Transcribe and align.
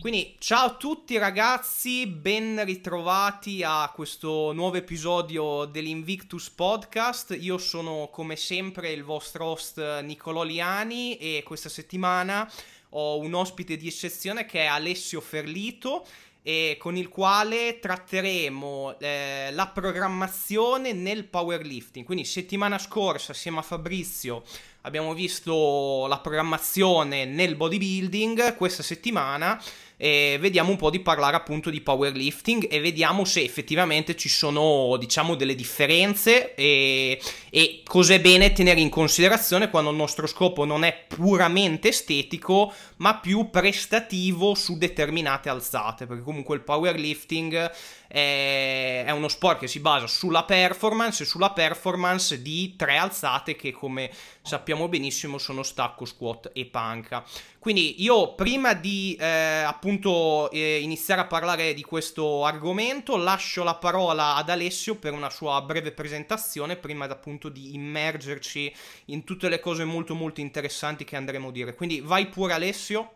Quindi 0.00 0.34
ciao 0.38 0.64
a 0.64 0.74
tutti 0.76 1.18
ragazzi, 1.18 2.06
ben 2.06 2.64
ritrovati 2.64 3.62
a 3.62 3.92
questo 3.94 4.50
nuovo 4.54 4.76
episodio 4.76 5.66
dell'Invictus 5.66 6.48
Podcast. 6.48 7.36
Io 7.38 7.58
sono 7.58 8.08
come 8.10 8.36
sempre 8.36 8.92
il 8.92 9.04
vostro 9.04 9.44
host 9.44 10.00
Nicolò 10.00 10.42
Liani 10.42 11.18
e 11.18 11.42
questa 11.44 11.68
settimana 11.68 12.50
ho 12.90 13.18
un 13.18 13.34
ospite 13.34 13.76
di 13.76 13.88
eccezione 13.88 14.46
che 14.46 14.60
è 14.60 14.64
Alessio 14.64 15.20
Ferlito 15.20 16.06
e 16.42 16.78
con 16.78 16.96
il 16.96 17.08
quale 17.08 17.78
tratteremo 17.78 18.98
eh, 18.98 19.50
la 19.52 19.66
programmazione 19.68 20.94
nel 20.94 21.24
powerlifting. 21.26 22.06
Quindi 22.06 22.24
settimana 22.24 22.78
scorsa 22.78 23.32
assieme 23.32 23.58
a 23.58 23.62
Fabrizio 23.62 24.44
abbiamo 24.82 25.12
visto 25.12 26.06
la 26.06 26.18
programmazione 26.20 27.26
nel 27.26 27.54
bodybuilding, 27.54 28.56
questa 28.56 28.82
settimana 28.82 29.62
e 30.02 30.38
vediamo 30.40 30.70
un 30.70 30.76
po' 30.76 30.88
di 30.88 31.00
parlare 31.00 31.36
appunto 31.36 31.68
di 31.68 31.82
powerlifting 31.82 32.68
e 32.70 32.80
vediamo 32.80 33.26
se 33.26 33.42
effettivamente 33.42 34.16
ci 34.16 34.30
sono 34.30 34.96
diciamo 34.96 35.34
delle 35.34 35.54
differenze 35.54 36.54
e, 36.54 37.20
e 37.50 37.79
cos'è 37.90 38.20
bene 38.20 38.52
tenere 38.52 38.78
in 38.78 38.88
considerazione 38.88 39.68
quando 39.68 39.90
il 39.90 39.96
nostro 39.96 40.28
scopo 40.28 40.64
non 40.64 40.84
è 40.84 41.06
puramente 41.08 41.88
estetico 41.88 42.72
ma 42.98 43.18
più 43.18 43.50
prestativo 43.50 44.54
su 44.54 44.78
determinate 44.78 45.48
alzate 45.48 46.06
perché 46.06 46.22
comunque 46.22 46.54
il 46.54 46.62
powerlifting 46.62 47.72
è, 48.06 49.04
è 49.06 49.10
uno 49.10 49.26
sport 49.26 49.58
che 49.58 49.66
si 49.66 49.78
basa 49.78 50.08
sulla 50.08 50.44
performance 50.44 51.22
e 51.22 51.26
sulla 51.26 51.50
performance 51.50 52.42
di 52.42 52.74
tre 52.76 52.96
alzate 52.96 53.54
che 53.54 53.72
come 53.72 54.10
sappiamo 54.42 54.88
benissimo 54.88 55.38
sono 55.38 55.62
stacco, 55.62 56.04
squat 56.04 56.50
e 56.52 56.66
panca. 56.66 57.24
Quindi 57.58 58.02
io 58.02 58.34
prima 58.34 58.72
di 58.72 59.16
eh, 59.20 59.26
appunto 59.26 60.50
eh, 60.50 60.80
iniziare 60.80 61.20
a 61.20 61.26
parlare 61.26 61.74
di 61.74 61.82
questo 61.82 62.44
argomento 62.44 63.16
lascio 63.16 63.62
la 63.62 63.74
parola 63.74 64.34
ad 64.34 64.48
Alessio 64.48 64.96
per 64.96 65.12
una 65.12 65.28
sua 65.28 65.60
breve 65.60 65.92
presentazione 65.92 66.76
prima 66.76 67.04
appunto 67.04 67.48
di 67.48 67.74
immergerci 67.80 68.72
in 69.06 69.24
tutte 69.24 69.48
le 69.48 69.60
cose 69.60 69.84
molto 69.84 70.14
molto 70.14 70.40
interessanti 70.40 71.04
che 71.04 71.16
andremo 71.16 71.48
a 71.48 71.52
dire. 71.52 71.74
Quindi 71.74 72.00
vai 72.00 72.28
pure 72.28 72.52
Alessio. 72.52 73.10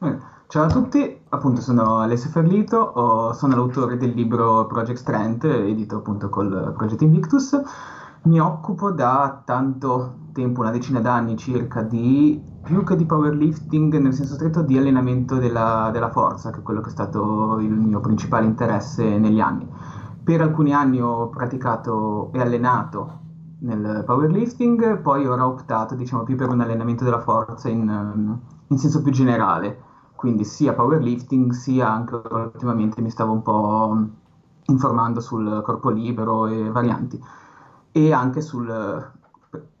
Eh, 0.00 0.16
ciao 0.48 0.64
a 0.64 0.68
tutti, 0.68 1.20
appunto 1.30 1.60
sono 1.60 2.00
Alessio 2.00 2.30
Ferlito, 2.30 3.32
sono 3.32 3.56
l'autore 3.56 3.96
del 3.96 4.10
libro 4.10 4.66
Project 4.66 4.98
Strength, 4.98 5.44
edito 5.44 5.96
appunto 5.96 6.28
col 6.28 6.74
Project 6.76 7.02
Invictus 7.02 7.60
mi 8.26 8.40
occupo 8.40 8.90
da 8.90 9.42
tanto 9.44 10.30
tempo, 10.32 10.60
una 10.60 10.70
decina 10.70 11.00
d'anni 11.00 11.36
circa, 11.36 11.82
di 11.82 12.42
più 12.62 12.82
che 12.82 12.96
di 12.96 13.06
powerlifting 13.06 13.96
nel 13.98 14.12
senso 14.12 14.34
stretto 14.34 14.62
di 14.62 14.76
allenamento 14.76 15.36
della, 15.36 15.90
della 15.92 16.10
forza, 16.10 16.50
che 16.50 16.58
è 16.58 16.62
quello 16.62 16.80
che 16.80 16.88
è 16.88 16.92
stato 16.92 17.58
il 17.60 17.70
mio 17.70 18.00
principale 18.00 18.44
interesse 18.44 19.18
negli 19.18 19.40
anni. 19.40 19.68
Per 20.24 20.40
alcuni 20.40 20.74
anni 20.74 21.00
ho 21.00 21.28
praticato 21.28 22.32
e 22.32 22.40
allenato 22.40 23.20
nel 23.58 24.02
powerlifting, 24.04 25.00
poi 25.00 25.26
ora 25.26 25.46
ho 25.46 25.50
optato 25.50 25.94
diciamo 25.94 26.22
più 26.22 26.36
per 26.36 26.48
un 26.48 26.60
allenamento 26.60 27.04
della 27.04 27.20
forza 27.20 27.68
in, 27.68 28.38
in 28.66 28.78
senso 28.78 29.02
più 29.02 29.12
generale, 29.12 29.82
quindi 30.14 30.44
sia 30.44 30.74
powerlifting 30.74 31.52
sia 31.52 31.90
anche 31.90 32.20
ultimamente 32.30 33.00
mi 33.00 33.10
stavo 33.10 33.32
un 33.32 33.42
po' 33.42 34.06
informando 34.66 35.20
sul 35.20 35.60
corpo 35.64 35.90
libero 35.90 36.46
e 36.46 36.70
varianti 36.70 37.22
e 37.92 38.12
anche 38.12 38.40
sul 38.40 39.14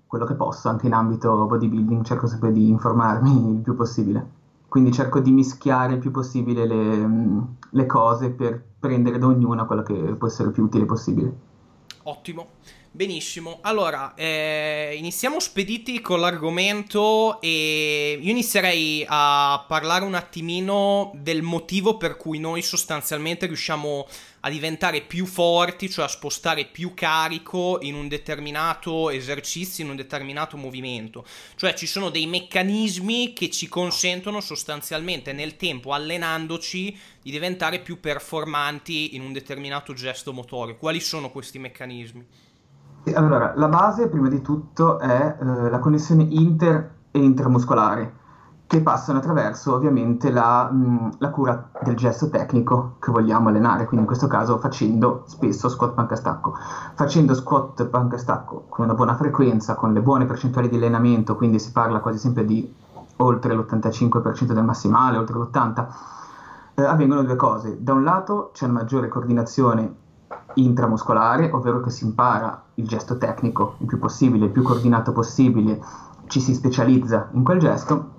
quello 0.06 0.24
che 0.24 0.34
posso, 0.34 0.68
anche 0.68 0.86
in 0.86 0.94
ambito 0.94 1.46
bodybuilding 1.46 2.02
cerco 2.04 2.26
sempre 2.26 2.52
di 2.52 2.68
informarmi 2.68 3.54
il 3.54 3.60
più 3.60 3.74
possibile. 3.74 4.34
Quindi 4.68 4.92
cerco 4.92 5.20
di 5.20 5.30
mischiare 5.30 5.94
il 5.94 5.98
più 5.98 6.10
possibile 6.10 6.66
le, 6.66 7.08
le 7.68 7.86
cose 7.86 8.30
per 8.30 8.62
prendere 8.78 9.18
da 9.18 9.26
ognuna 9.26 9.64
quello 9.64 9.82
che 9.82 10.14
può 10.16 10.26
essere 10.26 10.50
più 10.50 10.64
utile 10.64 10.86
possibile. 10.86 11.34
Ottimo. 12.04 12.46
Benissimo, 12.96 13.58
allora 13.60 14.14
eh, 14.14 14.94
iniziamo 14.96 15.38
spediti 15.38 16.00
con 16.00 16.18
l'argomento 16.18 17.42
e 17.42 18.18
io 18.18 18.30
inizierei 18.30 19.04
a 19.06 19.62
parlare 19.68 20.06
un 20.06 20.14
attimino 20.14 21.10
del 21.14 21.42
motivo 21.42 21.98
per 21.98 22.16
cui 22.16 22.38
noi 22.38 22.62
sostanzialmente 22.62 23.44
riusciamo 23.44 24.08
a 24.40 24.48
diventare 24.48 25.02
più 25.02 25.26
forti, 25.26 25.90
cioè 25.90 26.06
a 26.06 26.08
spostare 26.08 26.64
più 26.64 26.94
carico 26.94 27.80
in 27.82 27.96
un 27.96 28.08
determinato 28.08 29.10
esercizio, 29.10 29.84
in 29.84 29.90
un 29.90 29.96
determinato 29.96 30.56
movimento. 30.56 31.26
Cioè 31.54 31.74
ci 31.74 31.86
sono 31.86 32.08
dei 32.08 32.26
meccanismi 32.26 33.34
che 33.34 33.50
ci 33.50 33.68
consentono 33.68 34.40
sostanzialmente 34.40 35.34
nel 35.34 35.56
tempo, 35.56 35.92
allenandoci, 35.92 36.98
di 37.20 37.30
diventare 37.30 37.80
più 37.80 38.00
performanti 38.00 39.14
in 39.16 39.20
un 39.20 39.34
determinato 39.34 39.92
gesto 39.92 40.32
motore. 40.32 40.78
Quali 40.78 41.00
sono 41.00 41.30
questi 41.30 41.58
meccanismi? 41.58 42.45
Allora, 43.14 43.52
la 43.54 43.68
base 43.68 44.08
prima 44.08 44.28
di 44.28 44.42
tutto 44.42 44.98
è 44.98 45.36
eh, 45.40 45.70
la 45.70 45.78
connessione 45.78 46.24
inter 46.24 46.94
e 47.12 47.22
intramuscolare, 47.22 48.14
che 48.66 48.80
passano 48.80 49.18
attraverso 49.18 49.74
ovviamente 49.74 50.30
la, 50.30 50.68
mh, 50.68 51.10
la, 51.18 51.30
cura 51.30 51.70
del 51.84 51.94
gesto 51.94 52.28
tecnico 52.28 52.96
che 52.98 53.12
vogliamo 53.12 53.48
allenare, 53.48 53.84
quindi 53.84 54.00
in 54.00 54.06
questo 54.06 54.26
caso 54.26 54.58
facendo 54.58 55.22
spesso 55.26 55.68
squat 55.68 55.92
panca 55.92 56.16
stacco. 56.16 56.54
Facendo 56.94 57.34
squat 57.34 57.86
panca 57.86 58.18
stacco 58.18 58.64
con 58.68 58.86
una 58.86 58.94
buona 58.94 59.14
frequenza, 59.14 59.76
con 59.76 59.92
le 59.92 60.00
buone 60.00 60.24
percentuali 60.24 60.68
di 60.68 60.74
allenamento, 60.74 61.36
quindi 61.36 61.60
si 61.60 61.70
parla 61.70 62.00
quasi 62.00 62.18
sempre 62.18 62.44
di 62.44 62.74
oltre 63.18 63.54
l'85% 63.54 64.52
del 64.52 64.64
massimale, 64.64 65.16
oltre 65.16 65.38
l'80%, 65.38 65.86
eh, 66.74 66.82
avvengono 66.82 67.22
due 67.22 67.36
cose. 67.36 67.76
Da 67.80 67.92
un 67.92 68.02
lato 68.02 68.50
c'è 68.52 68.64
una 68.64 68.80
maggiore 68.80 69.06
coordinazione 69.06 70.04
intramuscolare, 70.54 71.50
ovvero 71.52 71.80
che 71.80 71.90
si 71.90 72.04
impara 72.04 72.62
il 72.74 72.86
gesto 72.86 73.16
tecnico 73.16 73.74
il 73.78 73.86
più 73.86 73.98
possibile, 73.98 74.46
il 74.46 74.50
più 74.50 74.62
coordinato 74.62 75.12
possibile, 75.12 75.80
ci 76.26 76.40
si 76.40 76.54
specializza 76.54 77.28
in 77.32 77.44
quel 77.44 77.58
gesto 77.58 78.14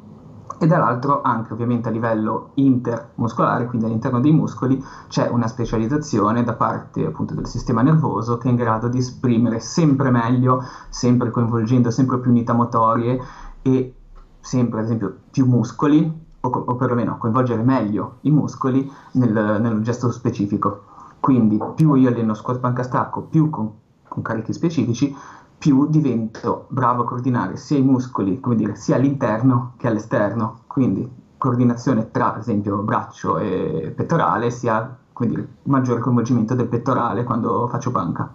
e 0.59 0.65
dall'altro 0.65 1.21
anche 1.21 1.53
ovviamente 1.53 1.89
a 1.89 1.91
livello 1.91 2.51
intermuscolare, 2.55 3.67
quindi 3.67 3.85
all'interno 3.85 4.19
dei 4.19 4.31
muscoli, 4.31 4.83
c'è 5.07 5.27
una 5.27 5.47
specializzazione 5.47 6.43
da 6.43 6.53
parte 6.53 7.05
appunto 7.05 7.33
del 7.35 7.45
sistema 7.45 7.81
nervoso 7.81 8.37
che 8.37 8.47
è 8.47 8.51
in 8.51 8.57
grado 8.57 8.87
di 8.87 8.97
esprimere 8.97 9.59
sempre 9.59 10.09
meglio, 10.09 10.63
sempre 10.89 11.29
coinvolgendo 11.29 11.91
sempre 11.91 12.19
più 12.19 12.31
unità 12.31 12.53
motorie 12.53 13.19
e 13.61 13.93
sempre 14.39 14.79
ad 14.79 14.85
esempio 14.85 15.15
più 15.29 15.45
muscoli 15.45 16.25
o, 16.39 16.49
o 16.49 16.75
perlomeno 16.75 17.17
coinvolgere 17.17 17.61
meglio 17.61 18.17
i 18.21 18.31
muscoli 18.31 18.89
nel, 19.13 19.57
nel 19.61 19.81
gesto 19.81 20.11
specifico. 20.11 20.95
Quindi 21.19 21.59
più 21.75 21.93
io 21.95 22.09
alleno 22.09 22.33
squat 22.33 22.59
panca 22.59 22.83
stacco, 22.83 23.21
più 23.21 23.49
con, 23.49 23.71
con 24.07 24.21
carichi 24.21 24.53
specifici, 24.53 25.15
più 25.57 25.87
divento 25.87 26.67
bravo 26.69 27.01
a 27.01 27.05
coordinare 27.05 27.57
sia 27.57 27.77
i 27.77 27.81
muscoli, 27.81 28.39
come 28.39 28.55
dire, 28.55 28.75
sia 28.75 28.95
all'interno 28.95 29.73
che 29.77 29.87
all'esterno. 29.87 30.61
Quindi 30.67 31.09
coordinazione 31.37 32.11
tra, 32.11 32.33
ad 32.33 32.39
esempio, 32.39 32.77
braccio 32.77 33.37
e 33.39 33.93
pettorale, 33.95 34.51
sia 34.51 34.97
dire, 35.19 35.47
maggiore 35.63 35.99
coinvolgimento 35.99 36.53
del 36.53 36.67
pettorale 36.67 37.23
quando 37.23 37.67
faccio 37.67 37.91
panca. 37.91 38.31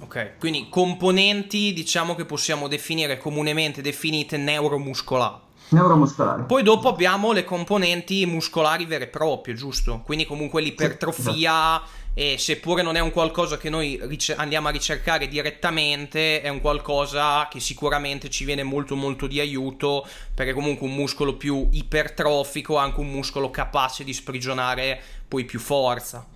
Ok, 0.00 0.38
quindi 0.38 0.68
componenti 0.70 1.74
diciamo 1.74 2.14
che 2.14 2.24
possiamo 2.24 2.66
definire 2.66 3.18
comunemente 3.18 3.82
definite 3.82 4.38
neuromuscolari 4.38 5.46
neuromuscolari. 5.70 6.44
Poi 6.44 6.62
dopo 6.62 6.88
abbiamo 6.88 7.32
le 7.32 7.44
componenti 7.44 8.24
muscolari 8.26 8.84
vere 8.84 9.04
e 9.04 9.08
proprie, 9.08 9.54
giusto? 9.54 10.02
Quindi 10.04 10.26
comunque 10.26 10.62
l'ipertrofia, 10.62 11.82
sì, 11.84 11.90
e 12.14 12.36
seppure 12.38 12.82
non 12.82 12.96
è 12.96 13.00
un 13.00 13.12
qualcosa 13.12 13.58
che 13.58 13.70
noi 13.70 13.98
rice- 14.02 14.34
andiamo 14.34 14.68
a 14.68 14.70
ricercare 14.70 15.28
direttamente, 15.28 16.40
è 16.40 16.48
un 16.48 16.60
qualcosa 16.60 17.48
che 17.48 17.60
sicuramente 17.60 18.28
ci 18.28 18.44
viene 18.44 18.62
molto 18.62 18.96
molto 18.96 19.26
di 19.26 19.40
aiuto, 19.40 20.06
perché 20.34 20.52
comunque 20.52 20.86
un 20.86 20.94
muscolo 20.94 21.34
più 21.36 21.68
ipertrofico 21.70 22.76
è 22.76 22.80
anche 22.80 23.00
un 23.00 23.10
muscolo 23.10 23.50
capace 23.50 24.04
di 24.04 24.12
sprigionare 24.12 25.00
poi 25.28 25.44
più 25.44 25.60
forza. 25.60 26.26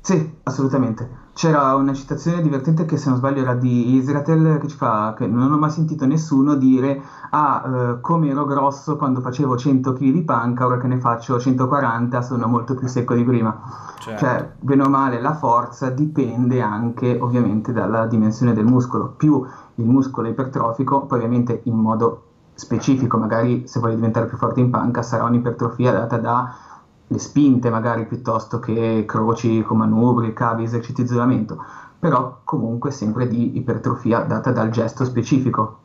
Sì, 0.00 0.30
assolutamente. 0.44 1.21
C'era 1.34 1.74
una 1.76 1.94
citazione 1.94 2.42
divertente 2.42 2.84
che 2.84 2.98
se 2.98 3.08
non 3.08 3.16
sbaglio 3.16 3.40
era 3.40 3.54
di 3.54 3.94
Israel 3.94 4.58
che 4.60 4.68
ci 4.68 4.76
fa 4.76 5.14
che 5.16 5.26
non 5.26 5.50
ho 5.50 5.56
mai 5.56 5.70
sentito 5.70 6.04
nessuno 6.04 6.54
dire 6.54 7.02
ah, 7.30 7.62
eh, 7.64 8.00
come 8.02 8.28
ero 8.28 8.44
grosso 8.44 8.96
quando 8.96 9.20
facevo 9.20 9.56
100 9.56 9.94
kg 9.94 10.10
di 10.10 10.22
panca, 10.24 10.66
ora 10.66 10.76
che 10.76 10.88
ne 10.88 10.98
faccio 10.98 11.40
140 11.40 12.20
sono 12.20 12.46
molto 12.46 12.74
più 12.74 12.86
secco 12.86 13.14
di 13.14 13.24
prima. 13.24 13.58
Certo. 13.98 14.24
Cioè, 14.24 14.50
bene 14.60 14.82
o 14.82 14.88
male, 14.88 15.20
la 15.20 15.32
forza 15.34 15.88
dipende 15.88 16.60
anche 16.60 17.16
ovviamente 17.18 17.72
dalla 17.72 18.06
dimensione 18.06 18.52
del 18.52 18.66
muscolo. 18.66 19.14
Più 19.16 19.42
il 19.76 19.84
muscolo 19.86 20.26
è 20.26 20.30
ipertrofico, 20.30 21.06
poi 21.06 21.18
ovviamente 21.18 21.60
in 21.64 21.76
modo 21.76 22.24
specifico, 22.54 23.16
magari 23.16 23.66
se 23.66 23.80
vuoi 23.80 23.94
diventare 23.94 24.26
più 24.26 24.36
forte 24.36 24.60
in 24.60 24.70
panca 24.70 25.02
sarà 25.02 25.24
un'ipertrofia 25.24 25.92
data 25.92 26.18
da 26.18 26.54
le 27.12 27.18
spinte 27.18 27.70
magari 27.70 28.06
piuttosto 28.06 28.58
che 28.58 29.04
croci 29.06 29.62
con 29.62 29.76
manubri, 29.76 30.32
cavi, 30.32 30.64
esercizi 30.64 31.02
di 31.02 31.08
isolamento, 31.08 31.62
però 31.98 32.40
comunque 32.42 32.90
sempre 32.90 33.28
di 33.28 33.56
ipertrofia 33.56 34.20
data 34.20 34.50
dal 34.50 34.70
gesto 34.70 35.04
specifico. 35.04 35.80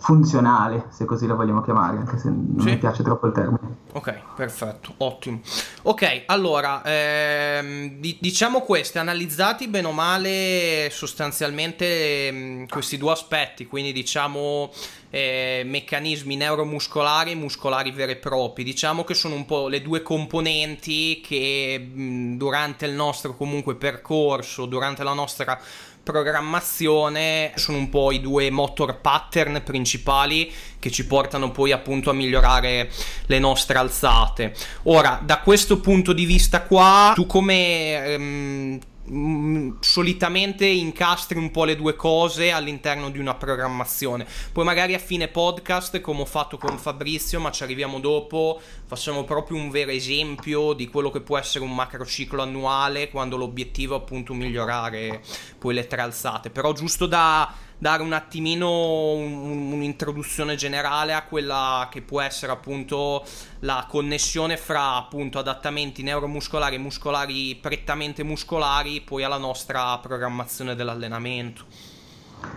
funzionale, 0.00 0.86
se 0.88 1.04
così 1.04 1.26
lo 1.26 1.36
vogliamo 1.36 1.60
chiamare, 1.60 1.98
anche 1.98 2.16
se 2.16 2.30
non 2.30 2.60
sì. 2.60 2.70
mi 2.70 2.78
piace 2.78 3.02
troppo 3.02 3.26
il 3.26 3.32
termine. 3.34 3.58
Ok, 3.92 4.18
perfetto, 4.34 4.94
ottimo. 4.98 5.40
Ok, 5.82 6.22
allora, 6.26 6.80
ehm, 6.82 7.98
diciamo 7.98 8.62
queste, 8.62 8.98
analizzati 8.98 9.68
bene 9.68 9.88
o 9.88 9.92
male 9.92 10.88
sostanzialmente 10.90 12.28
ehm, 12.28 12.66
questi 12.66 12.96
due 12.96 13.12
aspetti, 13.12 13.66
quindi 13.66 13.92
diciamo 13.92 14.70
eh, 15.10 15.62
meccanismi 15.64 16.36
neuromuscolari 16.36 17.32
e 17.32 17.34
muscolari 17.34 17.90
veri 17.90 18.12
e 18.12 18.16
propri, 18.16 18.62
diciamo 18.64 19.04
che 19.04 19.14
sono 19.14 19.34
un 19.34 19.44
po' 19.44 19.68
le 19.68 19.82
due 19.82 20.02
componenti 20.02 21.20
che 21.20 21.78
mh, 21.78 22.36
durante 22.36 22.86
il 22.86 22.92
nostro 22.92 23.36
comunque 23.36 23.74
percorso, 23.74 24.66
durante 24.66 25.02
la 25.02 25.12
nostra 25.12 25.60
programmazione 26.02 27.52
sono 27.56 27.76
un 27.76 27.88
po' 27.88 28.10
i 28.10 28.20
due 28.20 28.50
motor 28.50 29.00
pattern 29.00 29.62
principali 29.64 30.50
che 30.78 30.90
ci 30.90 31.06
portano 31.06 31.50
poi 31.50 31.72
appunto 31.72 32.10
a 32.10 32.14
migliorare 32.14 32.90
le 33.26 33.38
nostre 33.38 33.78
alzate. 33.78 34.54
Ora, 34.84 35.20
da 35.22 35.40
questo 35.40 35.78
punto 35.80 36.12
di 36.12 36.24
vista 36.24 36.62
qua, 36.62 37.12
tu 37.14 37.26
come 37.26 38.04
ehm, 38.04 38.78
Mm, 39.08 39.78
solitamente 39.80 40.66
incastri 40.66 41.38
un 41.38 41.50
po' 41.50 41.64
le 41.64 41.74
due 41.74 41.96
cose 41.96 42.52
all'interno 42.52 43.10
di 43.10 43.18
una 43.18 43.34
programmazione. 43.34 44.26
Poi 44.52 44.64
magari 44.64 44.94
a 44.94 44.98
fine 44.98 45.28
podcast, 45.28 46.00
come 46.00 46.20
ho 46.20 46.26
fatto 46.26 46.58
con 46.58 46.78
Fabrizio, 46.78 47.40
ma 47.40 47.50
ci 47.50 47.62
arriviamo 47.62 47.98
dopo, 47.98 48.60
facciamo 48.86 49.24
proprio 49.24 49.56
un 49.56 49.70
vero 49.70 49.90
esempio 49.90 50.74
di 50.74 50.88
quello 50.88 51.10
che 51.10 51.22
può 51.22 51.38
essere 51.38 51.64
un 51.64 51.74
macrociclo 51.74 52.42
annuale 52.42 53.10
quando 53.10 53.36
l'obiettivo 53.36 53.94
è 53.96 53.98
appunto 53.98 54.34
migliorare 54.34 55.22
poi 55.58 55.74
le 55.74 55.86
tre 55.86 56.02
alzate. 56.02 56.50
Però 56.50 56.72
giusto 56.72 57.06
da 57.06 57.52
dare 57.80 58.02
un 58.02 58.12
attimino 58.12 59.14
un, 59.14 59.72
un'introduzione 59.72 60.54
generale 60.54 61.14
a 61.14 61.24
quella 61.24 61.88
che 61.90 62.02
può 62.02 62.20
essere 62.20 62.52
appunto 62.52 63.24
la 63.60 63.86
connessione 63.88 64.58
fra 64.58 64.96
appunto 64.96 65.38
adattamenti 65.38 66.02
neuromuscolari 66.02 66.74
e 66.74 66.78
muscolari 66.78 67.58
prettamente 67.60 68.22
muscolari 68.22 69.00
poi 69.00 69.24
alla 69.24 69.38
nostra 69.38 69.96
programmazione 69.98 70.74
dell'allenamento. 70.74 71.64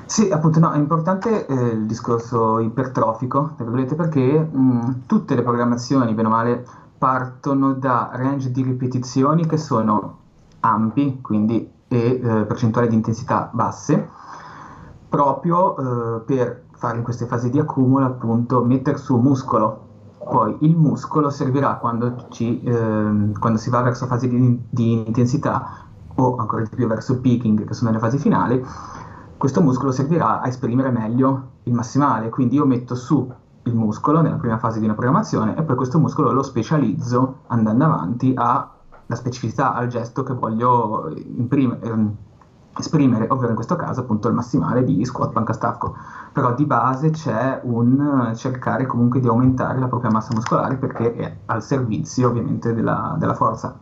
Sì, 0.05 0.29
appunto, 0.29 0.59
no, 0.59 0.71
è 0.71 0.77
importante 0.77 1.45
eh, 1.45 1.53
il 1.53 1.85
discorso 1.85 2.59
ipertrofico, 2.59 3.55
perché 3.57 4.21
mh, 4.21 5.05
tutte 5.05 5.35
le 5.35 5.41
programmazioni, 5.41 6.13
bene 6.13 6.27
o 6.27 6.31
male, 6.31 6.65
partono 6.97 7.73
da 7.73 8.09
range 8.13 8.51
di 8.51 8.61
ripetizioni 8.61 9.45
che 9.45 9.57
sono 9.57 10.19
ampi, 10.61 11.19
quindi 11.21 11.69
e 11.93 12.19
eh, 12.23 12.45
percentuali 12.45 12.87
di 12.87 12.95
intensità 12.95 13.49
basse, 13.53 14.09
proprio 15.13 15.77
eh, 15.77 16.19
per 16.21 16.63
fare 16.71 16.98
in 16.98 17.04
queste 17.04 17.27
fasi 17.27 17.51
di 17.51 17.60
accumulo 17.60 18.04
appunto 18.04 18.63
mettere 18.63 18.98
su 18.98 19.15
muscolo. 19.15 19.81
Poi 20.18 20.57
il 20.62 20.75
muscolo 20.75 21.30
servirà 21.30 21.75
quando, 21.75 22.25
ci, 22.30 22.63
eh, 22.63 23.31
quando 23.39 23.60
si 23.60 23.69
va 23.69 23.81
verso 23.81 24.07
fasi 24.07 24.27
di, 24.27 24.60
di, 24.68 25.06
intensità 25.06 25.86
o 26.15 26.36
ancora 26.38 26.63
di 26.63 26.75
più 26.75 26.88
verso 26.88 27.19
peaking, 27.19 27.63
che 27.63 27.74
sono 27.75 27.92
le 27.92 28.00
fasi 28.00 28.18
finali, 28.18 28.65
questo 29.38 29.62
muscolo 29.62 29.92
servirà 29.92 30.42
a 30.42 30.48
esprimere 30.48 30.89
meglio 30.89 31.50
il 31.63 31.74
massimale. 31.74 32.30
Quindi 32.30 32.56
io 32.56 32.65
metto 32.65 32.95
su 32.95 33.31
il 33.65 33.75
muscolo 33.75 34.21
nella 34.21 34.38
prima 34.38 34.57
fase 34.57 34.80
di 34.80 34.86
una 34.86 34.95
programmazione 34.95 35.56
e 35.56 35.62
poi 35.62 35.75
questo 35.75 36.00
muscolo 36.00 36.31
lo 36.31 36.42
specializzo 36.42 37.42
andando 37.48 37.86
avanti 37.86 38.33
alla 38.36 38.68
specificità, 39.10 39.75
al 39.75 39.89
gesto 39.89 40.24
che 40.24 40.33
voglio 40.33 41.13
imprimere 41.15 41.81
ehm, 41.81 42.15
esprimere, 42.77 43.27
ovvero 43.29 43.49
in 43.49 43.55
questo 43.55 43.75
caso 43.75 44.01
appunto 44.01 44.27
il 44.27 44.33
massimale 44.33 44.83
di 44.83 45.03
squat 45.05 45.31
panca 45.31 45.53
stacco. 45.53 45.95
Però 46.31 46.53
di 46.53 46.65
base 46.65 47.11
c'è 47.11 47.59
un 47.63 48.33
cercare 48.35 48.85
comunque 48.85 49.19
di 49.19 49.27
aumentare 49.27 49.79
la 49.79 49.87
propria 49.87 50.11
massa 50.11 50.33
muscolare 50.33 50.75
perché 50.75 51.13
è 51.15 51.37
al 51.45 51.63
servizio 51.63 52.29
ovviamente 52.29 52.73
della, 52.73 53.15
della 53.17 53.35
forza. 53.35 53.77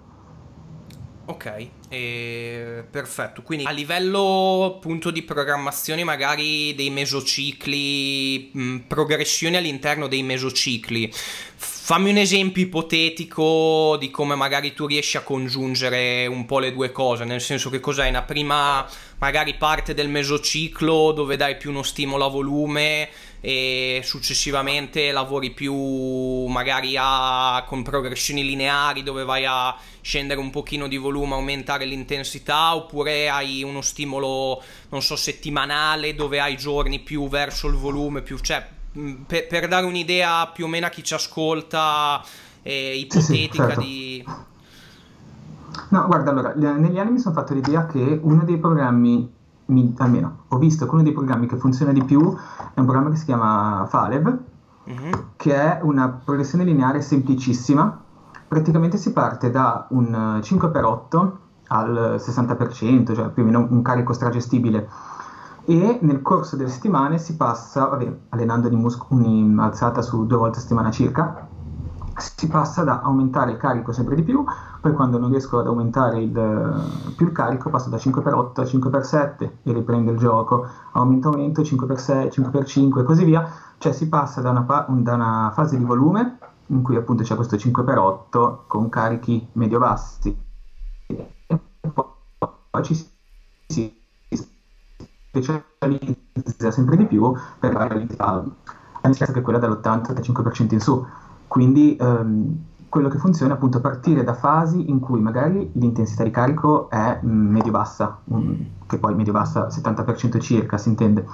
Ok, 1.26 1.70
eh, 1.92 2.86
perfetto. 2.90 3.42
Quindi 3.42 3.66
a 3.66 3.72
livello 3.72 4.76
appunto 4.78 5.12
di 5.12 5.24
programmazione 5.24 6.06
magari 6.06 6.74
dei 6.74 6.90
mesocicli, 6.90 8.50
mh, 8.54 8.78
progressioni 8.88 9.58
all'interno 9.58 10.08
dei 10.08 10.24
mesocicli, 10.24 11.12
fammi 11.12 12.10
un 12.10 12.18
esempio 12.18 12.64
ipotetico 12.64 13.98
di 14.00 14.10
come 14.10 14.36
magari 14.36 14.74
tu 14.74 14.86
riesci 14.86 15.18
a 15.18 15.22
congiungere 15.22 16.28
un 16.28 16.46
po' 16.46 16.60
le 16.60 16.72
due 16.72 16.94
cose, 16.94 17.26
nel 17.26 17.42
senso 17.42 17.70
che 17.70 17.82
cos'è 17.82 18.08
una 18.08 18.22
prima 18.22 18.88
magari 19.18 19.56
parte 19.56 19.94
del 19.94 20.08
mesociclo 20.08 21.12
dove 21.12 21.36
dai 21.36 21.58
più 21.58 21.72
uno 21.72 21.84
stimolo 21.84 22.24
a 22.24 22.30
volume 22.30 23.10
e 23.44 24.02
successivamente 24.04 25.12
lavori 25.12 25.50
più 25.50 26.46
magari 26.46 26.96
a, 26.96 27.64
con 27.66 27.82
progressioni 27.82 28.46
lineari 28.46 29.02
dove 29.02 29.24
vai 29.26 29.46
a 29.48 29.76
scendere 30.00 30.40
un 30.40 30.52
pochino 30.52 30.88
di 30.88 30.98
volume, 30.98 31.34
aumentare 31.34 31.86
l'intensità 31.86 32.76
oppure 32.76 33.30
hai 33.30 33.64
uno 33.64 33.82
stimolo 33.82 34.62
non 34.90 35.02
so 35.02 35.16
settimanale 35.16 36.14
dove 36.14 36.40
hai 36.40 36.56
giorni 36.56 37.00
più 37.00 37.28
verso 37.28 37.68
il 37.68 37.76
volume 37.76 38.22
più 38.22 38.38
cioè 38.38 38.64
per, 39.26 39.48
per 39.48 39.68
dare 39.68 39.88
un'idea 39.88 40.48
più 40.54 40.66
o 40.66 40.68
meno 40.68 40.86
a 40.86 40.90
chi 40.90 41.04
ci 41.04 41.16
ascolta 41.16 42.24
eh, 42.62 42.96
ipotetica 42.96 43.24
sì, 43.24 43.50
sì, 43.50 43.50
certo. 43.52 43.80
di 43.80 44.26
No, 45.90 46.06
guarda, 46.06 46.32
allora, 46.32 46.54
negli 46.54 47.00
anni 47.00 47.12
mi 47.12 47.20
sono 47.20 47.34
fatto 47.34 47.54
l'idea 47.54 47.86
che 47.86 48.20
uno 48.22 48.44
dei 48.44 48.58
programmi 48.58 49.30
mi, 49.72 49.94
almeno 49.98 50.44
ho 50.50 50.58
visto 50.58 50.86
che 50.86 50.94
uno 50.94 51.04
dei 51.04 51.14
programmi 51.14 51.48
che 51.48 51.58
funziona 51.58 51.92
di 51.92 52.04
più 52.04 52.36
è 52.74 52.80
un 52.80 52.86
programma 52.86 53.10
che 53.10 53.16
si 53.16 53.26
chiama 53.26 53.86
Falev, 53.88 54.38
mm-hmm. 54.90 55.12
che 55.36 55.56
è 55.56 55.80
una 55.82 56.10
progressione 56.10 56.64
lineare 56.64 57.02
semplicissima. 57.02 58.00
Praticamente 58.48 58.98
si 58.98 59.14
parte 59.14 59.50
da 59.50 59.88
un 59.92 60.40
5x8 60.42 61.32
al 61.68 62.16
60%, 62.18 63.16
cioè 63.16 63.30
più 63.30 63.44
o 63.44 63.46
meno 63.46 63.66
un 63.70 63.82
carico 63.82 64.12
stragestibile. 64.12 64.90
E 65.64 66.00
nel 66.02 66.22
corso 66.22 66.58
delle 66.58 66.70
settimane 66.70 67.18
si 67.18 67.38
passa, 67.38 67.86
vabbè, 67.86 68.18
allenando 68.30 68.70
un'alzata 69.10 70.02
su 70.02 70.26
due 70.26 70.38
volte 70.38 70.58
a 70.58 70.62
settimana 70.62 70.92
circa, 70.92 71.48
si 72.18 72.48
passa 72.48 72.84
da 72.84 73.02
aumentare 73.02 73.52
il 73.52 73.58
carico 73.58 73.92
sempre 73.92 74.16
di 74.16 74.24
più, 74.24 74.44
poi 74.82 74.94
quando 74.94 75.18
non 75.18 75.30
riesco 75.30 75.60
ad 75.60 75.68
aumentare 75.68 76.22
il, 76.22 77.14
più 77.16 77.28
il 77.28 77.32
carico 77.32 77.70
passo 77.70 77.90
da 77.90 77.98
5x8 77.98 78.60
a 78.60 78.64
5x7 78.64 79.50
e 79.64 79.74
riprendo 79.74 80.12
il 80.12 80.18
gioco, 80.18 80.68
aumento 80.92 81.30
aumento 81.30 81.62
5x6, 81.62 82.28
5x5 82.28 83.00
e 83.00 83.04
così 83.04 83.24
via, 83.24 83.50
cioè 83.78 83.92
si 83.92 84.08
passa 84.10 84.42
da 84.42 84.50
una, 84.52 84.86
da 84.88 85.14
una 85.14 85.52
fase 85.54 85.78
di 85.78 85.84
volume 85.84 86.38
in 86.68 86.82
cui 86.82 86.96
appunto 86.96 87.24
c'è 87.24 87.36
questo 87.36 87.56
5x8 87.56 88.60
con 88.68 88.90
carichi 88.90 89.48
medio-bassi. 89.54 90.38
E 91.08 91.60
poi 92.70 92.84
ci 92.84 92.96
si 93.68 94.00
specializza 95.32 96.72
sempre 96.72 96.98
di 96.98 97.06
più 97.06 97.34
per 97.60 97.74
la 97.74 97.88
realtà, 97.88 98.44
a 99.02 99.10
che 99.10 99.24
è 99.26 99.42
quella 99.42 99.60
dall'80-85% 99.60 100.74
in 100.74 100.80
su 100.80 101.06
quindi 101.52 101.98
ehm, 101.98 102.58
quello 102.88 103.10
che 103.10 103.18
funziona 103.18 103.52
è 103.52 103.56
appunto 103.58 103.82
partire 103.82 104.24
da 104.24 104.34
fasi 104.34 104.90
in 104.90 105.02
cui 105.02 105.20
magari 105.20 105.70
l'intensità 105.74 106.24
di 106.24 106.32
carico 106.32 106.90
è 106.90 107.20
mm, 107.22 107.52
medio-bassa, 107.52 108.20
che 108.88 108.98
poi 108.98 109.16
medio-bassa 109.16 109.68
70% 109.68 110.40
circa 110.40 110.78
si 110.78 110.88
intende, 110.88 111.26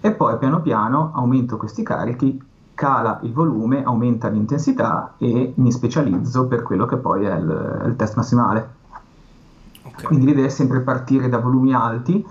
e 0.00 0.12
poi 0.12 0.38
piano 0.38 0.60
piano 0.60 1.10
aumento 1.16 1.56
questi 1.56 1.82
carichi, 1.82 2.40
cala 2.74 3.18
il 3.24 3.32
volume, 3.32 3.82
aumenta 3.82 4.28
l'intensità 4.28 5.14
e 5.18 5.52
mi 5.56 5.72
specializzo 5.72 6.46
per 6.46 6.62
quello 6.62 6.86
che 6.86 6.98
poi 6.98 7.24
è 7.24 7.34
il, 7.34 7.82
il 7.86 7.96
test 7.96 8.14
massimale. 8.14 8.68
Okay. 9.82 10.04
Quindi 10.04 10.26
l'idea 10.26 10.44
è 10.44 10.48
sempre 10.48 10.78
partire 10.78 11.28
da 11.28 11.38
volumi 11.38 11.74
alti, 11.74 12.24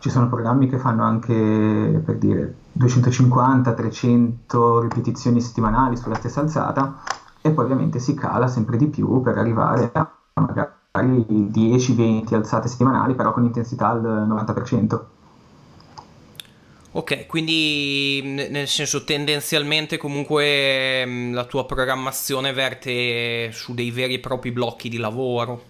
ci 0.00 0.10
sono 0.10 0.28
programmi 0.28 0.68
che 0.68 0.78
fanno 0.78 1.04
anche 1.04 2.02
per 2.04 2.16
dire 2.16 2.54
250-300 2.78 4.80
ripetizioni 4.80 5.40
settimanali 5.40 5.96
sulla 5.96 6.16
stessa 6.16 6.40
alzata 6.40 7.00
e 7.40 7.50
poi 7.50 7.64
ovviamente 7.64 7.98
si 7.98 8.12
cala 8.14 8.46
sempre 8.48 8.76
di 8.76 8.88
più 8.88 9.22
per 9.22 9.38
arrivare 9.38 9.90
a 9.92 10.06
magari 10.34 10.68
10-20 10.92 12.34
alzate 12.34 12.68
settimanali 12.68 13.14
però 13.14 13.32
con 13.32 13.44
intensità 13.44 13.88
al 13.88 14.02
90%. 14.02 15.00
Ok, 16.92 17.26
quindi 17.26 18.20
nel 18.24 18.66
senso 18.66 19.04
tendenzialmente 19.04 19.96
comunque 19.96 21.30
la 21.30 21.44
tua 21.44 21.64
programmazione 21.64 22.52
verte 22.52 23.52
su 23.52 23.74
dei 23.74 23.92
veri 23.92 24.14
e 24.14 24.18
propri 24.18 24.50
blocchi 24.50 24.88
di 24.88 24.96
lavoro. 24.96 25.69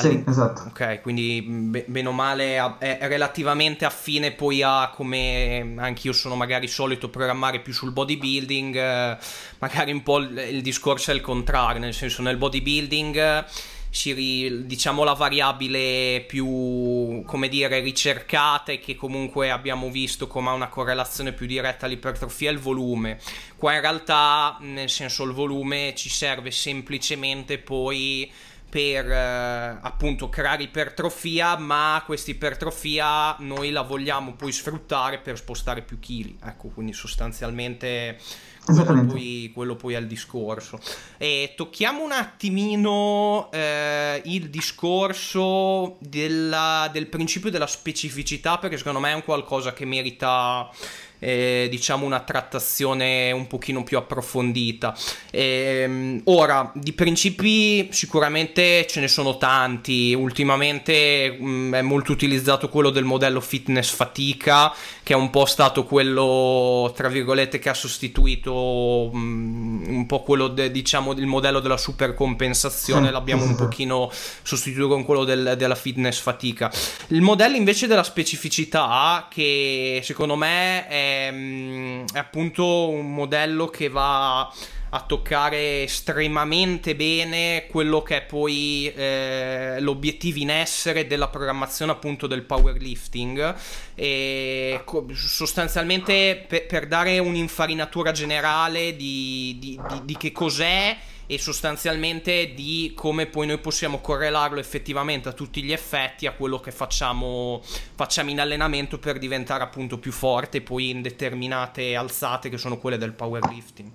Sì, 0.00 0.24
esatto. 0.26 0.62
Ok, 0.68 1.00
quindi 1.02 1.42
bene 1.42 2.08
o 2.08 2.12
male 2.12 2.56
è 2.78 2.98
relativamente 3.02 3.84
affine 3.84 4.32
poi 4.32 4.62
a 4.62 4.90
come 4.94 5.74
anche 5.76 6.06
io 6.06 6.12
sono 6.12 6.34
magari 6.34 6.66
solito 6.68 7.08
programmare 7.08 7.60
più 7.60 7.72
sul 7.72 7.92
bodybuilding, 7.92 8.76
eh, 8.76 9.18
magari 9.58 9.92
un 9.92 10.02
po' 10.02 10.18
il, 10.18 10.36
il 10.50 10.62
discorso 10.62 11.10
è 11.10 11.14
il 11.14 11.20
contrario, 11.20 11.80
nel 11.80 11.94
senso 11.94 12.22
nel 12.22 12.36
bodybuilding 12.36 13.46
si, 13.90 14.64
diciamo 14.66 15.02
la 15.02 15.14
variabile 15.14 16.24
più 16.26 17.22
come 17.24 17.48
dire 17.48 17.80
ricercata 17.80 18.72
e 18.72 18.80
che 18.80 18.94
comunque 18.94 19.50
abbiamo 19.50 19.90
visto 19.90 20.26
come 20.26 20.50
ha 20.50 20.52
una 20.52 20.68
correlazione 20.68 21.32
più 21.32 21.46
diretta 21.46 21.86
all'ipertrofia 21.86 22.50
è 22.50 22.52
il 22.52 22.58
volume 22.58 23.18
qua 23.56 23.74
in 23.74 23.80
realtà 23.80 24.58
nel 24.60 24.90
senso 24.90 25.24
il 25.24 25.32
volume 25.32 25.94
ci 25.96 26.10
serve 26.10 26.50
semplicemente 26.50 27.58
poi 27.58 28.30
per 28.68 29.10
eh, 29.10 29.78
appunto 29.80 30.28
creare 30.28 30.64
ipertrofia, 30.64 31.56
ma 31.56 32.02
questa 32.04 32.30
ipertrofia 32.30 33.36
noi 33.38 33.70
la 33.70 33.82
vogliamo 33.82 34.34
poi 34.34 34.52
sfruttare 34.52 35.18
per 35.18 35.38
spostare 35.38 35.82
più 35.82 35.98
chili. 35.98 36.36
Ecco, 36.42 36.68
quindi 36.68 36.92
sostanzialmente 36.92 38.18
quello 38.64 39.06
poi, 39.06 39.50
quello 39.54 39.76
poi, 39.76 39.94
è 39.94 39.98
il 39.98 40.06
discorso. 40.06 40.78
E 41.16 41.54
tocchiamo 41.56 42.02
un 42.02 42.12
attimino 42.12 43.48
eh, 43.50 44.20
il 44.26 44.50
discorso 44.50 45.96
della, 46.00 46.90
del 46.92 47.06
principio 47.06 47.50
della 47.50 47.66
specificità, 47.66 48.58
perché 48.58 48.76
secondo 48.76 49.00
me 49.00 49.12
è 49.12 49.14
un 49.14 49.24
qualcosa 49.24 49.72
che 49.72 49.86
merita 49.86 50.70
eh, 51.18 51.68
diciamo 51.70 52.04
una 52.04 52.20
trattazione 52.20 53.30
un 53.32 53.46
pochino 53.46 53.82
più 53.82 53.98
approfondita. 53.98 54.96
Eh, 55.30 56.20
ora, 56.24 56.70
di 56.74 56.92
principi 56.92 57.88
sicuramente 57.92 58.86
ce 58.86 59.00
ne 59.00 59.08
sono 59.08 59.36
tanti, 59.38 60.14
ultimamente 60.14 61.36
mh, 61.38 61.46
mm, 61.48 61.74
è 61.74 61.82
molto 61.82 62.12
utilizzato 62.12 62.68
quello 62.68 62.90
del 62.90 63.04
modello 63.04 63.40
fitness 63.40 63.90
fatica, 63.90 64.72
che 65.02 65.12
è 65.12 65.16
un 65.16 65.30
po' 65.30 65.46
stato 65.46 65.84
quello, 65.84 66.92
tra 66.94 67.08
virgolette, 67.08 67.58
che 67.58 67.68
ha 67.68 67.74
sostituito 67.74 69.10
mh, 69.12 69.18
mm, 69.18 69.96
un 69.96 70.06
po' 70.06 70.22
quello, 70.22 70.48
de, 70.48 70.70
diciamo, 70.70 71.12
il 71.12 71.26
modello 71.26 71.60
della 71.60 71.76
supercompensazione, 71.76 73.10
l'abbiamo 73.10 73.44
un 73.44 73.54
pochino 73.56 74.10
sostituito 74.42 74.88
con 74.88 75.04
quello 75.04 75.24
del, 75.24 75.54
della 75.56 75.74
fitness 75.74 76.20
fatica. 76.20 76.70
Il 77.08 77.22
modello 77.22 77.56
invece 77.56 77.86
della 77.86 78.02
specificità, 78.02 79.28
che 79.30 80.00
secondo 80.02 80.36
me 80.36 80.86
è 80.86 81.07
È, 81.08 82.18
appunto 82.18 82.90
un 82.90 83.14
modello 83.14 83.66
che 83.66 83.88
va 83.88 84.52
a 84.90 85.02
toccare 85.02 85.82
estremamente 85.82 86.96
bene 86.96 87.66
quello 87.68 88.02
che 88.02 88.18
è 88.18 88.22
poi 88.22 88.90
eh, 88.94 89.76
l'obiettivo 89.80 90.38
in 90.38 90.50
essere 90.50 91.06
della 91.06 91.28
programmazione 91.28 91.92
appunto 91.92 92.26
del 92.26 92.42
powerlifting. 92.42 93.54
E 93.94 94.82
sostanzialmente 95.12 96.44
per, 96.46 96.66
per 96.66 96.86
dare 96.86 97.18
un'infarinatura 97.18 98.12
generale 98.12 98.96
di, 98.96 99.56
di, 99.58 99.78
di, 99.88 100.04
di 100.04 100.16
che 100.16 100.32
cos'è 100.32 100.96
e 101.30 101.38
sostanzialmente 101.38 102.54
di 102.56 102.94
come 102.96 103.26
poi 103.26 103.46
noi 103.46 103.58
possiamo 103.58 104.00
correlarlo 104.00 104.58
effettivamente 104.58 105.28
a 105.28 105.32
tutti 105.32 105.62
gli 105.62 105.72
effetti 105.72 106.26
a 106.26 106.32
quello 106.32 106.58
che 106.58 106.70
facciamo, 106.70 107.60
facciamo 107.62 108.30
in 108.30 108.40
allenamento 108.40 108.98
per 108.98 109.18
diventare 109.18 109.62
appunto 109.62 109.98
più 109.98 110.10
forte 110.10 110.62
poi 110.62 110.88
in 110.88 111.02
determinate 111.02 111.94
alzate 111.94 112.48
che 112.48 112.56
sono 112.56 112.78
quelle 112.78 112.96
del 112.96 113.12
powerlifting. 113.12 113.90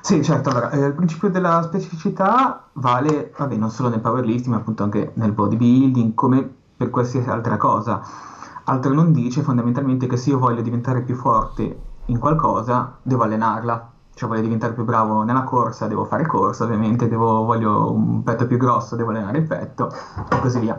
Sì, 0.00 0.22
certo, 0.22 0.50
allora, 0.50 0.70
eh, 0.70 0.78
il 0.78 0.94
principio 0.94 1.28
della 1.28 1.60
specificità 1.64 2.68
vale, 2.74 3.32
vabbè, 3.36 3.56
non 3.56 3.70
solo 3.70 3.88
nel 3.88 4.00
powerlifting, 4.00 4.54
ma 4.54 4.60
appunto 4.60 4.84
anche 4.84 5.10
nel 5.14 5.32
bodybuilding, 5.32 6.14
come 6.14 6.48
per 6.76 6.90
qualsiasi 6.90 7.28
altra 7.28 7.56
cosa. 7.56 8.00
Altro 8.64 8.92
non 8.92 9.12
dice 9.12 9.42
fondamentalmente 9.42 10.06
che 10.06 10.16
se 10.16 10.30
io 10.30 10.38
voglio 10.38 10.62
diventare 10.62 11.02
più 11.02 11.16
forte 11.16 11.78
in 12.06 12.18
qualcosa, 12.18 12.98
devo 13.02 13.24
allenarla 13.24 13.90
cioè 14.20 14.28
voglio 14.28 14.42
diventare 14.42 14.74
più 14.74 14.84
bravo 14.84 15.22
nella 15.22 15.44
corsa, 15.44 15.86
devo 15.86 16.04
fare 16.04 16.26
corsa, 16.26 16.64
ovviamente, 16.64 17.08
devo, 17.08 17.42
voglio 17.42 17.90
un 17.90 18.22
petto 18.22 18.46
più 18.46 18.58
grosso, 18.58 18.94
devo 18.94 19.10
allenare 19.10 19.38
il 19.38 19.46
petto 19.46 19.90
e 20.28 20.38
così 20.40 20.58
via. 20.58 20.78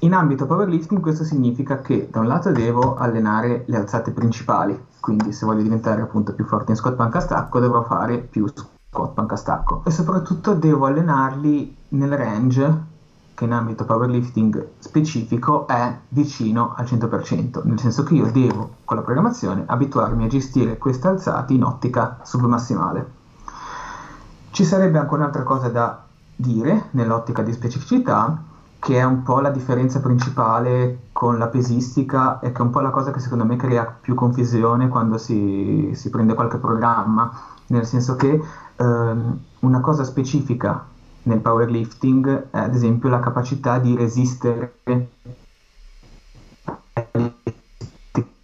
In 0.00 0.12
ambito 0.12 0.44
powerlifting 0.44 1.00
questo 1.00 1.24
significa 1.24 1.80
che 1.80 2.08
da 2.10 2.20
un 2.20 2.26
lato 2.26 2.52
devo 2.52 2.94
allenare 2.94 3.64
le 3.66 3.78
alzate 3.78 4.10
principali, 4.10 4.78
quindi 5.00 5.32
se 5.32 5.46
voglio 5.46 5.62
diventare 5.62 6.02
appunto 6.02 6.34
più 6.34 6.44
forte 6.44 6.72
in 6.72 6.76
squat 6.76 6.94
panca 6.94 7.20
stacco 7.20 7.58
dovrò 7.58 7.82
fare 7.82 8.18
più 8.18 8.44
squat 8.46 9.14
panca 9.14 9.36
stacco 9.36 9.80
e 9.86 9.90
soprattutto 9.90 10.52
devo 10.52 10.84
allenarli 10.84 11.74
nel 11.88 12.14
range 12.18 12.94
che 13.36 13.44
in 13.44 13.52
ambito 13.52 13.84
powerlifting 13.84 14.68
specifico 14.78 15.66
è 15.66 15.94
vicino 16.08 16.72
al 16.74 16.86
100%, 16.86 17.60
nel 17.64 17.78
senso 17.78 18.02
che 18.02 18.14
io 18.14 18.32
devo 18.32 18.76
con 18.84 18.96
la 18.96 19.02
programmazione 19.02 19.64
abituarmi 19.66 20.24
a 20.24 20.26
gestire 20.26 20.78
queste 20.78 21.06
alzate 21.06 21.52
in 21.52 21.62
ottica 21.62 22.18
submassimale. 22.22 23.10
Ci 24.50 24.64
sarebbe 24.64 24.98
anche 24.98 25.12
un'altra 25.12 25.42
cosa 25.42 25.68
da 25.68 26.02
dire 26.34 26.86
nell'ottica 26.92 27.42
di 27.42 27.52
specificità, 27.52 28.42
che 28.78 28.98
è 28.98 29.04
un 29.04 29.22
po' 29.22 29.40
la 29.40 29.50
differenza 29.50 30.00
principale 30.00 31.00
con 31.12 31.36
la 31.36 31.48
pesistica 31.48 32.40
e 32.40 32.52
che 32.52 32.58
è 32.58 32.64
un 32.64 32.70
po' 32.70 32.80
la 32.80 32.90
cosa 32.90 33.10
che 33.10 33.20
secondo 33.20 33.44
me 33.44 33.56
crea 33.56 33.84
più 34.00 34.14
confusione 34.14 34.88
quando 34.88 35.18
si, 35.18 35.90
si 35.92 36.08
prende 36.08 36.32
qualche 36.32 36.56
programma, 36.56 37.30
nel 37.66 37.84
senso 37.84 38.16
che 38.16 38.40
ehm, 38.76 39.38
una 39.60 39.80
cosa 39.80 40.04
specifica 40.04 40.94
nel 41.26 41.40
powerlifting 41.40 42.50
è 42.50 42.58
ad 42.58 42.74
esempio 42.74 43.08
la 43.08 43.20
capacità 43.20 43.78
di 43.78 43.96
resistere 43.96 44.78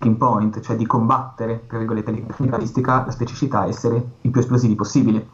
sticking 0.02 0.16
point, 0.16 0.60
cioè 0.60 0.76
di 0.76 0.86
combattere, 0.86 1.64
tra 1.66 1.78
virgolette, 1.78 2.24
la 2.38 3.10
specificità, 3.10 3.66
essere 3.66 4.04
il 4.20 4.30
più 4.30 4.40
esplosivi 4.40 4.74
possibile. 4.74 5.26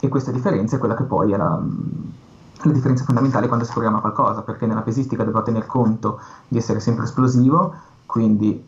E 0.00 0.08
questa 0.08 0.30
differenza 0.30 0.76
è 0.76 0.78
quella 0.78 0.94
che 0.94 1.04
poi 1.04 1.32
è 1.32 1.36
la, 1.36 1.60
la 2.62 2.72
differenza 2.72 3.04
fondamentale 3.04 3.46
quando 3.46 3.64
si 3.64 3.72
programma 3.72 4.00
qualcosa, 4.00 4.42
perché 4.42 4.66
nella 4.66 4.82
pesistica 4.82 5.24
dovrò 5.24 5.42
tener 5.42 5.66
conto 5.66 6.20
di 6.48 6.58
essere 6.58 6.80
sempre 6.80 7.04
esplosivo, 7.04 7.74
quindi 8.06 8.64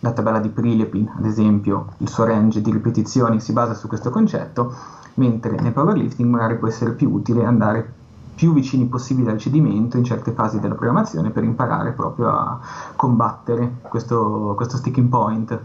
la 0.00 0.12
tabella 0.12 0.38
di 0.38 0.50
Prilepin, 0.50 1.12
ad 1.16 1.24
esempio, 1.24 1.94
il 1.98 2.08
suo 2.08 2.24
range 2.24 2.60
di 2.60 2.70
ripetizioni 2.70 3.40
si 3.40 3.52
basa 3.52 3.72
su 3.72 3.88
questo 3.88 4.10
concetto, 4.10 4.74
mentre 5.14 5.58
nel 5.60 5.72
powerlifting 5.72 6.28
magari 6.28 6.56
può 6.56 6.68
essere 6.68 6.92
più 6.92 7.10
utile 7.10 7.44
andare 7.44 7.92
più 8.34 8.52
vicini 8.52 8.86
possibile 8.86 9.30
al 9.30 9.38
cedimento 9.38 9.96
in 9.96 10.04
certe 10.04 10.32
fasi 10.32 10.58
della 10.58 10.74
programmazione 10.74 11.30
per 11.30 11.44
imparare 11.44 11.92
proprio 11.92 12.30
a 12.30 12.58
combattere 12.96 13.76
questo, 13.82 14.54
questo 14.56 14.76
sticking 14.76 15.08
point. 15.08 15.58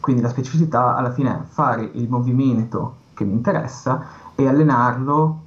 Quindi 0.00 0.20
la 0.20 0.28
specificità 0.28 0.96
alla 0.96 1.12
fine 1.12 1.30
è 1.30 1.42
fare 1.46 1.88
il 1.94 2.08
movimento 2.08 2.96
che 3.14 3.24
mi 3.24 3.32
interessa 3.32 4.04
e 4.34 4.46
allenarlo 4.46 5.40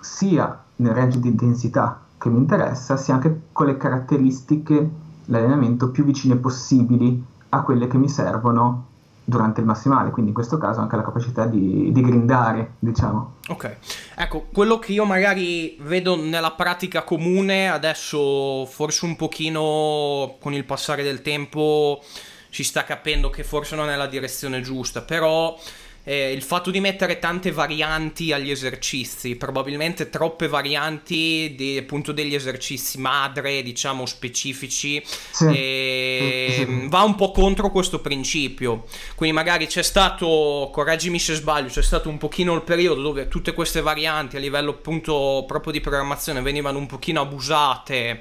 sia 0.00 0.60
nel 0.76 0.94
range 0.94 1.20
di 1.20 1.28
intensità 1.28 2.00
che 2.18 2.28
mi 2.28 2.38
interessa, 2.38 2.96
sia 2.96 3.14
anche 3.14 3.42
con 3.52 3.66
le 3.66 3.76
caratteristiche, 3.76 4.90
l'allenamento 5.26 5.90
più 5.90 6.04
vicine 6.04 6.36
possibili 6.36 7.24
a 7.50 7.62
quelle 7.62 7.86
che 7.86 7.98
mi 7.98 8.08
servono 8.08 8.90
durante 9.24 9.60
il 9.60 9.66
massimale, 9.66 10.10
quindi 10.10 10.30
in 10.30 10.34
questo 10.34 10.58
caso 10.58 10.80
anche 10.80 10.96
la 10.96 11.02
capacità 11.02 11.46
di, 11.46 11.90
di 11.92 12.00
grindare, 12.00 12.74
diciamo. 12.78 13.36
Ok, 13.48 13.76
ecco, 14.16 14.46
quello 14.52 14.78
che 14.78 14.92
io 14.92 15.04
magari 15.04 15.76
vedo 15.80 16.16
nella 16.16 16.52
pratica 16.52 17.02
comune, 17.02 17.70
adesso 17.70 18.66
forse 18.66 19.04
un 19.04 19.16
pochino 19.16 20.36
con 20.40 20.52
il 20.52 20.64
passare 20.64 21.02
del 21.02 21.22
tempo 21.22 22.02
si 22.50 22.64
sta 22.64 22.84
capendo 22.84 23.30
che 23.30 23.44
forse 23.44 23.76
non 23.76 23.88
è 23.88 23.96
la 23.96 24.06
direzione 24.06 24.60
giusta, 24.60 25.00
però 25.00 25.58
eh, 26.04 26.32
il 26.32 26.42
fatto 26.42 26.70
di 26.70 26.80
mettere 26.80 27.18
tante 27.18 27.52
varianti 27.52 28.32
agli 28.32 28.50
esercizi, 28.50 29.36
probabilmente 29.36 30.10
troppe 30.10 30.48
varianti 30.48 31.54
di, 31.56 31.78
appunto 31.78 32.12
degli 32.12 32.34
esercizi 32.34 32.98
madre, 32.98 33.62
diciamo 33.62 34.04
specifici, 34.06 35.02
sì. 35.04 35.46
eh, 35.46 36.54
sì. 36.56 36.86
va 36.88 37.02
un 37.02 37.14
po' 37.14 37.30
contro 37.30 37.70
questo 37.70 38.00
principio. 38.00 38.84
Quindi 39.14 39.36
magari 39.36 39.66
c'è 39.66 39.82
stato, 39.82 40.70
correggimi 40.72 41.18
se 41.18 41.34
sbaglio, 41.34 41.68
c'è 41.68 41.82
stato 41.82 42.08
un 42.08 42.18
pochino 42.18 42.54
il 42.54 42.62
periodo 42.62 43.00
dove 43.00 43.28
tutte 43.28 43.54
queste 43.54 43.80
varianti 43.80 44.36
a 44.36 44.40
livello 44.40 44.70
appunto 44.70 45.44
proprio 45.46 45.72
di 45.72 45.80
programmazione 45.80 46.40
venivano 46.40 46.78
un 46.78 46.86
pochino 46.86 47.20
abusate 47.20 48.20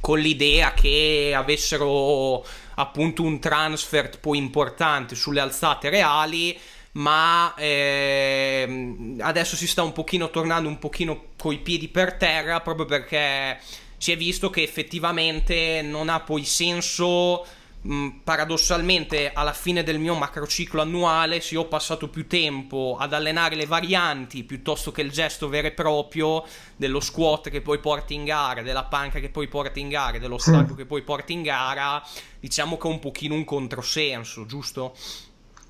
con 0.00 0.18
l'idea 0.18 0.72
che 0.72 1.32
avessero 1.34 2.44
appunto 2.76 3.22
un 3.22 3.38
transfer 3.38 4.18
poi 4.18 4.38
importante 4.38 5.14
sulle 5.14 5.40
alzate 5.40 5.90
reali 5.90 6.58
ma 6.92 7.54
eh, 7.54 9.16
adesso 9.20 9.56
si 9.56 9.66
sta 9.66 9.82
un 9.82 9.92
pochino 9.92 10.30
tornando 10.30 10.68
un 10.68 10.78
pochino 10.78 11.26
coi 11.38 11.58
piedi 11.58 11.88
per 11.88 12.14
terra 12.14 12.60
proprio 12.60 12.86
perché 12.86 13.60
si 13.96 14.12
è 14.12 14.16
visto 14.16 14.50
che 14.50 14.62
effettivamente 14.62 15.82
non 15.82 16.08
ha 16.08 16.20
poi 16.20 16.44
senso 16.44 17.46
mh, 17.82 18.08
paradossalmente 18.24 19.32
alla 19.32 19.52
fine 19.52 19.82
del 19.82 19.98
mio 19.98 20.14
macrociclo 20.14 20.80
annuale 20.80 21.40
se 21.40 21.56
ho 21.56 21.66
passato 21.66 22.08
più 22.08 22.26
tempo 22.26 22.96
ad 22.98 23.12
allenare 23.12 23.54
le 23.54 23.66
varianti 23.66 24.42
piuttosto 24.42 24.90
che 24.90 25.02
il 25.02 25.10
gesto 25.10 25.48
vero 25.48 25.68
e 25.68 25.72
proprio 25.72 26.44
dello 26.76 27.00
squat 27.00 27.50
che 27.50 27.60
poi 27.60 27.78
porti 27.78 28.14
in 28.14 28.24
gara, 28.24 28.62
della 28.62 28.84
panca 28.84 29.20
che 29.20 29.28
poi 29.28 29.48
porti 29.48 29.80
in 29.80 29.88
gara, 29.88 30.18
dello 30.18 30.38
stacco 30.38 30.74
che 30.74 30.86
poi 30.86 31.02
porti 31.02 31.32
in 31.34 31.42
gara, 31.42 32.02
diciamo 32.40 32.76
che 32.78 32.88
è 32.88 32.90
un 32.90 32.98
pochino 32.98 33.34
un 33.34 33.44
controsenso, 33.44 34.44
giusto? 34.46 34.94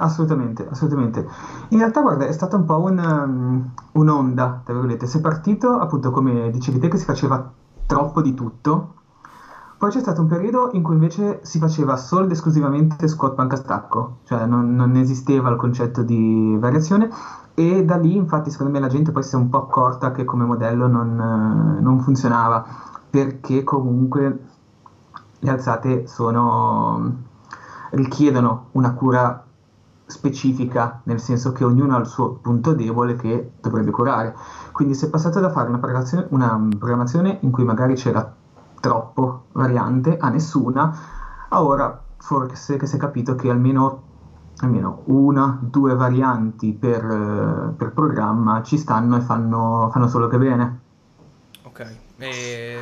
Assolutamente, 0.02 0.66
assolutamente. 0.66 1.26
In 1.68 1.78
realtà, 1.78 2.00
guarda, 2.00 2.24
è 2.24 2.32
stata 2.32 2.56
un 2.56 2.64
po' 2.64 2.80
un, 2.80 2.98
um, 2.98 3.70
un'onda, 3.92 4.62
tra 4.64 4.72
virgolette. 4.72 5.06
Si 5.06 5.18
è 5.18 5.20
partito, 5.20 5.78
appunto, 5.78 6.10
come 6.10 6.50
dicevi 6.50 6.78
te, 6.78 6.88
che 6.88 6.96
si 6.96 7.04
faceva 7.04 7.52
troppo 7.84 8.22
di 8.22 8.32
tutto. 8.32 8.94
Poi 9.76 9.90
c'è 9.90 10.00
stato 10.00 10.22
un 10.22 10.26
periodo 10.26 10.70
in 10.72 10.82
cui 10.82 10.94
invece 10.94 11.40
si 11.42 11.58
faceva 11.58 11.96
solo 11.96 12.24
ed 12.24 12.30
esclusivamente 12.30 13.08
squat 13.08 13.34
panca 13.34 13.56
stacco, 13.56 14.18
cioè 14.24 14.44
non, 14.46 14.74
non 14.74 14.94
esisteva 14.96 15.48
il 15.48 15.56
concetto 15.56 16.02
di 16.02 16.54
variazione 16.58 17.08
e 17.54 17.82
da 17.82 17.96
lì 17.96 18.14
infatti 18.14 18.50
secondo 18.50 18.72
me 18.72 18.78
la 18.78 18.88
gente 18.88 19.10
poi 19.10 19.22
si 19.22 19.34
è 19.34 19.38
un 19.38 19.48
po' 19.48 19.56
accorta 19.56 20.12
che 20.12 20.26
come 20.26 20.44
modello 20.44 20.86
non, 20.86 21.78
non 21.80 21.98
funzionava 22.00 22.62
perché 23.08 23.64
comunque 23.64 24.44
le 25.38 25.50
alzate 25.50 26.06
sono, 26.06 27.16
richiedono 27.92 28.66
una 28.72 28.92
cura 28.92 29.46
specifica, 30.10 31.00
nel 31.04 31.20
senso 31.20 31.52
che 31.52 31.64
ognuno 31.64 31.96
ha 31.96 32.00
il 32.00 32.06
suo 32.06 32.34
punto 32.34 32.74
debole 32.74 33.16
che 33.16 33.52
dovrebbe 33.60 33.90
curare. 33.90 34.34
Quindi 34.72 34.94
si 34.94 35.06
è 35.06 35.08
passato 35.08 35.40
da 35.40 35.50
fare 35.50 35.68
una 35.68 35.78
programmazione, 35.78 36.26
una 36.30 36.68
programmazione 36.78 37.38
in 37.40 37.50
cui 37.50 37.64
magari 37.64 37.94
c'era 37.94 38.34
troppo 38.80 39.44
variante 39.52 40.16
a 40.18 40.28
nessuna, 40.28 40.98
a 41.48 41.62
ora 41.62 42.02
forse 42.18 42.76
che 42.76 42.86
si 42.86 42.96
è 42.96 42.98
capito 42.98 43.34
che 43.34 43.50
almeno, 43.50 44.02
almeno 44.58 45.02
una, 45.06 45.58
due 45.60 45.94
varianti 45.94 46.72
per, 46.72 47.74
per, 47.76 47.92
programma 47.92 48.62
ci 48.62 48.78
stanno 48.78 49.16
e 49.16 49.20
fanno, 49.20 49.88
fanno 49.92 50.08
solo 50.08 50.28
che 50.28 50.38
bene. 50.38 50.80
Ok, 51.62 51.96
e, 52.18 52.78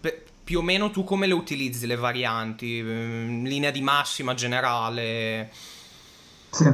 pe, 0.00 0.24
più 0.42 0.58
o 0.58 0.62
meno 0.62 0.90
tu 0.90 1.04
come 1.04 1.26
le 1.26 1.34
utilizzi 1.34 1.86
le 1.86 1.96
varianti? 1.96 2.78
In 2.78 3.44
linea 3.44 3.70
di 3.70 3.80
massima 3.82 4.34
generale? 4.34 5.50
Sì, 6.50 6.68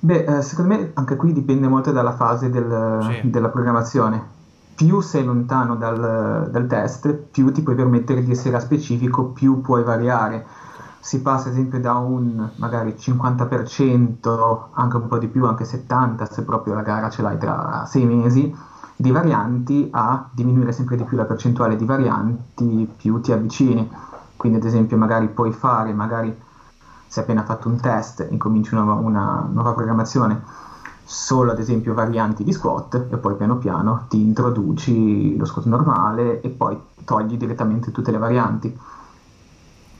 beh, 0.00 0.24
eh, 0.24 0.42
secondo 0.42 0.74
me 0.74 0.90
anche 0.94 1.16
qui 1.16 1.32
dipende 1.32 1.66
molto 1.66 1.90
dalla 1.90 2.12
fase 2.12 2.50
del, 2.50 3.18
sì. 3.20 3.30
della 3.30 3.48
programmazione. 3.48 4.32
Più 4.74 5.00
sei 5.00 5.24
lontano 5.24 5.76
dal, 5.76 6.48
dal, 6.50 6.66
test, 6.66 7.12
più 7.30 7.50
ti 7.52 7.62
puoi 7.62 7.74
permettere 7.74 8.22
di 8.22 8.30
essere 8.30 8.58
specifico, 8.60 9.24
più 9.24 9.60
puoi 9.60 9.82
variare. 9.82 10.44
Si 11.00 11.20
passa 11.20 11.48
ad 11.48 11.54
esempio 11.54 11.80
da 11.80 11.94
un 11.94 12.48
magari 12.56 12.94
50%, 12.98 14.58
anche 14.72 14.96
un 14.96 15.06
po' 15.06 15.18
di 15.18 15.28
più, 15.28 15.46
anche 15.46 15.64
70% 15.64 16.24
se 16.30 16.42
proprio 16.42 16.74
la 16.74 16.82
gara 16.82 17.08
ce 17.08 17.22
l'hai 17.22 17.38
tra 17.38 17.84
sei 17.86 18.04
mesi, 18.04 18.52
di 18.96 19.10
varianti 19.10 19.88
a 19.92 20.26
diminuire 20.30 20.72
sempre 20.72 20.96
di 20.96 21.04
più 21.04 21.16
la 21.16 21.24
percentuale 21.24 21.76
di 21.76 21.84
varianti 21.84 22.90
più 22.96 23.20
ti 23.20 23.32
avvicini. 23.32 23.88
Quindi 24.36 24.58
ad 24.58 24.64
esempio 24.64 24.96
magari 24.96 25.28
puoi 25.28 25.52
fare 25.52 25.92
magari 25.92 26.36
se 27.14 27.20
hai 27.20 27.26
appena 27.26 27.44
fatto 27.44 27.68
un 27.68 27.80
test, 27.80 28.26
incominci 28.28 28.74
una, 28.74 28.94
una 28.94 29.48
nuova 29.48 29.72
programmazione, 29.72 30.42
solo 31.04 31.52
ad 31.52 31.60
esempio 31.60 31.94
varianti 31.94 32.42
di 32.42 32.52
squat 32.52 33.06
e 33.08 33.16
poi 33.18 33.36
piano 33.36 33.56
piano 33.56 34.06
ti 34.08 34.20
introduci 34.20 35.36
lo 35.36 35.44
squat 35.44 35.66
normale 35.66 36.40
e 36.40 36.48
poi 36.48 36.76
togli 37.04 37.36
direttamente 37.36 37.92
tutte 37.92 38.10
le 38.10 38.18
varianti. 38.18 38.76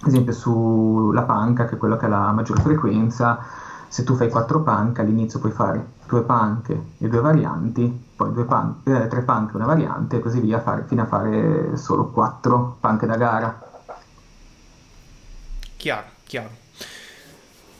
Ad 0.00 0.08
esempio 0.08 0.32
sulla 0.32 1.22
panca, 1.22 1.66
che 1.66 1.76
è 1.76 1.78
quello 1.78 1.96
che 1.96 2.06
ha 2.06 2.08
la 2.08 2.32
maggior 2.32 2.60
frequenza, 2.60 3.38
se 3.86 4.02
tu 4.02 4.16
fai 4.16 4.28
quattro 4.28 4.62
panche 4.62 5.00
all'inizio 5.00 5.38
puoi 5.38 5.52
fare 5.52 5.92
due 6.08 6.22
panche 6.22 6.94
e 6.98 7.08
due 7.08 7.20
varianti, 7.20 8.06
poi 8.16 8.32
due 8.32 8.44
pan- 8.44 8.80
eh, 8.82 9.06
tre 9.06 9.22
panche 9.22 9.52
e 9.52 9.56
una 9.56 9.66
variante 9.66 10.16
e 10.16 10.18
così 10.18 10.40
via 10.40 10.58
fare, 10.58 10.82
fino 10.88 11.02
a 11.02 11.06
fare 11.06 11.76
solo 11.76 12.06
quattro 12.06 12.76
panche 12.80 13.06
da 13.06 13.16
gara. 13.16 13.70
Chiaro, 15.76 16.06
chiaro. 16.24 16.63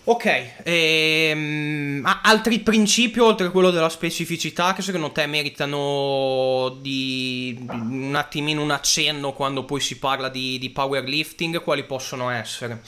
Ok, 0.07 0.27
ehm, 0.65 2.07
altri 2.25 2.61
principi 2.61 3.21
oltre 3.21 3.47
a 3.47 3.51
quello 3.51 3.71
della 3.71 3.89
specificità 3.89 4.75
che 4.75 4.83
secondo 4.83 5.13
te 5.13 5.25
meritano 5.27 6.77
di, 6.83 7.59
di 7.59 8.07
un 8.07 8.15
attimino 8.15 8.61
un 8.61 8.71
accenno 8.71 9.33
quando 9.33 9.65
poi 9.65 9.81
si 9.81 9.99
parla 9.99 10.29
di, 10.29 10.59
di 10.59 10.69
powerlifting, 10.69 11.63
quali 11.63 11.85
possono 11.85 12.29
essere? 12.29 12.83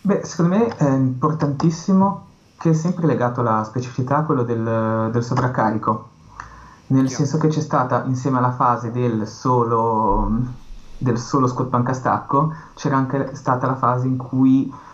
Beh, 0.00 0.24
secondo 0.24 0.56
me 0.56 0.76
è 0.76 0.88
importantissimo 0.90 2.26
che 2.58 2.70
è 2.70 2.74
sempre 2.74 3.06
legato 3.06 3.42
alla 3.42 3.62
specificità 3.62 4.22
quello 4.22 4.42
del, 4.42 5.10
del 5.12 5.22
sovraccarico, 5.22 6.08
nel 6.88 7.06
Chiaro. 7.06 7.16
senso 7.16 7.38
che 7.38 7.46
c'è 7.46 7.60
stata 7.60 8.02
insieme 8.06 8.38
alla 8.38 8.50
fase 8.52 8.90
del 8.90 9.28
solo, 9.28 10.28
del 10.98 11.18
solo 11.18 11.46
squat 11.46 11.68
panca 11.68 11.92
stacco, 11.92 12.52
c'era 12.74 12.96
anche 12.96 13.30
stata 13.34 13.68
la 13.68 13.76
fase 13.76 14.08
in 14.08 14.16
cui 14.16 14.88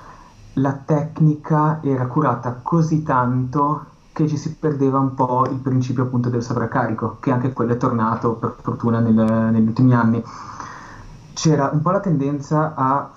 la 0.59 0.73
tecnica 0.73 1.81
era 1.83 2.07
curata 2.07 2.61
così 2.63 3.03
tanto 3.03 3.87
che 4.13 4.27
ci 4.27 4.39
si 4.39 4.55
perdeva 4.55 4.99
un 4.99 5.15
po' 5.15 5.47
il 5.47 5.59
principio 5.59 6.05
appunto 6.05 6.31
del 6.31 6.43
sovraccarico, 6.43 7.19
che 7.21 7.31
anche 7.31 7.53
quello 7.53 7.75
è 7.75 7.77
tornato 7.77 8.33
per 8.33 8.57
fortuna 8.63 8.99
nel, 8.99 9.15
negli 9.15 9.67
ultimi 9.67 9.95
anni. 9.95 10.25
C'era 11.35 11.69
un 11.71 11.83
po' 11.83 11.91
la 11.91 12.01
tendenza 12.01 12.73
a 12.75 13.11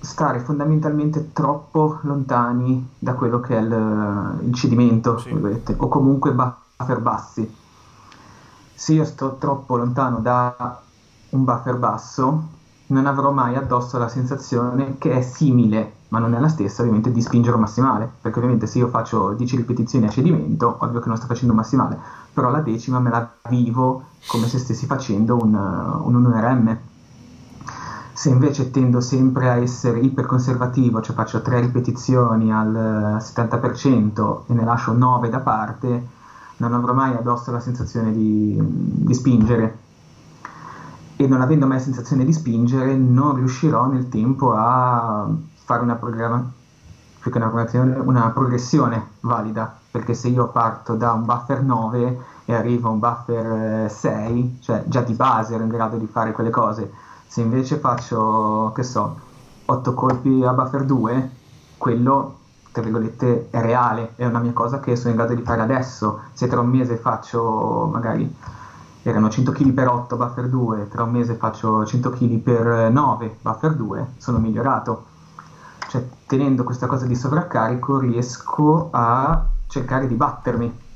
stare 0.00 0.40
fondamentalmente 0.40 1.32
troppo 1.32 1.98
lontani 2.02 2.90
da 2.98 3.14
quello 3.14 3.40
che 3.40 3.56
è 3.56 3.60
il, 3.60 4.38
il 4.42 4.54
cedimento, 4.54 5.16
sì. 5.16 5.30
o 5.76 5.88
comunque 5.88 6.32
buffer 6.32 7.00
bassi. 7.00 7.56
Se 8.74 8.92
io 8.92 9.04
sto 9.06 9.36
troppo 9.38 9.76
lontano 9.76 10.18
da 10.18 10.82
un 11.30 11.44
buffer 11.44 11.76
basso, 11.76 12.42
non 12.88 13.06
avrò 13.06 13.32
mai 13.32 13.56
addosso 13.56 13.96
la 13.96 14.08
sensazione 14.08 14.98
che 14.98 15.12
è 15.12 15.22
simile, 15.22 15.97
ma 16.08 16.18
non 16.18 16.34
è 16.34 16.38
la 16.40 16.48
stessa 16.48 16.82
ovviamente, 16.82 17.12
di 17.12 17.20
spingere 17.20 17.54
un 17.54 17.60
massimale, 17.60 18.10
perché 18.20 18.38
ovviamente 18.38 18.66
se 18.66 18.78
io 18.78 18.88
faccio 18.88 19.32
10 19.32 19.56
ripetizioni 19.56 20.06
a 20.06 20.10
cedimento, 20.10 20.76
ovvio 20.80 21.00
che 21.00 21.08
non 21.08 21.16
sto 21.16 21.26
facendo 21.26 21.52
un 21.52 21.58
massimale, 21.58 21.98
però 22.32 22.50
la 22.50 22.60
decima 22.60 22.98
me 22.98 23.10
la 23.10 23.30
vivo 23.48 24.04
come 24.26 24.46
se 24.46 24.58
stessi 24.58 24.86
facendo 24.86 25.36
un, 25.36 25.54
un 25.54 26.22
1RM. 26.22 26.76
Se 28.12 28.30
invece 28.30 28.70
tendo 28.70 29.00
sempre 29.00 29.48
a 29.48 29.56
essere 29.56 30.00
iperconservativo, 30.00 31.00
cioè 31.00 31.14
faccio 31.14 31.40
3 31.40 31.60
ripetizioni 31.60 32.52
al 32.52 33.18
70% 33.20 34.40
e 34.46 34.54
ne 34.54 34.64
lascio 34.64 34.92
9 34.92 35.28
da 35.28 35.38
parte, 35.38 36.06
non 36.56 36.74
avrò 36.74 36.94
mai 36.94 37.14
addosso 37.14 37.52
la 37.52 37.60
sensazione 37.60 38.12
di, 38.12 38.58
di 38.60 39.14
spingere 39.14 39.78
e 41.20 41.26
non 41.26 41.40
avendo 41.40 41.66
mai 41.66 41.80
sensazione 41.80 42.24
di 42.24 42.32
spingere 42.32 42.94
non 42.94 43.34
riuscirò 43.34 43.86
nel 43.86 44.08
tempo 44.08 44.52
a 44.52 45.28
fare 45.68 45.82
una, 45.82 45.96
programma- 45.96 46.42
una, 47.24 48.02
una 48.02 48.30
progressione 48.30 49.08
valida 49.20 49.70
perché 49.90 50.14
se 50.14 50.28
io 50.28 50.48
parto 50.48 50.94
da 50.94 51.12
un 51.12 51.26
buffer 51.26 51.60
9 51.60 52.18
e 52.46 52.54
arrivo 52.54 52.88
a 52.88 52.92
un 52.92 52.98
buffer 52.98 53.90
6 53.90 54.40
eh, 54.40 54.62
cioè 54.62 54.82
già 54.86 55.02
di 55.02 55.12
base 55.12 55.52
ero 55.52 55.64
in 55.64 55.68
grado 55.68 55.98
di 55.98 56.06
fare 56.06 56.32
quelle 56.32 56.48
cose 56.48 56.90
se 57.26 57.42
invece 57.42 57.76
faccio 57.76 58.72
che 58.74 58.82
so 58.82 59.16
8 59.66 59.92
colpi 59.92 60.42
a 60.42 60.54
buffer 60.54 60.84
2 60.84 61.30
quello 61.76 62.36
tra 62.72 62.80
virgolette 62.80 63.48
è 63.50 63.60
reale 63.60 64.12
è 64.14 64.24
una 64.24 64.38
mia 64.38 64.52
cosa 64.54 64.80
che 64.80 64.96
sono 64.96 65.10
in 65.10 65.16
grado 65.16 65.34
di 65.34 65.42
fare 65.42 65.60
adesso 65.60 66.20
se 66.32 66.46
tra 66.46 66.60
un 66.60 66.68
mese 66.68 66.96
faccio 66.96 67.90
magari 67.92 68.34
erano 69.02 69.28
100 69.28 69.52
kg 69.52 69.72
per 69.72 69.88
8 69.88 70.16
buffer 70.16 70.48
2, 70.48 70.88
tra 70.88 71.02
un 71.02 71.10
mese 71.10 71.34
faccio 71.34 71.84
100 71.84 72.10
kg 72.10 72.38
per 72.38 72.90
9 72.90 73.38
buffer 73.40 73.74
2, 73.74 74.06
sono 74.18 74.38
migliorato. 74.38 75.07
Cioè, 75.88 76.04
tenendo 76.26 76.64
questa 76.64 76.86
cosa 76.86 77.06
di 77.06 77.14
sovraccarico 77.14 77.98
riesco 77.98 78.90
a 78.92 79.46
cercare 79.68 80.06
di 80.06 80.14
battermi. 80.14 80.86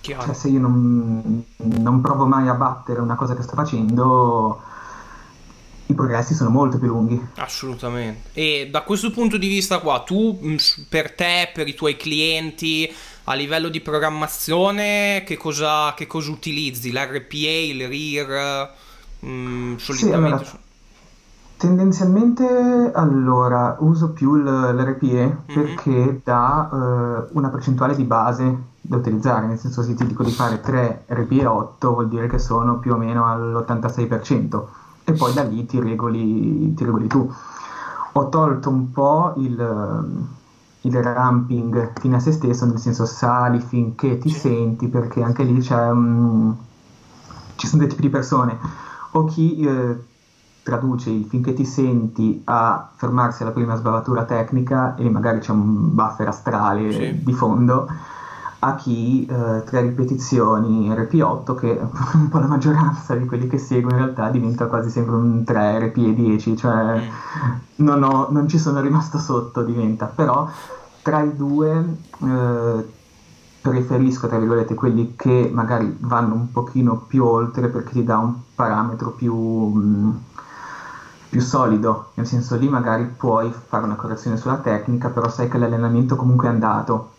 Cioè, 0.00 0.32
se 0.32 0.48
io 0.48 0.60
non, 0.60 1.44
non 1.56 2.00
provo 2.00 2.24
mai 2.24 2.48
a 2.48 2.54
battere 2.54 3.00
una 3.00 3.16
cosa 3.16 3.34
che 3.34 3.42
sto 3.42 3.54
facendo, 3.54 4.62
i 5.86 5.94
progressi 5.94 6.34
sono 6.34 6.50
molto 6.50 6.78
più 6.78 6.88
lunghi. 6.88 7.20
Assolutamente. 7.36 8.30
E 8.32 8.68
da 8.70 8.82
questo 8.82 9.10
punto 9.10 9.36
di 9.36 9.48
vista 9.48 9.80
qua, 9.80 10.00
tu 10.00 10.56
per 10.88 11.12
te, 11.12 11.50
per 11.52 11.66
i 11.66 11.74
tuoi 11.74 11.96
clienti, 11.96 12.90
a 13.24 13.34
livello 13.34 13.68
di 13.68 13.80
programmazione 13.80 15.24
che 15.26 15.36
cosa, 15.36 15.92
che 15.94 16.06
cosa 16.06 16.30
utilizzi? 16.30 16.92
L'RPA, 16.92 17.36
il 17.36 17.88
RIR? 17.88 18.70
Mm, 19.26 19.76
solitamente... 19.76 20.44
Sì, 20.44 20.50
allora, 20.50 20.66
tendenzialmente 21.58 22.90
allora 22.94 23.76
uso 23.80 24.10
più 24.10 24.36
l'RPA 24.36 25.06
mm-hmm. 25.06 25.36
perché 25.46 26.20
dà 26.24 26.68
uh, 26.70 27.36
una 27.36 27.48
percentuale 27.48 27.94
di 27.94 28.04
base 28.04 28.56
da 28.80 28.96
utilizzare, 28.96 29.46
nel 29.46 29.58
senso 29.58 29.82
se 29.82 29.94
ti 29.94 30.06
dico 30.06 30.22
di 30.22 30.30
fare 30.30 30.60
3 30.60 31.04
RPA 31.08 31.52
8 31.52 31.92
vuol 31.92 32.08
dire 32.08 32.28
che 32.28 32.38
sono 32.38 32.78
più 32.78 32.94
o 32.94 32.96
meno 32.96 33.26
all'86% 33.26 34.62
e 35.04 35.12
poi 35.12 35.34
da 35.34 35.42
lì 35.42 35.66
ti 35.66 35.80
regoli, 35.80 36.72
ti 36.74 36.84
regoli 36.84 37.06
tu. 37.06 37.30
Ho 38.12 38.28
tolto 38.28 38.70
un 38.70 38.90
po' 38.90 39.34
il 39.36 40.26
il 40.82 41.02
ramping 41.02 41.92
fine 41.98 42.16
a 42.16 42.20
se 42.20 42.32
stesso, 42.32 42.64
nel 42.64 42.78
senso 42.78 43.04
sali 43.04 43.60
finché 43.60 44.18
ti 44.18 44.30
senti, 44.30 44.88
perché 44.88 45.22
anche 45.22 45.42
lì 45.42 45.60
c'è, 45.60 45.90
um, 45.90 46.56
ci 47.56 47.66
sono 47.66 47.82
due 47.82 47.90
tipi 47.90 48.02
di 48.02 48.10
persone, 48.10 48.58
o 49.12 49.24
chi 49.24 49.60
eh, 49.60 49.96
traduce 50.68 51.08
il 51.08 51.24
finché 51.24 51.54
ti 51.54 51.64
senti 51.64 52.42
a 52.44 52.90
fermarsi 52.94 53.42
alla 53.42 53.52
prima 53.52 53.74
sbavatura 53.74 54.24
tecnica 54.24 54.96
e 54.96 55.08
magari 55.08 55.38
c'è 55.38 55.50
un 55.50 55.94
buffer 55.94 56.28
astrale 56.28 56.92
sì. 56.92 57.22
di 57.24 57.32
fondo 57.32 57.88
a 58.60 58.74
chi 58.74 59.24
eh, 59.24 59.62
tre 59.64 59.80
ripetizioni 59.80 60.90
RP8 60.90 61.54
che 61.54 61.80
un 62.12 62.28
po' 62.28 62.38
la 62.38 62.46
maggioranza 62.46 63.14
di 63.14 63.24
quelli 63.24 63.46
che 63.46 63.56
seguo 63.56 63.92
in 63.92 63.96
realtà 63.96 64.28
diventa 64.28 64.66
quasi 64.66 64.90
sempre 64.90 65.14
un 65.14 65.42
3 65.42 65.92
RP10 65.94 66.56
cioè 66.56 67.00
mm. 67.00 67.52
non, 67.76 68.02
ho, 68.02 68.28
non, 68.30 68.46
ci 68.46 68.58
sono 68.58 68.80
rimasto 68.80 69.16
sotto 69.18 69.62
diventa 69.62 70.04
però 70.04 70.46
tra 71.00 71.22
i 71.22 71.34
due 71.34 71.96
eh, 72.20 72.96
preferisco, 73.60 74.28
tra 74.28 74.38
virgolette, 74.38 74.74
quelli 74.74 75.14
che 75.16 75.50
magari 75.52 75.96
vanno 76.00 76.34
un 76.34 76.50
pochino 76.50 77.04
più 77.06 77.24
oltre 77.24 77.68
perché 77.68 77.92
ti 77.92 78.04
dà 78.04 78.18
un 78.18 78.34
parametro 78.54 79.10
più, 79.10 79.34
mh, 79.34 79.80
mm, 79.80 80.10
più 81.28 81.40
solido, 81.40 82.10
nel 82.14 82.26
senso 82.26 82.56
lì 82.56 82.68
magari 82.68 83.04
puoi 83.04 83.52
fare 83.52 83.84
una 83.84 83.96
correzione 83.96 84.36
sulla 84.36 84.56
tecnica, 84.56 85.08
però 85.08 85.28
sai 85.28 85.48
che 85.48 85.58
l'allenamento 85.58 86.16
comunque 86.16 86.48
è 86.48 86.50
andato. 86.50 87.12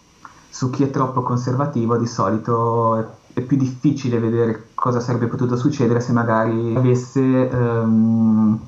Su 0.50 0.70
chi 0.70 0.84
è 0.84 0.90
troppo 0.90 1.22
conservativo 1.22 1.98
di 1.98 2.08
solito 2.08 2.96
è, 3.34 3.42
più 3.42 3.56
difficile 3.56 4.20
vedere 4.20 4.70
cosa 4.74 5.00
sarebbe 5.00 5.28
potuto 5.28 5.56
succedere 5.56 6.02
se 6.02 6.12
magari 6.12 6.76
avesse 6.76 7.50
ehm, 7.50 8.60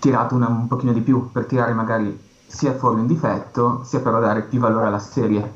tirato 0.00 0.34
una, 0.34 0.48
un 0.48 0.66
pochino 0.66 0.92
di 0.92 1.00
più 1.02 1.30
per 1.30 1.44
tirare 1.44 1.72
magari 1.72 2.18
sia 2.44 2.72
fuori 2.74 3.00
un 3.00 3.06
difetto, 3.06 3.82
sia 3.84 4.00
però 4.00 4.18
dare 4.18 4.42
più 4.42 4.58
valore 4.58 4.86
alla 4.86 4.98
serie. 4.98 5.52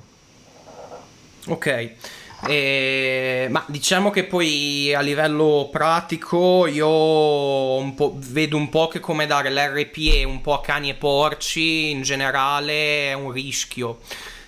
Ok. 1.49 1.91
Eh, 2.45 3.47
ma 3.51 3.65
diciamo 3.69 4.11
che 4.11 4.25
poi 4.25 4.93
a 4.93 5.01
livello 5.01 5.69
pratico 5.71 6.67
io 6.67 7.77
un 7.77 7.95
vedo 8.17 8.57
un 8.57 8.69
po' 8.69 8.89
che 8.89 8.99
come 8.99 9.27
dare 9.27 9.49
l'RPE 9.51 10.25
un 10.25 10.41
po' 10.41 10.55
a 10.55 10.61
cani 10.61 10.91
e 10.91 10.95
porci 10.95 11.91
in 11.91 12.03
generale 12.03 13.11
è 13.11 13.13
un 13.13 13.31
rischio. 13.31 14.01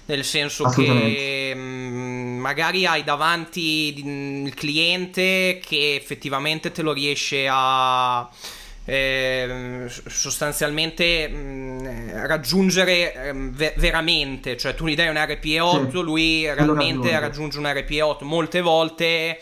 Nel 0.07 0.25
senso 0.25 0.65
che 0.65 1.55
mh, 1.55 1.59
mm, 1.59 2.39
magari 2.39 2.85
hai 2.85 3.05
davanti 3.05 4.05
il 4.05 4.53
cliente 4.55 5.61
che 5.65 5.95
effettivamente 5.95 6.73
te 6.73 6.83
lo 6.83 6.93
riesce 6.93 7.47
a 7.49 8.29
eh, 8.85 9.87
sostanzialmente 9.89 11.29
mh, 11.29 11.37
mm, 11.37 12.09
raggiungere 12.27 13.15
eh, 13.15 13.33
ve- 13.35 13.75
veramente, 13.77 14.57
cioè 14.57 14.75
tu 14.75 14.87
gli 14.87 14.95
dai 14.95 15.09
un 15.09 15.15
RPE8, 15.15 15.91
sì, 15.91 16.03
lui 16.03 16.53
realmente 16.53 17.19
raggiunge. 17.19 17.59
un 17.59 17.65
RPE8 17.65 18.25
molte 18.25 18.61
volte 18.61 19.39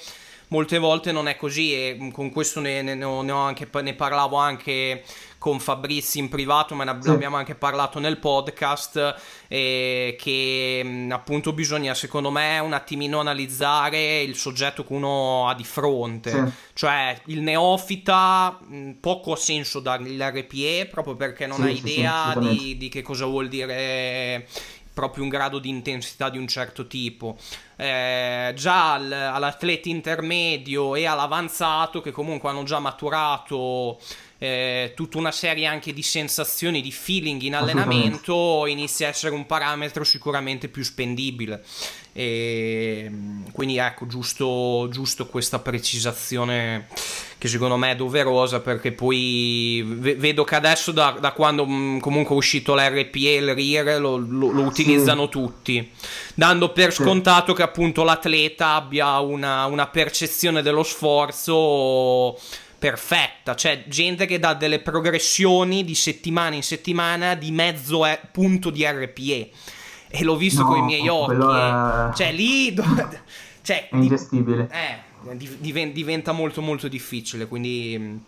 molte 0.48 0.76
volte 0.76 1.12
non 1.12 1.28
è 1.28 1.36
così 1.36 1.72
e 1.72 2.10
con 2.12 2.30
questo 2.30 2.60
ne, 2.60 2.82
ne, 2.82 2.94
ne, 2.94 3.32
anche, 3.32 3.66
ne 3.80 3.94
parlavo 3.94 4.36
anche 4.36 5.02
con 5.42 5.58
Fabrizi 5.58 6.20
in 6.20 6.28
privato, 6.28 6.76
ma 6.76 6.84
ne 6.84 6.96
sì. 7.00 7.10
abbiamo 7.10 7.34
anche 7.34 7.56
parlato 7.56 7.98
nel 7.98 8.18
podcast, 8.18 9.16
eh, 9.48 10.14
che 10.16 11.06
appunto 11.10 11.52
bisogna 11.52 11.94
secondo 11.94 12.30
me 12.30 12.60
un 12.60 12.72
attimino 12.72 13.18
analizzare 13.18 14.20
il 14.22 14.36
soggetto 14.36 14.84
che 14.84 14.92
uno 14.92 15.48
ha 15.48 15.54
di 15.56 15.64
fronte, 15.64 16.30
sì. 16.30 16.52
cioè 16.74 17.20
il 17.26 17.40
neofita 17.40 18.56
poco 19.00 19.32
ha 19.32 19.36
senso 19.36 19.80
dargli 19.80 20.16
l'RPE 20.16 20.86
proprio 20.88 21.16
perché 21.16 21.48
non 21.48 21.56
sì, 21.56 21.62
ha 21.62 21.70
idea 21.70 22.34
di, 22.38 22.76
di 22.76 22.88
che 22.88 23.02
cosa 23.02 23.24
vuol 23.26 23.48
dire 23.48 24.46
proprio 24.94 25.24
un 25.24 25.28
grado 25.28 25.58
di 25.58 25.70
intensità 25.70 26.30
di 26.30 26.38
un 26.38 26.46
certo 26.46 26.86
tipo. 26.86 27.36
Eh, 27.74 28.52
già 28.54 28.92
al, 28.92 29.10
all'atleta 29.10 29.88
intermedio 29.88 30.94
e 30.94 31.04
all'avanzato 31.04 32.00
che 32.00 32.12
comunque 32.12 32.48
hanno 32.48 32.62
già 32.62 32.78
maturato 32.78 33.98
eh, 34.42 34.92
tutta 34.96 35.18
una 35.18 35.30
serie 35.30 35.66
anche 35.66 35.92
di 35.92 36.02
sensazioni, 36.02 36.82
di 36.82 36.90
feeling 36.90 37.40
in 37.42 37.54
allenamento, 37.54 38.66
inizia 38.66 39.06
a 39.06 39.10
essere 39.10 39.32
un 39.32 39.46
parametro 39.46 40.02
sicuramente 40.02 40.66
più 40.66 40.82
spendibile. 40.82 41.62
E 42.12 43.08
quindi 43.52 43.76
ecco, 43.76 44.08
giusto, 44.08 44.88
giusto 44.90 45.26
questa 45.28 45.60
precisazione 45.60 46.88
che 47.38 47.46
secondo 47.46 47.76
me 47.76 47.92
è 47.92 47.96
doverosa 47.96 48.58
perché 48.58 48.90
poi 48.90 49.84
vedo 49.86 50.42
che 50.42 50.56
adesso 50.56 50.90
da, 50.90 51.16
da 51.20 51.30
quando 51.30 51.64
mm, 51.64 51.98
comunque 52.00 52.34
è 52.34 52.38
uscito 52.38 52.74
l'RPE 52.74 53.34
e 53.34 53.36
il 53.36 53.54
RIR 53.54 54.00
lo, 54.00 54.16
lo, 54.16 54.50
lo 54.50 54.62
utilizzano 54.62 55.24
sì. 55.24 55.30
tutti, 55.30 55.90
dando 56.34 56.72
per 56.72 56.92
scontato 56.92 57.52
che 57.52 57.62
appunto 57.62 58.02
l'atleta 58.02 58.74
abbia 58.74 59.20
una, 59.20 59.66
una 59.66 59.86
percezione 59.86 60.62
dello 60.62 60.82
sforzo 60.82 62.36
perfetta, 62.82 63.54
cioè 63.54 63.84
gente 63.86 64.26
che 64.26 64.40
dà 64.40 64.54
delle 64.54 64.80
progressioni 64.80 65.84
di 65.84 65.94
settimana 65.94 66.56
in 66.56 66.64
settimana 66.64 67.36
di 67.36 67.52
mezzo 67.52 68.04
e- 68.04 68.18
punto 68.32 68.70
di 68.70 68.84
RPE. 68.84 69.50
E 70.08 70.24
l'ho 70.24 70.34
visto 70.34 70.62
no, 70.62 70.66
con 70.66 70.78
i 70.78 70.82
miei 70.82 71.06
occhi. 71.06 71.30
È... 71.30 72.08
Eh. 72.10 72.14
Cioè 72.16 72.32
lì... 72.32 72.74
cioè, 73.62 73.88
è 73.88 73.94
ingestibile. 73.94 74.68
Eh, 74.72 75.92
diventa 75.92 76.32
molto 76.32 76.60
molto 76.60 76.88
difficile, 76.88 77.46
quindi 77.46 78.20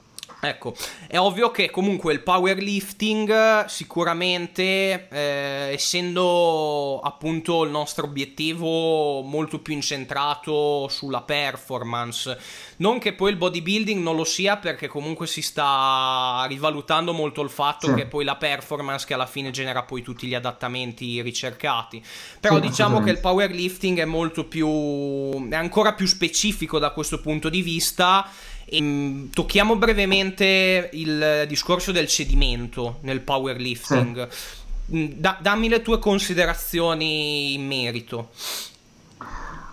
Ecco, 0.44 0.74
è 1.07 1.18
ovvio 1.18 1.50
che 1.50 1.70
comunque 1.70 2.12
il 2.12 2.20
powerlifting 2.20 3.64
sicuramente, 3.64 5.09
eh, 5.09 5.72
essendo 5.72 7.00
appunto 7.00 7.64
il 7.64 7.70
nostro 7.70 8.04
obiettivo 8.04 9.22
molto 9.22 9.61
più 9.61 9.72
incentrato 9.72 10.87
sulla 10.88 11.22
performance, 11.22 12.38
non 12.76 12.98
che 12.98 13.14
poi 13.14 13.30
il 13.30 13.37
bodybuilding 13.37 14.02
non 14.02 14.16
lo 14.16 14.24
sia 14.24 14.59
perché 14.59 14.87
comunque 14.87 15.26
si 15.26 15.40
sta 15.40 16.44
rivalutando 16.48 17.12
molto 17.12 17.40
il 17.40 17.50
fatto 17.50 17.87
sì. 17.88 17.94
che 17.94 18.07
poi 18.07 18.24
la 18.24 18.37
performance 18.37 19.07
che 19.07 19.14
alla 19.14 19.26
fine 19.26 19.50
genera 19.50 19.83
poi 19.83 20.02
tutti 20.02 20.26
gli 20.26 20.35
adattamenti 20.35 21.22
ricercati, 21.22 22.02
però 22.38 22.57
sì, 22.57 22.61
diciamo 22.61 23.00
che 23.02 23.11
il 23.11 23.20
powerlifting 23.20 24.00
è 24.00 24.04
molto 24.04 24.44
più, 24.44 25.48
è 25.48 25.54
ancora 25.54 25.94
più 25.94 26.07
specifico 26.07 26.78
da 26.78 26.90
questo 26.90 27.20
punto 27.20 27.48
di 27.48 27.62
vista 27.62 28.28
e, 28.76 28.82
mm, 28.82 29.24
tocchiamo 29.32 29.76
brevemente 29.76 30.90
il 30.92 31.44
discorso 31.48 31.92
del 31.92 32.06
cedimento 32.06 32.98
nel 33.02 33.20
powerlifting. 33.20 34.28
Sì. 34.28 34.96
Mm, 34.96 35.12
da, 35.16 35.38
dammi 35.40 35.68
le 35.68 35.80
tue 35.80 35.98
considerazioni 35.98 37.54
in 37.54 37.66
merito. 37.66 38.30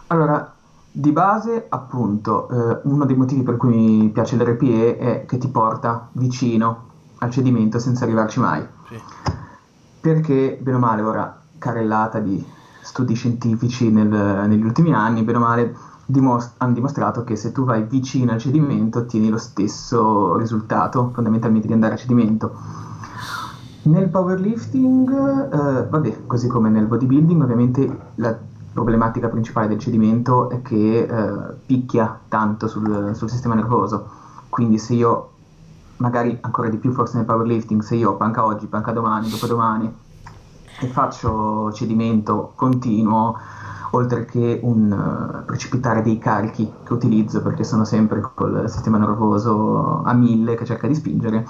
Allora, 0.08 0.56
di 0.92 1.12
base, 1.12 1.66
appunto, 1.70 2.50
eh, 2.50 2.80
uno 2.84 3.06
dei 3.06 3.16
motivi 3.16 3.44
per 3.44 3.58
cui 3.58 3.76
mi 3.76 4.10
piace 4.10 4.36
l'RPE 4.36 4.98
è 4.98 5.26
che 5.26 5.38
ti 5.38 5.48
porta 5.48 6.10
vicino 6.14 6.90
al 7.20 7.32
cedimento 7.32 7.80
senza 7.80 8.04
arrivarci 8.04 8.40
mai. 8.40 8.66
Sì. 8.90 9.00
Perché, 10.02 10.58
bene 10.60 10.78
o 10.78 10.80
male, 10.80 11.02
ora 11.02 11.42
carrellata 11.58 12.20
di 12.20 12.44
studi 12.82 13.14
scientifici 13.14 13.90
nel, 13.90 14.08
negli 14.08 14.64
ultimi 14.64 14.94
anni, 14.94 15.24
bene 15.24 15.38
o 15.38 15.42
male, 15.42 15.76
dimost- 16.12 16.54
hanno 16.58 16.74
dimostrato 16.74 17.24
che 17.24 17.36
se 17.36 17.52
tu 17.52 17.64
vai 17.64 17.84
vicino 17.84 18.32
al 18.32 18.38
cedimento 18.38 19.00
ottieni 19.00 19.30
lo 19.30 19.38
stesso 19.38 20.36
risultato, 20.38 21.12
fondamentalmente 21.14 21.68
di 21.68 21.74
andare 21.74 21.96
a 21.96 21.98
cedimento. 21.98 22.52
Nel 23.84 24.10
powerlifting, 24.10 25.10
eh, 25.10 25.88
vabbè, 25.88 26.26
così 26.28 26.48
come 26.48 26.70
nel 26.70 26.86
bodybuilding, 26.86 27.42
ovviamente 27.42 27.98
la 28.16 28.38
problematica 28.72 29.28
principale 29.28 29.68
del 29.68 29.80
cedimento 29.80 30.50
è 30.50 30.62
che 30.62 31.00
eh, 31.00 31.54
picchia 31.66 32.20
tanto 32.28 32.68
sul, 32.68 33.16
sul, 33.16 33.30
sistema 33.30 33.56
nervoso. 33.56 34.08
Quindi 34.50 34.78
se 34.78 34.94
io, 34.94 35.30
magari 35.98 36.38
ancora 36.42 36.70
di 36.70 36.78
più 36.78 36.92
forse 36.92 37.18
nel 37.18 37.26
powerlifting, 37.26 37.82
se 37.82 37.96
io 37.96 38.16
panca 38.16 38.46
oggi, 38.46 38.68
panca 38.68 38.92
domani, 38.92 39.30
dopodomani 39.30 39.92
e 40.80 40.88
faccio 40.88 41.72
cedimento 41.74 42.54
continuo, 42.56 43.36
oltre 43.92 44.26
che 44.26 44.60
un 44.64 44.92
uh, 44.92 45.46
precipitare 45.46 46.02
dei 46.02 46.18
carichi 46.18 46.72
che 46.84 46.94
utilizzo 46.94 47.42
perché 47.42 47.64
sono 47.64 47.84
sempre 47.86 48.22
col 48.34 48.70
sistema 48.70 48.98
nervoso 48.98 50.04
a 50.04 50.14
mille 50.14 50.56
che 50.56 50.66
cerca 50.66 50.88
di 50.88 50.96
spingere, 50.96 51.46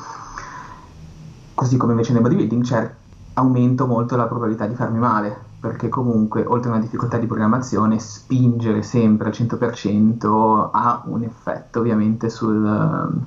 così 1.54 1.78
come 1.78 1.92
invece 1.92 2.14
nel 2.14 2.22
bodybuilding 2.22 2.64
cioè, 2.64 2.94
aumento 3.34 3.86
molto 3.86 4.16
la 4.16 4.26
probabilità 4.26 4.66
di 4.66 4.76
farmi 4.76 5.00
male 5.00 5.50
perché 5.60 5.90
comunque 5.90 6.44
oltre 6.44 6.72
a 6.72 6.74
una 6.74 6.82
difficoltà 6.82 7.18
di 7.18 7.28
programmazione 7.28 8.00
spingere 8.00 8.82
sempre 8.82 9.28
al 9.28 9.34
100% 9.34 10.70
ha 10.72 11.04
un 11.06 11.22
effetto 11.22 11.80
ovviamente 11.80 12.30
sul 12.30 12.64
uh, 12.64 13.22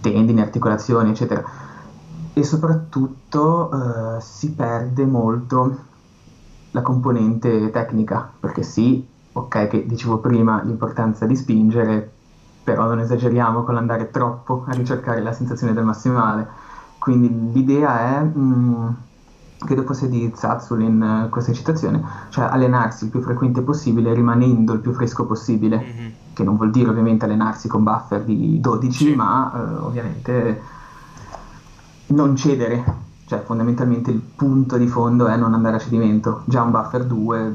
tendini, 0.00 0.40
articolazioni 0.40 1.10
eccetera. 1.10 1.44
E 2.32 2.42
soprattutto 2.42 3.70
uh, 3.72 4.20
si 4.20 4.52
perde 4.52 5.04
molto 5.06 5.88
la 6.72 6.82
componente 6.82 7.70
tecnica, 7.70 8.30
perché 8.38 8.62
sì, 8.62 9.06
ok 9.32 9.68
che 9.68 9.86
dicevo 9.86 10.18
prima 10.18 10.62
l'importanza 10.62 11.26
di 11.26 11.36
spingere, 11.36 12.10
però 12.62 12.86
non 12.86 13.00
esageriamo 13.00 13.64
con 13.64 13.74
l'andare 13.74 14.10
troppo 14.10 14.64
a 14.66 14.72
ricercare 14.72 15.20
la 15.20 15.32
sensazione 15.32 15.72
del 15.72 15.84
massimale. 15.84 16.46
Quindi 16.98 17.52
l'idea 17.52 18.18
è, 18.18 18.22
mh, 18.22 18.40
mm, 18.40 18.88
credo 19.58 19.82
fosse 19.82 20.08
di 20.08 20.30
Zazzul 20.34 20.82
in 20.82 21.24
uh, 21.24 21.28
questa 21.28 21.52
citazione, 21.52 22.02
cioè 22.28 22.44
allenarsi 22.44 23.04
il 23.04 23.10
più 23.10 23.20
frequente 23.20 23.62
possibile 23.62 24.12
rimanendo 24.12 24.72
il 24.72 24.80
più 24.80 24.92
fresco 24.92 25.26
possibile, 25.26 25.78
mm-hmm. 25.78 26.10
che 26.34 26.44
non 26.44 26.56
vuol 26.56 26.70
dire 26.70 26.90
ovviamente 26.90 27.24
allenarsi 27.24 27.68
con 27.68 27.82
buffer 27.82 28.22
di 28.22 28.60
12, 28.60 29.04
sì. 29.04 29.14
ma 29.14 29.50
uh, 29.52 29.84
ovviamente 29.86 30.62
non 32.06 32.36
cedere, 32.36 33.08
cioè 33.30 33.42
fondamentalmente 33.44 34.10
il 34.10 34.18
punto 34.18 34.76
di 34.76 34.88
fondo 34.88 35.28
è 35.28 35.36
non 35.36 35.54
andare 35.54 35.76
a 35.76 35.78
cedimento. 35.78 36.42
Già 36.46 36.62
un 36.62 36.72
buffer 36.72 37.04
2, 37.04 37.54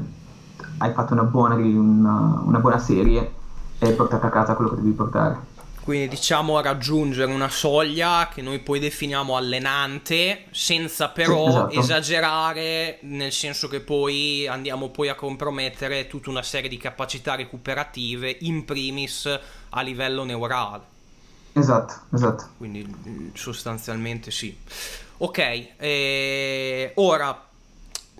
hai 0.78 0.92
fatto 0.94 1.12
una 1.12 1.24
buona, 1.24 1.54
una, 1.56 2.40
una 2.42 2.58
buona 2.60 2.78
serie 2.78 3.32
e 3.78 3.86
hai 3.86 3.92
portato 3.92 4.24
a 4.24 4.30
casa 4.30 4.54
quello 4.54 4.70
che 4.70 4.76
devi 4.76 4.92
portare 4.92 5.54
quindi 5.82 6.08
diciamo 6.08 6.60
raggiungere 6.60 7.30
una 7.30 7.48
soglia 7.48 8.28
che 8.32 8.42
noi 8.42 8.58
poi 8.58 8.80
definiamo 8.80 9.36
allenante 9.36 10.46
senza 10.50 11.10
però 11.10 11.46
esatto. 11.46 11.78
esagerare 11.78 12.98
nel 13.02 13.30
senso 13.30 13.68
che 13.68 13.78
poi 13.78 14.48
andiamo 14.48 14.88
poi 14.88 15.10
a 15.10 15.14
compromettere 15.14 16.08
tutta 16.08 16.30
una 16.30 16.42
serie 16.42 16.68
di 16.68 16.76
capacità 16.76 17.36
recuperative 17.36 18.34
in 18.40 18.64
primis 18.64 19.28
a 19.68 19.80
livello 19.82 20.24
neurale 20.24 20.82
esatto 21.52 21.94
esatto 22.12 22.48
quindi 22.56 23.30
sostanzialmente 23.34 24.32
sì 24.32 24.58
ok 25.18 25.68
eh, 25.78 26.92
ora 26.96 27.46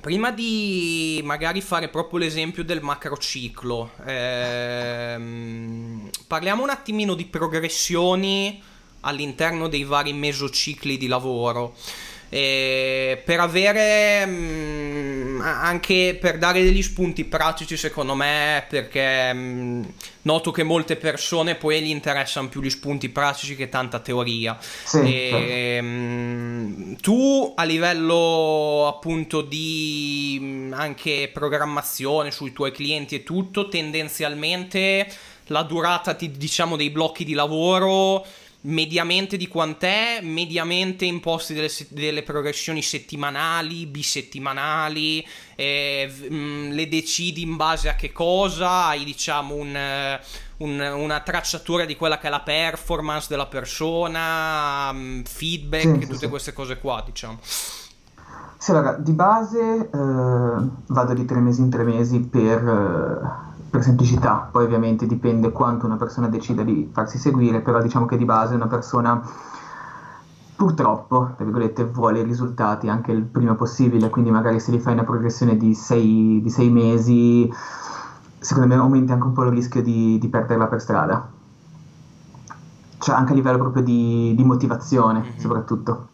Prima 0.01 0.31
di 0.31 1.21
magari 1.25 1.63
fare 1.63 1.89
proprio 1.89 2.19
l'esempio 2.19 2.63
del 2.63 2.83
macrociclo, 2.83 3.93
ehm, 4.05 6.11
parliamo 6.29 6.63
un 6.63 6.69
attimino 6.69 7.15
di 7.15 7.25
progressioni 7.25 8.63
all'interno 9.01 9.69
dei 9.69 9.85
vari 9.85 10.13
mesocicli 10.13 10.99
di 10.99 11.07
lavoro 11.07 11.75
eh, 12.29 13.23
per 13.25 13.41
avere 13.41 14.27
mh, 14.27 14.31
mm, 14.31 15.41
anche 15.41 16.19
per 16.21 16.39
dare 16.39 16.63
degli 16.63 16.83
spunti 16.83 17.25
pratici 17.25 17.77
secondo 17.77 18.15
me 18.15 18.65
perché 18.69 19.33
mh, 19.33 19.39
mm, 19.39 19.83
noto 20.23 20.51
che 20.51 20.65
molte 20.65 20.97
persone 20.97 21.55
poi 21.55 21.83
gli 21.83 21.89
interessano 21.89 22.49
più 22.49 22.61
gli 22.61 22.71
spunti 22.71 23.09
pratici 23.11 23.55
che 23.55 23.69
tanta 23.69 24.01
teoria. 24.01 24.59
Sì, 24.61 24.99
e, 24.99 25.81
mh, 25.81 25.87
mm, 25.87 26.93
tu 27.01 27.53
a 27.57 27.63
livello 27.63 28.87
appunto 28.89 29.43
di 29.43 30.71
anche 30.73 31.31
programmazione 31.33 32.31
sui 32.31 32.53
tuoi 32.53 32.73
clienti 32.73 33.15
e 33.17 33.23
tutto 33.23 33.69
tendenzialmente 33.69 35.07
la 35.51 35.63
durata 35.63 36.13
diciamo 36.13 36.75
dei 36.75 36.91
blocchi 36.91 37.25
di 37.25 37.33
lavoro 37.35 38.27
mediamente 38.67 39.37
di 39.37 39.49
quant'è, 39.49 40.21
mediamente 40.23 41.05
imposti 41.05 41.55
delle, 41.55 41.71
delle 41.89 42.23
progressioni 42.23 42.83
settimanali, 42.83 43.87
bisettimanali, 43.87 45.27
eh, 45.55 46.11
mh, 46.29 46.35
mm, 46.35 46.71
le 46.71 46.89
decidi 46.89 47.43
in 47.43 47.57
base 47.57 47.89
a 47.89 47.95
che 47.95 48.13
cosa, 48.13 48.87
hai 48.87 49.05
diciamo 49.05 49.55
un, 49.55 50.19
un, 50.59 50.81
una 50.81 51.21
tracciatura 51.21 51.85
di 51.85 51.97
quella 51.97 52.19
che 52.19 52.27
è 52.27 52.31
la 52.31 52.41
performance 52.41 53.27
della 53.29 53.47
persona, 53.47 54.93
mh, 54.93 54.99
mm, 54.99 55.23
feedback, 55.23 55.83
sì, 55.83 55.99
tutte 56.01 56.17
sì. 56.17 56.29
queste 56.29 56.53
cose 56.53 56.79
qua 56.79 57.03
diciamo. 57.05 57.39
Sì, 58.59 58.71
allora, 58.71 58.95
di 58.95 59.13
base 59.13 59.91
eh, 59.93 60.69
vado 60.87 61.15
di 61.15 61.25
tre 61.25 61.39
mesi 61.41 61.61
in 61.61 61.71
tre 61.71 61.85
mesi 61.85 62.21
per... 62.21 63.53
Eh 63.53 63.55
per 63.77 63.85
semplicità, 63.85 64.49
poi 64.51 64.65
ovviamente 64.65 65.07
dipende 65.07 65.53
quanto 65.53 65.85
una 65.85 65.97
persona 65.97 66.29
decida 66.29 66.63
di 66.63 66.89
farsi 66.91 67.19
seguire, 67.19 67.61
però 67.61 67.83
diciamo 67.83 68.07
che 68.07 68.17
di 68.17 68.25
base 68.25 68.55
una 68.55 68.69
persona 68.69 69.23
purtroppo, 70.57 71.33
tra 71.37 71.45
virgolette, 71.45 71.85
vuole 71.85 72.21
i 72.21 72.25
risultati 72.25 72.89
anche 72.89 73.13
il 73.13 73.23
prima 73.25 73.55
possibile, 73.55 74.09
quindi 74.09 74.31
magari 74.31 74.61
se 74.61 74.71
li 74.71 74.81
fai 74.81 74.95
una 74.95 75.05
progressione 75.05 75.59
di 75.59 75.75
sei, 75.75 76.41
di 76.43 76.49
sei 76.49 76.71
mesi, 76.71 77.53
secondo 78.39 78.75
me 78.75 78.81
aumenti 78.81 79.13
anche 79.13 79.27
un 79.27 79.35
po' 79.35 79.45
il 79.45 79.51
rischio 79.51 79.83
di, 79.83 80.17
di 80.19 80.29
perderla 80.29 80.69
per 80.69 80.81
strada. 80.81 81.29
Cioè 82.99 83.15
anche 83.15 83.33
a 83.33 83.35
livello 83.35 83.59
proprio 83.59 83.83
di, 83.83 84.33
di 84.35 84.43
motivazione, 84.43 85.21
mm-hmm. 85.21 85.39
soprattutto. 85.39 86.09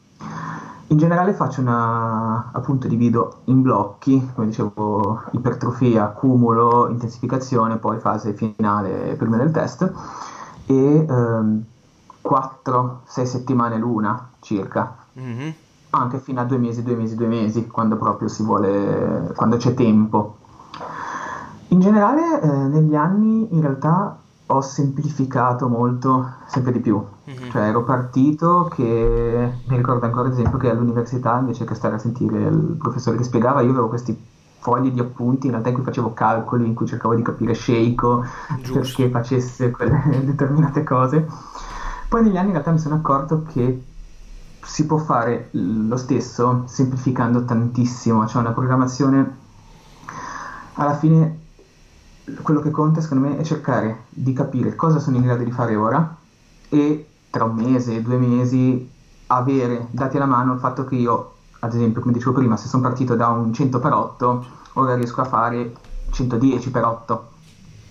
In 0.92 0.98
generale 0.98 1.32
faccio 1.32 1.62
una, 1.62 2.50
appunto 2.52 2.86
divido 2.86 3.40
in 3.44 3.62
blocchi, 3.62 4.30
come 4.34 4.48
dicevo, 4.48 5.22
ipertrofia, 5.30 6.08
cumulo, 6.08 6.86
intensificazione, 6.90 7.78
poi 7.78 7.98
fase 7.98 8.34
finale 8.34 9.14
prima 9.16 9.38
del 9.38 9.50
test 9.50 9.90
e 10.66 11.06
ehm, 11.08 11.64
4-6 12.22 13.22
settimane 13.24 13.78
l'una 13.78 14.32
circa. 14.40 14.94
Mm-hmm. 15.18 15.50
Anche 15.90 16.18
fino 16.18 16.42
a 16.42 16.44
due 16.44 16.58
mesi, 16.58 16.82
due 16.82 16.96
mesi, 16.96 17.16
due 17.16 17.26
mesi, 17.26 17.66
quando 17.68 17.96
proprio 17.96 18.28
si 18.28 18.42
vuole, 18.42 19.32
quando 19.34 19.56
c'è 19.56 19.72
tempo. 19.72 20.36
In 21.68 21.80
generale, 21.80 22.38
eh, 22.42 22.46
negli 22.46 22.94
anni 22.94 23.48
in 23.54 23.62
realtà 23.62 24.18
ho 24.54 24.60
semplificato 24.60 25.68
molto, 25.68 26.34
sempre 26.46 26.72
di 26.72 26.80
più. 26.80 27.02
Mm-hmm. 27.28 27.50
Cioè 27.50 27.62
ero 27.62 27.84
partito 27.84 28.68
che, 28.72 29.52
mi 29.66 29.76
ricordo 29.76 30.04
ancora 30.04 30.28
ad 30.28 30.34
esempio 30.34 30.58
che 30.58 30.70
all'università 30.70 31.38
invece 31.38 31.64
che 31.64 31.74
stare 31.74 31.94
a 31.94 31.98
sentire 31.98 32.38
il 32.38 32.76
professore 32.78 33.16
che 33.16 33.24
spiegava, 33.24 33.62
io 33.62 33.70
avevo 33.70 33.88
questi 33.88 34.30
fogli 34.58 34.92
di 34.92 35.00
appunti 35.00 35.46
in 35.46 35.52
realtà 35.52 35.70
in 35.70 35.74
cui 35.74 35.84
facevo 35.84 36.12
calcoli, 36.12 36.66
in 36.66 36.74
cui 36.74 36.86
cercavo 36.86 37.14
di 37.14 37.22
capire 37.22 37.54
Sheiko 37.54 38.24
perché 38.72 39.08
facesse 39.08 39.70
quelle 39.70 40.22
determinate 40.24 40.84
cose. 40.84 41.26
Poi 42.08 42.22
negli 42.22 42.36
anni 42.36 42.48
in 42.48 42.52
realtà 42.52 42.70
mi 42.70 42.78
sono 42.78 42.96
accorto 42.96 43.44
che 43.50 43.84
si 44.62 44.86
può 44.86 44.98
fare 44.98 45.48
lo 45.52 45.96
stesso 45.96 46.64
semplificando 46.66 47.44
tantissimo, 47.44 48.26
cioè 48.26 48.42
una 48.42 48.52
programmazione 48.52 49.40
alla 50.74 50.94
fine 50.94 51.41
quello 52.42 52.60
che 52.60 52.70
conta 52.70 53.00
secondo 53.00 53.28
me 53.28 53.36
è 53.36 53.42
cercare 53.42 54.04
di 54.08 54.32
capire 54.32 54.76
cosa 54.76 54.98
sono 54.98 55.16
in 55.16 55.22
grado 55.22 55.42
di 55.42 55.50
fare 55.50 55.74
ora 55.74 56.16
e 56.68 57.06
tra 57.30 57.44
un 57.44 57.54
mese, 57.54 58.02
due 58.02 58.16
mesi 58.16 58.90
avere 59.28 59.88
dati 59.90 60.16
alla 60.16 60.26
mano 60.26 60.52
il 60.52 60.58
fatto 60.58 60.84
che 60.84 60.96
io, 60.96 61.32
ad 61.60 61.74
esempio, 61.74 62.00
come 62.02 62.12
dicevo 62.12 62.32
prima, 62.32 62.56
se 62.56 62.68
sono 62.68 62.82
partito 62.82 63.16
da 63.16 63.28
un 63.28 63.52
100 63.52 63.78
per 63.78 63.92
8, 63.92 64.44
ora 64.74 64.94
riesco 64.94 65.22
a 65.22 65.24
fare 65.24 65.72
110 66.10 66.70
per 66.70 66.84
8 66.84 67.30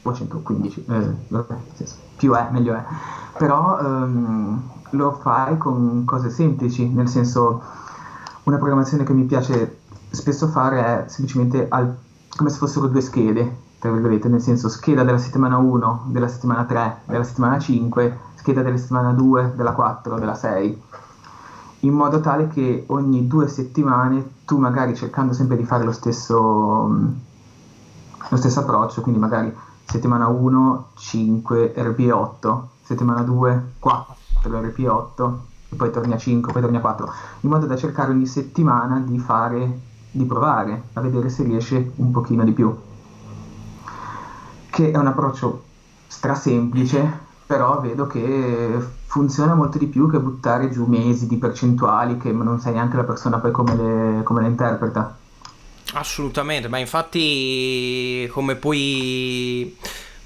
o 0.04 0.14
115, 0.14 0.86
eh, 0.88 1.16
vabbè, 1.28 1.56
più 2.18 2.34
è 2.34 2.48
meglio 2.52 2.76
è, 2.76 2.84
però 3.38 3.80
ehm, 3.80 4.62
lo 4.92 5.12
fai 5.12 5.58
con 5.58 6.04
cose 6.06 6.30
semplici, 6.30 6.88
nel 6.88 7.08
senso 7.08 7.62
una 8.44 8.58
programmazione 8.58 9.04
che 9.04 9.14
mi 9.14 9.24
piace 9.24 9.80
spesso 10.10 10.48
fare 10.48 11.06
è 11.06 11.10
semplicemente 11.10 11.68
al, 11.68 11.96
come 12.36 12.50
se 12.50 12.58
fossero 12.58 12.88
due 12.88 13.02
schede, 13.02 13.70
tra 13.82 13.90
virgolette, 13.90 14.28
nel 14.28 14.42
senso 14.42 14.70
scheda 14.70 15.04
della 15.04 15.18
settimana 15.18 15.58
1, 15.58 16.04
della 16.10 16.28
settimana 16.28 16.66
3, 16.66 16.98
della 17.06 17.24
settimana 17.24 17.58
5, 17.58 18.20
scheda 18.36 18.62
della 18.62 18.78
settimana 18.78 19.12
2, 19.12 19.54
della 19.56 19.72
4, 19.72 20.20
della 20.20 20.36
6, 20.36 20.82
in 21.80 21.92
modo 21.92 22.20
tale 22.20 22.48
che 22.48 22.84
ogni 22.90 23.26
due 23.26 23.48
settimane 23.48 24.34
tu 24.46 24.60
magari 24.60 24.94
cercando 24.94 25.34
sempre 25.34 25.58
di 25.58 25.64
fare 25.64 25.84
lo 25.84 25.94
stesso, 25.94 26.36
lo 26.36 28.38
stesso 28.38 28.60
approccio, 28.60 29.02
quindi 29.02 29.20
magari 29.20 29.52
settimana 29.84 30.28
1, 30.28 30.86
5, 30.94 31.74
RP8, 31.76 32.60
settimana 32.84 33.24
2, 33.24 33.64
4, 33.80 34.16
RP8, 34.44 35.34
e 35.70 35.76
poi 35.76 35.90
torni 35.90 36.14
a 36.14 36.18
5, 36.18 36.52
poi 36.52 36.62
torni 36.62 36.78
a 36.78 36.82
4, 36.82 37.14
in 37.40 37.50
modo 37.50 37.66
da 37.66 37.76
cercare 37.76 38.12
ogni 38.12 38.28
settimana 38.28 39.00
di 39.00 39.18
fare, 39.18 39.80
di 40.12 40.26
provare 40.26 40.84
a 40.94 41.02
vedere 41.02 41.30
se 41.30 41.42
riesce 41.42 41.94
un 41.96 42.12
pochino 42.12 42.44
di 42.44 42.52
più 42.52 42.72
che 44.72 44.90
è 44.90 44.98
un 44.98 45.08
approccio 45.08 45.64
strasemplice, 46.08 47.30
però 47.46 47.80
vedo 47.80 48.08
che 48.08 48.74
funziona 49.06 49.54
molto 49.54 49.78
di 49.78 49.88
più 49.88 50.10
che 50.10 50.20
buttare 50.20 50.72
giù 50.72 50.86
mesi 50.86 51.28
di 51.28 51.38
percentuali 51.38 52.18
che 52.18 52.32
non 52.32 52.60
sai 52.60 52.74
neanche 52.74 52.96
la 52.96 53.04
persona 53.04 53.40
poi 53.40 53.52
come 53.52 53.76
le, 53.76 54.24
come 54.24 54.42
le 54.42 54.48
interpreta. 54.48 55.18
Assolutamente, 55.94 56.70
ma 56.70 56.78
infatti 56.78 58.28
come 58.32 58.56
poi 58.56 59.78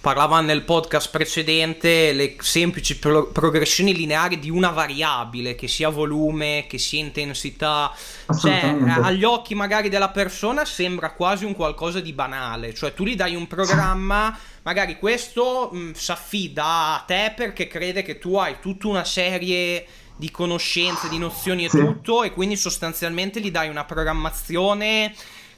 parlava 0.05 0.39
nel 0.39 0.61
podcast 0.61 1.09
precedente, 1.09 2.11
le 2.11 2.35
semplici 2.37 2.99
pro- 2.99 3.25
progressioni 3.25 3.91
lineari 3.91 4.37
di 4.37 4.51
una 4.51 4.69
variabile, 4.69 5.55
che 5.55 5.67
sia 5.67 5.89
volume, 5.89 6.67
che 6.69 6.77
sia 6.77 6.99
intensità, 6.99 7.91
cioè 8.39 8.77
agli 9.01 9.23
occhi 9.23 9.55
magari 9.55 9.89
della 9.89 10.09
persona 10.09 10.63
sembra 10.63 11.13
quasi 11.13 11.43
un 11.43 11.55
qualcosa 11.55 12.01
di 12.01 12.13
banale, 12.13 12.75
cioè 12.75 12.93
tu 12.93 13.03
gli 13.03 13.15
dai 13.15 13.33
un 13.33 13.47
programma, 13.47 14.37
magari 14.61 14.99
questo 14.99 15.71
si 15.95 16.11
affida 16.11 16.93
a 16.93 17.03
te 17.07 17.33
perché 17.35 17.65
crede 17.65 18.03
che 18.03 18.19
tu 18.19 18.35
hai 18.35 18.57
tutta 18.61 18.87
una 18.87 19.05
serie 19.05 19.87
di 20.15 20.29
conoscenze, 20.29 21.09
di 21.09 21.17
nozioni 21.17 21.65
e 21.65 21.69
sì. 21.69 21.79
tutto, 21.79 22.21
e 22.21 22.31
quindi 22.31 22.57
sostanzialmente 22.57 23.41
gli 23.41 23.49
dai 23.49 23.69
una 23.69 23.85
programmazione 23.85 25.15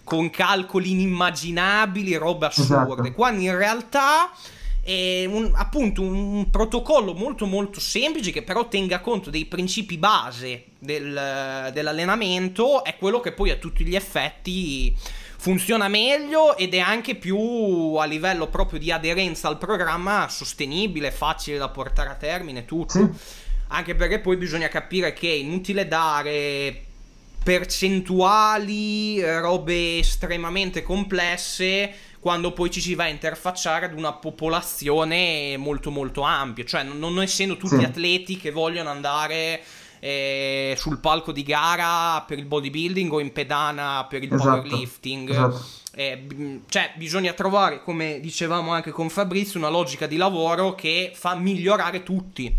con 0.08 0.30
calcoli 0.30 0.92
inimmaginabili, 0.92 2.16
robe 2.16 2.46
assurde, 2.46 3.02
esatto. 3.02 3.12
quando 3.12 3.42
in 3.42 3.58
realtà 3.58 4.32
è 4.82 5.26
un, 5.26 5.52
appunto 5.54 6.02
un, 6.02 6.50
protocollo 6.50 7.14
molto 7.14 7.46
molto 7.46 7.82
semplice 7.82 8.32
che 8.32 8.42
però 8.42 8.70
tenga 8.70 9.02
conto 9.02 9.30
dei 9.30 9.44
principi 9.44 9.98
base 9.98 10.68
del, 10.80 11.72
dell'allenamento, 11.74 12.86
è 12.86 12.96
quello 12.96 13.20
che 13.20 13.34
poi 13.34 13.50
a 13.50 13.58
tutti 13.58 13.84
gli 13.84 13.98
effetti 13.98 14.96
funziona 15.40 15.90
meglio 15.90 16.56
ed 16.56 16.74
è 16.74 16.80
anche 16.80 17.16
più 17.16 17.38
a 18.00 18.06
livello 18.06 18.48
proprio 18.48 18.80
di 18.80 18.94
aderenza 18.94 19.50
al 19.50 19.58
programma 19.58 20.30
sostenibile, 20.30 21.12
facile 21.12 21.58
da 21.58 21.68
portare 21.68 22.12
a 22.12 22.16
termine, 22.16 22.64
tutto. 22.64 22.94
Sì. 22.94 23.46
Anche 23.72 23.94
perché 23.94 24.20
poi 24.20 24.38
bisogna 24.38 24.70
capire 24.70 25.12
che 25.12 25.28
è 25.28 25.34
inutile 25.34 25.86
dare 25.86 26.87
percentuali, 27.48 29.20
eh, 29.20 29.40
robe 29.40 30.00
estremamente 30.00 30.84
complesse 30.84 31.90
quando 32.20 32.52
poi 32.52 32.70
ci 32.70 32.82
si 32.82 32.94
va 32.94 33.06
a 33.06 33.08
interfacciare 33.08 33.86
ad 33.86 33.94
una 33.94 34.12
popolazione 34.12 35.56
molto 35.56 35.90
molto 35.90 36.24
ampia, 36.24 36.66
cioè 36.66 36.84
non, 36.84 37.00
non 37.00 37.22
essendo 37.22 37.56
tutti 37.56 37.78
sì. 37.78 37.86
atleti 37.86 38.36
che 38.36 38.52
vogliono 38.52 38.90
andare 38.90 39.62
eh, 40.00 40.76
sul 40.78 41.00
palco 41.00 41.32
di 41.32 41.44
gara 41.44 42.22
per 42.28 42.38
il 42.38 42.44
bodybuilding 42.44 43.14
o 43.14 43.22
in 43.22 43.32
pedana 43.32 44.06
per 44.10 44.24
il 44.24 44.34
esatto. 44.34 44.50
powerlifting. 44.50 45.30
Esatto. 45.30 45.66
Eh, 45.96 46.60
cioè, 46.68 46.92
bisogna 46.98 47.32
trovare, 47.32 47.82
come 47.82 48.20
dicevamo 48.20 48.74
anche 48.74 48.92
con 48.92 49.08
Fabrizio, 49.08 49.58
una 49.58 49.70
logica 49.70 50.06
di 50.06 50.18
lavoro 50.18 50.76
che 50.76 51.14
fa 51.16 51.34
migliorare 51.36 52.04
tutti 52.04 52.54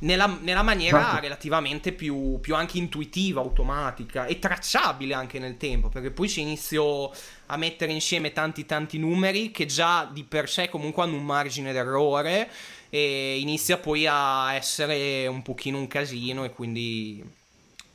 nella, 0.00 0.38
nella 0.40 0.62
maniera 0.62 1.00
esatto. 1.00 1.20
relativamente 1.20 1.92
più, 1.92 2.38
più, 2.40 2.54
anche 2.54 2.78
intuitiva, 2.78 3.40
automatica 3.40 4.26
e 4.26 4.38
tracciabile 4.38 5.14
anche 5.14 5.38
nel 5.38 5.56
tempo, 5.56 5.88
perché 5.88 6.10
poi 6.10 6.28
si 6.28 6.40
iniziò 6.40 7.10
a 7.46 7.56
mettere 7.56 7.92
insieme 7.92 8.32
tanti 8.32 8.66
tanti 8.66 8.98
numeri 8.98 9.50
che 9.50 9.66
già 9.66 10.08
di 10.10 10.24
per 10.24 10.48
sé 10.48 10.68
comunque 10.68 11.02
hanno 11.02 11.16
un 11.16 11.24
margine 11.24 11.72
d'errore 11.72 12.50
e 12.90 13.38
inizia 13.38 13.78
poi 13.78 14.06
a 14.06 14.54
essere 14.54 15.26
un 15.26 15.42
pochino 15.42 15.78
un 15.78 15.88
casino 15.88 16.44
e 16.44 16.50
quindi 16.50 17.24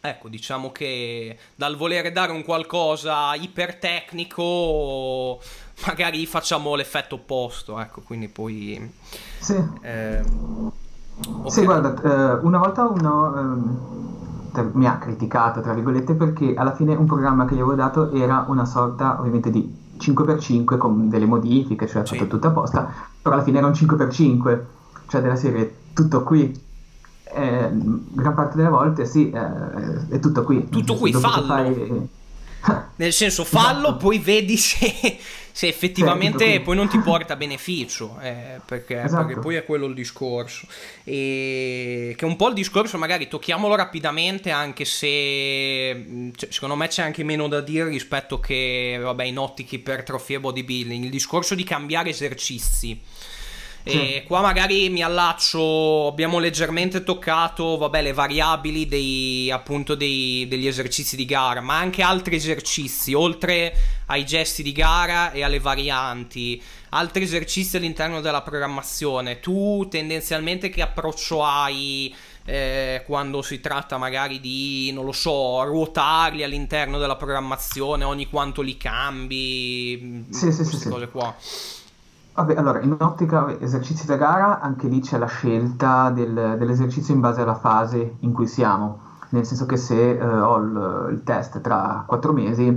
ecco 0.02 0.28
diciamo 0.28 0.72
che 0.72 1.38
dal 1.56 1.78
volere 1.78 2.12
dare 2.12 2.32
un 2.32 2.44
qualcosa 2.44 3.34
ipertecnico 3.36 5.42
magari 5.86 6.26
facciamo 6.26 6.76
l'effetto 6.76 7.16
opposto 7.16 7.80
ecco 7.80 8.02
quindi 8.02 8.28
poi 8.28 8.92
sì. 9.40 9.56
Eh, 9.82 10.22
Okay. 11.20 11.52
Sì, 11.52 11.64
guarda, 11.64 11.94
eh, 12.02 12.40
una 12.42 12.58
volta 12.58 12.88
uno 12.88 13.36
ehm, 13.38 14.72
mi 14.74 14.88
ha 14.88 14.98
criticato, 14.98 15.62
tra 15.62 15.74
virgolette, 15.74 16.14
perché 16.14 16.54
alla 16.56 16.74
fine 16.74 16.96
un 16.96 17.06
programma 17.06 17.46
che 17.46 17.56
gli 17.56 17.60
avevo 17.60 17.76
dato 17.76 18.12
era 18.12 18.46
una 18.48 18.66
sorta, 18.66 19.20
ovviamente, 19.20 19.50
di 19.50 19.82
5x5 20.00 20.78
con 20.78 21.10
delle 21.10 21.26
modifiche, 21.26 21.88
cioè 21.88 22.06
sì. 22.06 22.18
fatto 22.18 22.28
tutto 22.28 22.48
apposta, 22.48 22.92
però 23.22 23.36
alla 23.36 23.44
fine 23.44 23.60
era 23.60 23.68
un 23.68 23.74
5x5, 23.74 24.60
cioè 25.08 25.22
della 25.22 25.36
serie 25.36 25.76
tutto 25.94 26.24
qui. 26.24 26.62
Eh, 27.36 27.70
gran 27.72 28.36
parte 28.36 28.58
delle 28.58 28.70
volte 28.70 29.06
sì, 29.06 29.32
eh, 29.32 30.08
è 30.10 30.20
tutto 30.20 30.44
qui. 30.44 30.68
Tutto 30.70 30.96
qui, 30.96 31.14
fallo. 31.14 31.46
Fai... 31.46 32.10
Nel 32.96 33.14
senso, 33.14 33.44
fallo, 33.44 33.90
esatto. 33.90 33.98
poi 33.98 34.20
vedi 34.20 34.58
se 34.58 35.18
se 35.56 35.68
effettivamente 35.68 36.46
certo, 36.46 36.64
poi 36.64 36.76
non 36.76 36.90
ti 36.90 36.98
porta 36.98 37.36
beneficio, 37.36 38.18
eh, 38.24 38.60
perché, 38.66 39.04
esatto. 39.04 39.28
perché, 39.28 39.40
poi 39.40 39.54
è 39.54 39.64
quello 39.64 39.86
il 39.86 39.94
discorso. 39.94 40.66
E 41.04 42.16
che 42.18 42.26
un 42.26 42.36
po' 42.36 42.48
il 42.48 42.56
discorso, 42.56 42.98
magari 42.98 43.28
tocchiamolo 43.28 43.76
rapidamente, 43.76 44.50
anche 44.50 44.84
se 44.84 46.32
cioè, 46.36 46.52
secondo 46.52 46.76
me 46.76 46.88
c'è 46.88 47.04
anche 47.04 47.24
meno 47.24 47.48
da 47.48 47.62
dire 47.62 47.88
rispetto 47.88 48.40
che 48.40 48.98
vabbè, 49.00 49.26
in 49.26 49.38
ottiche 49.38 49.76
ipertrofia 49.76 50.38
e 50.38 50.40
bodybuilding. 50.40 51.04
Il 51.04 51.12
discorso 51.12 51.54
di 51.54 51.64
cambiare 51.64 52.10
esercizi. 52.10 53.00
E 53.86 54.24
qua 54.26 54.40
magari 54.40 54.90
mi 54.90 55.04
allaccio, 55.04 56.08
abbiamo 56.08 56.40
leggermente 56.40 57.04
toccato, 57.04 57.76
vabbè, 57.76 58.02
le 58.02 58.14
variabili 58.14 58.88
dei, 58.88 59.52
appunto 59.52 59.94
dei, 59.96 60.48
degli 60.48 60.68
esercizi 60.68 61.18
di 61.18 61.26
gara, 61.26 61.60
ma 61.60 61.78
anche 61.78 62.02
altri 62.02 62.38
esercizi, 62.38 63.14
oltre 63.14 63.76
ai 64.06 64.26
gesti 64.26 64.64
di 64.64 64.72
gara 64.72 65.32
e 65.34 65.44
alle 65.44 65.60
varianti, 65.60 66.62
altri 66.90 67.24
esercizi 67.24 67.76
all'interno 67.76 68.22
della 68.22 68.42
programmazione. 68.42 69.42
Tu 69.42 69.86
tendenzialmente 69.90 70.70
che 70.70 70.82
approccio 70.82 71.44
hai? 71.44 72.16
Eh, 72.46 73.04
quando 73.06 73.42
si 73.42 73.62
tratta 73.62 73.98
magari 73.98 74.40
di, 74.40 74.92
non 74.94 75.06
lo 75.06 75.14
so, 75.14 75.64
ruotarli 75.64 76.44
all'interno 76.44 76.98
della 76.98 77.16
programmazione, 77.16 78.06
ogni 78.06 78.28
quanto 78.28 78.62
li 78.62 78.78
cambi, 78.78 80.26
sì, 80.30 80.46
queste 80.46 80.78
sì, 80.78 80.90
cose 80.90 81.06
sì. 81.06 81.12
qua. 81.12 81.36
Vabbè, 82.36 82.56
allora, 82.56 82.82
in 82.82 82.96
ottica 83.00 83.60
esercizi 83.60 84.08
da 84.08 84.16
gara, 84.16 84.60
anche 84.60 84.88
lì 84.88 85.02
c'è 85.02 85.20
la 85.20 85.28
scelta 85.28 86.10
del, 86.10 86.56
dell'esercizio 86.58 87.14
in 87.14 87.20
base 87.20 87.42
alla 87.42 87.54
fase 87.54 88.16
in 88.22 88.34
cui 88.34 88.48
siamo, 88.48 88.98
nel 89.30 89.46
senso 89.46 89.68
che 89.68 89.78
se 89.78 90.18
eh, 90.18 90.26
ho 90.26 90.58
il, 90.58 91.10
il, 91.12 91.24
test 91.24 91.62
tra 91.62 92.04
quattro 92.08 92.34
mesi 92.34 92.68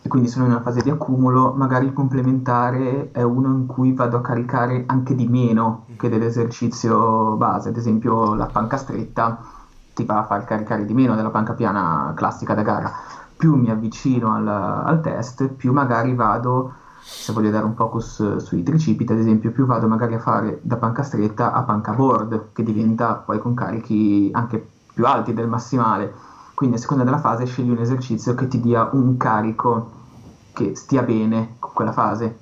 e 0.00 0.08
quindi 0.08 0.28
sono 0.28 0.44
in 0.44 0.52
una 0.52 0.60
fase 0.60 0.80
di 0.82 0.90
accumulo, 0.90 1.54
magari 1.56 1.86
il 1.86 1.92
complementare 1.92 3.10
è 3.10 3.22
uno 3.22 3.48
in 3.48 3.66
cui 3.66 3.94
vado 3.94 4.18
a 4.18 4.20
caricare 4.20 4.84
anche 4.86 5.16
di 5.16 5.26
meno 5.26 5.86
che 5.96 6.08
dell'esercizio 6.08 7.34
base, 7.34 7.70
ad 7.70 7.76
esempio 7.76 8.34
la 8.36 8.46
panca 8.46 8.76
stretta 8.76 9.40
ti 9.92 10.04
va 10.04 10.18
a 10.18 10.24
far 10.24 10.44
caricare 10.44 10.84
di 10.84 10.94
meno 10.94 11.16
della 11.16 11.30
panca 11.30 11.54
piana 11.54 12.12
classica 12.14 12.54
da 12.54 12.62
gara. 12.62 12.92
Più 13.36 13.56
mi 13.56 13.70
avvicino 13.70 14.34
al, 14.34 14.46
al 14.46 15.00
test, 15.00 15.48
più 15.48 15.72
magari 15.72 16.14
vado 16.14 16.77
se 17.00 17.32
voglio 17.32 17.50
dare 17.50 17.64
un 17.64 17.74
focus 17.74 18.36
sui 18.36 18.62
tricipiti, 18.62 19.12
ad 19.12 19.18
esempio, 19.18 19.50
più 19.50 19.66
vado 19.66 19.86
magari 19.86 20.14
a 20.14 20.18
fare 20.18 20.60
da 20.62 20.76
panca 20.76 21.02
stretta 21.02 21.52
a 21.52 21.62
panca 21.62 21.92
board, 21.92 22.52
che 22.52 22.62
diventa 22.62 23.14
poi 23.14 23.38
con 23.38 23.54
carichi 23.54 24.30
anche 24.32 24.66
più 24.92 25.06
alti 25.06 25.32
del 25.32 25.48
massimale. 25.48 26.12
Quindi 26.54 26.76
a 26.76 26.78
seconda 26.78 27.04
della 27.04 27.18
fase 27.18 27.44
scegli 27.44 27.70
un 27.70 27.78
esercizio 27.78 28.34
che 28.34 28.48
ti 28.48 28.60
dia 28.60 28.88
un 28.92 29.16
carico 29.16 29.90
che 30.52 30.74
stia 30.74 31.02
bene 31.02 31.54
con 31.58 31.70
quella 31.72 31.92
fase. 31.92 32.38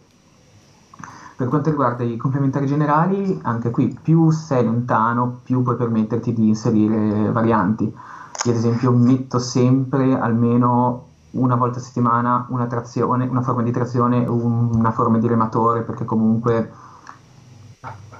Per 1.37 1.49
quanto 1.49 1.69
riguarda 1.69 2.03
i 2.03 2.16
complementari 2.16 2.66
generali, 2.66 3.38
anche 3.42 3.71
qui 3.71 3.95
più 4.01 4.31
sei 4.31 4.64
lontano, 4.64 5.40
più 5.42 5.62
puoi 5.62 5.77
permetterti 5.77 6.33
di 6.33 6.49
inserire 6.49 7.31
varianti. 7.31 7.85
Io 7.85 8.51
ad 8.51 8.57
esempio 8.57 8.90
metto 8.90 9.38
sempre 9.38 10.19
almeno 10.19 11.09
una 11.40 11.55
volta 11.55 11.79
a 11.79 11.83
settimana 11.83 12.46
una 12.49 12.66
trazione, 12.66 13.27
una 13.27 13.42
forma 13.42 13.62
di 13.62 13.70
trazione, 13.70 14.25
una 14.27 14.90
forma 14.90 15.18
di 15.18 15.27
rematore, 15.27 15.83
perché 15.83 16.05
comunque 16.05 16.72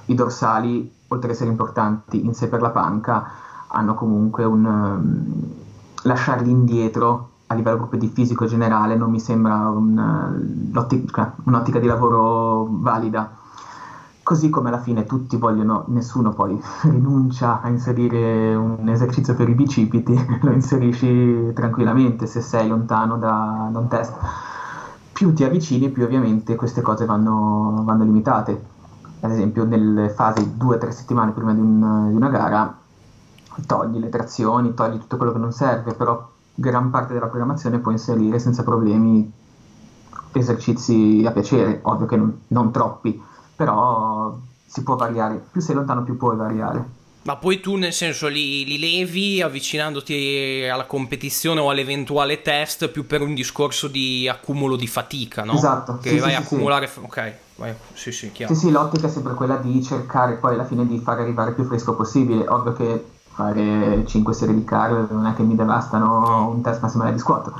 i 0.05 0.15
dorsali, 0.15 0.91
oltre 1.07 1.29
ad 1.29 1.33
essere 1.33 1.49
importanti 1.49 2.25
in 2.25 2.33
sé 2.33 2.47
per 2.47 2.61
la 2.61 2.69
panca, 2.69 3.29
hanno 3.67 3.93
comunque 3.93 4.43
un 4.45 4.65
um, 4.65 5.53
lasciarli 6.03 6.49
indietro 6.49 7.29
a 7.47 7.53
livello 7.53 7.77
proprio 7.77 7.99
di 7.99 8.07
fisico 8.07 8.45
generale 8.45 8.95
non 8.95 9.09
mi 9.09 9.19
sembra 9.19 9.69
un, 9.69 9.97
un'ottica, 10.69 11.33
un'ottica 11.45 11.79
di 11.79 11.87
lavoro 11.87 12.67
valida 12.69 13.36
Così 14.27 14.49
come 14.49 14.67
alla 14.67 14.81
fine 14.81 15.05
tutti 15.05 15.37
vogliono, 15.37 15.85
nessuno 15.87 16.33
poi 16.33 16.61
rinuncia 16.83 17.61
a 17.61 17.69
inserire 17.69 18.53
un 18.55 18.89
esercizio 18.89 19.33
per 19.33 19.47
i 19.47 19.53
bicipiti, 19.53 20.13
lo 20.43 20.51
inserisci 20.51 21.53
tranquillamente 21.53 22.25
se 22.25 22.41
sei 22.41 22.67
lontano 22.67 23.17
da, 23.17 23.69
da 23.71 23.79
un 23.79 23.87
test. 23.87 24.13
Più 25.13 25.33
ti 25.33 25.45
avvicini, 25.45 25.87
più 25.87 26.03
ovviamente 26.03 26.57
queste 26.57 26.81
cose 26.81 27.05
vanno, 27.05 27.83
vanno 27.85 28.03
limitate. 28.03 28.61
Ad 29.21 29.31
esempio, 29.31 29.63
nelle 29.63 30.09
fasi 30.09 30.55
2-3 30.59 30.89
settimane 30.89 31.31
prima 31.31 31.53
di, 31.53 31.61
un, 31.61 32.09
di 32.09 32.15
una 32.15 32.27
gara, 32.27 32.77
togli 33.65 33.97
le 33.97 34.09
trazioni, 34.09 34.73
togli 34.73 34.97
tutto 34.97 35.15
quello 35.15 35.31
che 35.31 35.39
non 35.39 35.53
serve, 35.53 35.93
però 35.93 36.29
gran 36.53 36.89
parte 36.89 37.13
della 37.13 37.27
programmazione 37.27 37.79
puoi 37.79 37.93
inserire 37.93 38.39
senza 38.39 38.63
problemi 38.63 39.31
esercizi 40.33 41.23
a 41.25 41.31
piacere, 41.31 41.79
ovvio 41.83 42.05
che 42.07 42.17
non, 42.17 42.39
non 42.47 42.71
troppi 42.71 43.23
però 43.57 44.37
si 44.65 44.83
può 44.83 44.95
variare, 44.95 45.43
più 45.51 45.59
sei 45.59 45.75
lontano 45.75 46.03
più 46.03 46.15
puoi 46.15 46.37
variare. 46.37 46.95
Ma 47.23 47.35
poi 47.35 47.59
tu 47.59 47.75
nel 47.75 47.91
senso 47.91 48.27
li, 48.27 48.63
li, 48.63 48.79
levi 48.79 49.41
avvicinandoti 49.41 50.65
alla 50.71 50.85
competizione 50.85 51.59
o 51.59 51.69
all'eventuale 51.69 52.41
test 52.41 52.87
più 52.87 53.05
per 53.05 53.21
un 53.21 53.33
discorso 53.33 53.89
di 53.89 54.29
accumulo 54.29 54.77
di 54.77 54.87
fatica, 54.87 55.43
no? 55.43 55.53
Esatto. 55.53 55.97
Che 56.01 56.09
sì, 56.09 56.19
vai 56.19 56.29
sì, 56.29 56.35
a 56.35 56.39
accumulare... 56.39 56.87
Sì. 56.87 56.99
Ok, 56.99 57.33
vai. 57.57 57.73
Sì, 57.91 58.13
sì, 58.13 58.31
chiaro. 58.31 58.53
Sì, 58.53 58.59
sì, 58.59 58.71
l'ottica 58.71 59.07
è 59.07 59.09
sempre 59.09 59.33
quella 59.33 59.57
di 59.57 59.83
cercare 59.83 60.35
poi 60.35 60.53
alla 60.53 60.63
fine 60.63 60.87
di 60.87 60.99
fare 60.99 61.23
arrivare 61.23 61.51
più 61.51 61.65
fresco 61.65 61.95
possibile. 61.95 62.47
Ovvio 62.47 62.71
che 62.71 63.05
fare 63.33 64.05
5 64.05 64.33
serie 64.33 64.55
di 64.55 64.63
car 64.63 65.07
non 65.11 65.25
è 65.25 65.33
che 65.33 65.43
mi 65.43 65.55
devastano 65.55 66.47
un 66.49 66.61
test 66.61 66.79
massimale 66.81 67.11
di 67.11 67.19
squat 67.19 67.51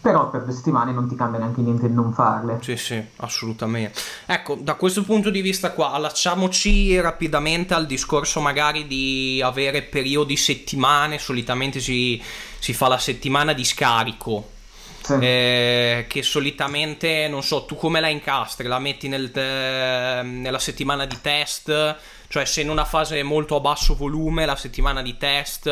però 0.00 0.30
per 0.30 0.44
due 0.44 0.52
settimane 0.54 0.92
non 0.92 1.08
ti 1.08 1.14
cambia 1.14 1.38
neanche 1.38 1.60
niente 1.60 1.86
non 1.88 2.12
farle. 2.12 2.58
Sì, 2.62 2.76
sì, 2.76 3.02
assolutamente. 3.16 4.00
Ecco, 4.26 4.56
da 4.60 4.74
questo 4.74 5.02
punto 5.02 5.30
di 5.30 5.40
vista 5.42 5.72
qua, 5.72 5.92
allacciamoci 5.92 6.98
rapidamente 7.00 7.74
al 7.74 7.86
discorso 7.86 8.40
magari 8.40 8.86
di 8.86 9.40
avere 9.44 9.82
periodi 9.82 10.36
settimane, 10.36 11.18
solitamente 11.18 11.80
si, 11.80 12.20
si 12.58 12.72
fa 12.72 12.88
la 12.88 12.98
settimana 12.98 13.52
di 13.52 13.64
scarico. 13.64 14.58
Sì. 15.02 15.14
Eh, 15.18 16.04
che 16.08 16.22
solitamente, 16.22 17.26
non 17.28 17.42
so, 17.42 17.64
tu 17.64 17.74
come 17.74 18.00
la 18.00 18.08
incastri? 18.08 18.68
La 18.68 18.78
metti 18.78 19.08
nel, 19.08 19.30
eh, 19.34 20.22
nella 20.22 20.58
settimana 20.58 21.06
di 21.06 21.18
test? 21.20 21.96
Cioè 22.28 22.44
se 22.44 22.60
in 22.60 22.70
una 22.70 22.84
fase 22.84 23.22
molto 23.22 23.56
a 23.56 23.60
basso 23.60 23.96
volume, 23.96 24.46
la 24.46 24.56
settimana 24.56 25.02
di 25.02 25.16
test 25.16 25.68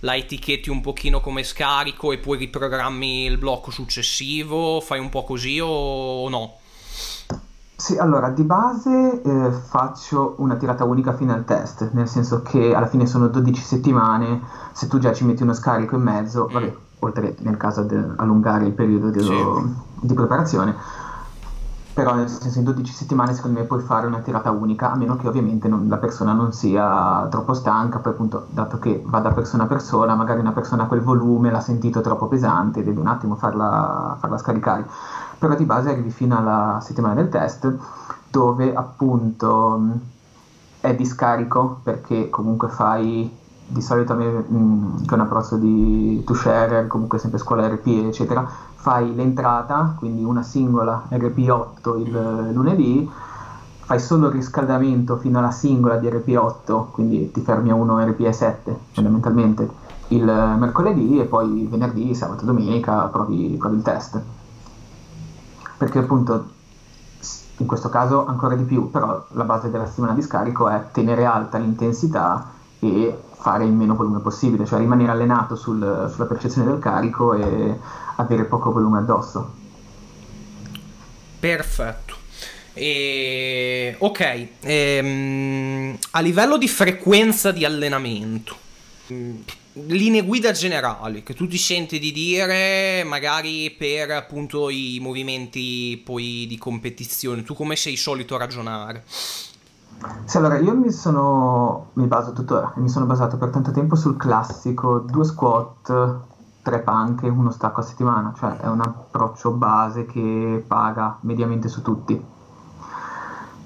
la 0.00 0.16
etichetti 0.16 0.70
un 0.70 0.80
pochino 0.80 1.20
come 1.20 1.42
scarico 1.42 2.12
e 2.12 2.18
poi 2.18 2.38
riprogrammi 2.38 3.24
il 3.24 3.38
blocco 3.38 3.70
successivo, 3.70 4.80
fai 4.80 4.98
un 4.98 5.08
po' 5.08 5.24
così 5.24 5.58
o 5.60 6.28
no? 6.28 6.54
Sì, 7.80 7.96
allora 7.96 8.28
di 8.28 8.42
base 8.42 9.22
eh, 9.22 9.50
faccio 9.50 10.34
una 10.38 10.56
tirata 10.56 10.84
unica 10.84 11.14
fino 11.14 11.32
al 11.32 11.46
test, 11.46 11.90
nel 11.92 12.08
senso 12.08 12.42
che 12.42 12.74
alla 12.74 12.86
fine 12.86 13.06
sono 13.06 13.28
12 13.28 13.62
settimane, 13.62 14.42
se 14.72 14.86
tu 14.86 14.98
già 14.98 15.14
ci 15.14 15.24
metti 15.24 15.42
uno 15.42 15.54
scarico 15.54 15.96
in 15.96 16.02
mezzo, 16.02 16.46
mm. 16.48 16.52
vabbè, 16.52 16.76
oltre 16.98 17.36
nel 17.38 17.56
caso 17.56 17.82
di 17.82 17.96
allungare 18.16 18.66
il 18.66 18.72
periodo 18.72 19.08
di, 19.08 19.22
sì. 19.22 19.32
di 20.00 20.12
preparazione, 20.12 20.76
però 22.02 22.14
nel 22.14 22.30
senso 22.30 22.58
in 22.58 22.64
12 22.64 22.94
settimane 22.94 23.34
secondo 23.34 23.60
me 23.60 23.66
puoi 23.66 23.82
fare 23.82 24.06
una 24.06 24.20
tirata 24.20 24.50
unica, 24.50 24.90
a 24.90 24.96
meno 24.96 25.16
che 25.16 25.28
ovviamente 25.28 25.68
non, 25.68 25.86
la 25.86 25.98
persona 25.98 26.32
non 26.32 26.50
sia 26.50 27.26
troppo 27.28 27.52
stanca, 27.52 27.98
poi 27.98 28.12
appunto 28.12 28.46
dato 28.48 28.78
che 28.78 29.02
va 29.04 29.20
da 29.20 29.32
persona 29.32 29.64
a 29.64 29.66
persona, 29.66 30.14
magari 30.14 30.40
una 30.40 30.52
persona 30.52 30.84
a 30.84 30.86
quel 30.86 31.02
volume 31.02 31.50
l'ha 31.50 31.60
sentito 31.60 32.00
troppo 32.00 32.26
pesante, 32.26 32.82
devi 32.82 32.98
un 32.98 33.06
attimo 33.06 33.34
farla, 33.34 34.16
farla 34.18 34.38
scaricare. 34.38 34.86
Però 35.38 35.54
di 35.54 35.66
base 35.66 35.90
arrivi 35.90 36.08
fino 36.08 36.38
alla 36.38 36.78
settimana 36.80 37.12
del 37.12 37.28
test 37.28 37.70
dove 38.30 38.72
appunto 38.72 39.82
è 40.80 40.94
di 40.94 41.04
scarico 41.04 41.80
perché 41.82 42.30
comunque 42.30 42.68
fai 42.68 43.30
di 43.70 43.80
solito 43.80 44.14
mh, 44.14 45.04
che 45.04 45.10
è 45.10 45.14
un 45.14 45.20
approccio 45.20 45.56
di 45.56 46.22
to 46.24 46.34
share 46.34 46.86
comunque 46.86 47.18
sempre 47.18 47.38
scuola 47.38 47.68
RP 47.68 47.86
eccetera 48.06 48.46
fai 48.74 49.14
l'entrata 49.14 49.94
quindi 49.96 50.24
una 50.24 50.42
singola 50.42 51.04
RP8 51.10 52.00
il 52.00 52.50
lunedì 52.52 53.08
fai 53.80 54.00
solo 54.00 54.26
il 54.26 54.32
riscaldamento 54.32 55.16
fino 55.16 55.38
alla 55.38 55.50
singola 55.50 55.96
di 55.96 56.08
RP8 56.08 56.90
quindi 56.90 57.30
ti 57.30 57.40
fermi 57.40 57.70
a 57.70 57.74
uno 57.74 57.98
RP7 57.98 58.74
fondamentalmente 58.92 59.88
il 60.10 60.24
mercoledì 60.24 61.20
e 61.20 61.24
poi 61.24 61.66
venerdì, 61.70 62.14
sabato 62.14 62.44
domenica 62.44 63.02
provi, 63.06 63.56
provi 63.58 63.76
il 63.76 63.82
test. 63.82 64.20
Perché 65.76 65.98
appunto 65.98 66.58
in 67.58 67.66
questo 67.66 67.88
caso 67.88 68.26
ancora 68.26 68.54
di 68.54 68.64
più, 68.64 68.90
però 68.90 69.24
la 69.32 69.44
base 69.44 69.70
della 69.70 69.86
settimana 69.86 70.14
di 70.14 70.22
scarico 70.22 70.68
è 70.68 70.86
tenere 70.92 71.24
alta 71.24 71.58
l'intensità 71.58 72.58
e 72.80 73.16
fare 73.40 73.64
il 73.64 73.72
meno 73.72 73.94
volume 73.94 74.20
possibile, 74.20 74.66
cioè 74.66 74.78
rimanere 74.78 75.10
allenato 75.10 75.56
sul, 75.56 76.10
sulla 76.12 76.26
percezione 76.26 76.70
del 76.70 76.80
carico 76.80 77.34
e 77.34 77.78
avere 78.16 78.44
poco 78.44 78.72
volume 78.72 78.98
addosso. 78.98 79.52
Perfetto. 81.38 82.16
E... 82.74 83.96
Ok, 83.98 84.48
ehm, 84.60 85.98
a 86.12 86.20
livello 86.20 86.56
di 86.56 86.68
frequenza 86.68 87.50
di 87.50 87.64
allenamento, 87.64 88.56
linee 89.72 90.22
guida 90.22 90.52
generali 90.52 91.22
che 91.22 91.34
tu 91.34 91.46
ti 91.46 91.58
senti 91.58 91.98
di 91.98 92.12
dire 92.12 93.04
magari 93.04 93.70
per 93.70 94.10
appunto 94.10 94.68
i 94.68 94.98
movimenti 95.00 96.00
poi 96.04 96.46
di 96.48 96.58
competizione 96.58 97.44
tu 97.44 97.54
come 97.54 97.76
sei 97.76 97.96
solito 97.96 98.34
a 98.34 98.38
ragionare 98.38 99.04
sì, 100.24 100.36
allora 100.36 100.56
io 100.56 100.74
mi 100.74 100.90
sono 100.90 101.88
mi 101.94 102.06
baso 102.06 102.32
tuttora 102.32 102.72
mi 102.76 102.88
sono 102.88 103.04
basato 103.06 103.36
per 103.36 103.50
tanto 103.50 103.70
tempo 103.70 103.96
sul 103.96 104.16
classico 104.16 104.98
due 104.98 105.24
squat 105.24 106.18
tre 106.62 106.80
panche 106.80 107.28
uno 107.28 107.50
stacco 107.50 107.80
a 107.80 107.82
settimana 107.82 108.32
cioè 108.34 108.56
è 108.56 108.66
un 108.68 108.80
approccio 108.80 109.50
base 109.50 110.06
che 110.06 110.62
paga 110.66 111.16
mediamente 111.20 111.68
su 111.68 111.82
tutti 111.82 112.20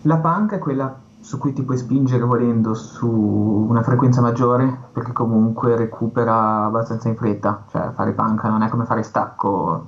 la 0.02 0.18
panca 0.18 0.56
è 0.56 0.58
quella 0.58 0.94
su 1.24 1.38
cui 1.38 1.54
ti 1.54 1.62
puoi 1.62 1.78
spingere 1.78 2.22
volendo 2.22 2.74
su 2.74 3.08
una 3.08 3.82
frequenza 3.82 4.20
maggiore 4.20 4.88
perché 4.92 5.12
comunque 5.12 5.74
recupera 5.74 6.64
abbastanza 6.64 7.08
in 7.08 7.16
fretta, 7.16 7.64
cioè 7.70 7.92
fare 7.94 8.12
panca 8.12 8.50
non 8.50 8.60
è 8.60 8.68
come 8.68 8.84
fare 8.84 9.02
stacco, 9.02 9.84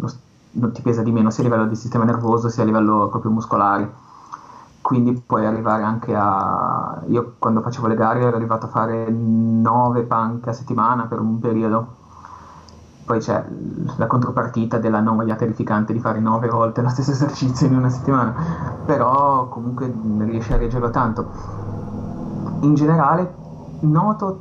non 0.53 0.73
ti 0.73 0.81
pesa 0.81 1.03
di 1.03 1.13
meno 1.13 1.29
sia 1.29 1.43
a 1.43 1.47
livello 1.47 1.67
di 1.67 1.77
sistema 1.77 2.05
nervoso 2.05 2.49
sia 2.49 2.63
a 2.63 2.67
livello 2.67 3.09
proprio 3.09 3.31
muscolare. 3.31 4.05
Quindi 4.87 5.21
puoi 5.21 5.45
arrivare 5.45 5.83
anche 5.83 6.15
a... 6.15 7.03
Io 7.09 7.35
quando 7.41 7.61
facevo 7.61 7.89
le 7.89 7.97
gare 7.97 8.21
ero 8.21 8.37
arrivato 8.37 8.67
a 8.67 8.69
fare 8.69 9.11
9 9.11 10.05
panche 10.05 10.51
a 10.51 10.53
settimana 10.53 11.07
per 11.07 11.19
un 11.19 11.41
periodo 11.41 12.05
poi 13.05 13.19
c'è 13.19 13.45
la 13.97 14.07
contropartita 14.07 14.79
della 14.79 15.01
noia 15.01 15.35
terrificante 15.35 15.93
di 15.93 15.99
fare 15.99 16.21
nove 16.21 16.47
volte 16.47 16.83
lo 16.83 16.89
stesso 16.89 17.11
esercizio 17.11 17.67
in 17.67 17.77
una 17.77 17.89
settimana, 17.89 18.33
però 18.85 19.49
comunque 19.49 19.93
riesci 20.19 20.53
a 20.53 20.57
reggerlo 20.57 20.91
tanto. 20.91 21.31
In 22.61 22.75
generale 22.75 23.35
noto, 23.81 24.41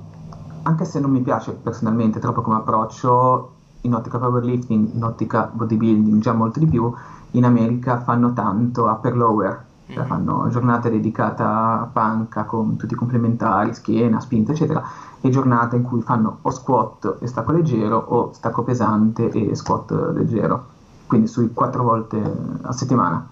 anche 0.61 0.85
se 0.85 0.99
non 0.99 1.09
mi 1.09 1.21
piace 1.21 1.53
personalmente 1.53 2.19
troppo 2.19 2.43
come 2.43 2.57
approccio, 2.57 3.51
in 3.81 3.95
ottica 3.95 4.19
powerlifting, 4.19 4.93
in 4.93 5.03
ottica 5.03 5.49
bodybuilding 5.51 6.21
già 6.21 6.33
molto 6.33 6.59
di 6.59 6.67
più, 6.67 6.91
in 7.31 7.45
America 7.45 7.99
fanno 7.99 8.33
tanto 8.33 8.85
upper 8.85 9.15
lower, 9.15 9.65
mm-hmm. 9.93 10.05
fanno 10.05 10.47
giornate 10.49 10.89
dedicate 10.89 11.43
a 11.43 11.89
panca 11.91 12.43
con 12.43 12.75
tutti 12.75 12.93
i 12.93 12.97
complementari, 12.97 13.73
schiena, 13.73 14.19
spinta 14.19 14.51
eccetera 14.51 14.83
e 15.21 15.29
giornate 15.29 15.75
in 15.75 15.83
cui 15.83 16.01
fanno 16.01 16.37
o 16.41 16.49
squat 16.51 17.17
e 17.19 17.27
stacco 17.27 17.51
leggero 17.51 17.97
o 17.97 18.31
stacco 18.33 18.63
pesante 18.63 19.29
e 19.29 19.55
squat 19.55 19.91
leggero, 20.13 20.65
quindi 21.07 21.27
sui 21.27 21.51
quattro 21.53 21.83
volte 21.83 22.21
a 22.61 22.71
settimana. 22.71 23.27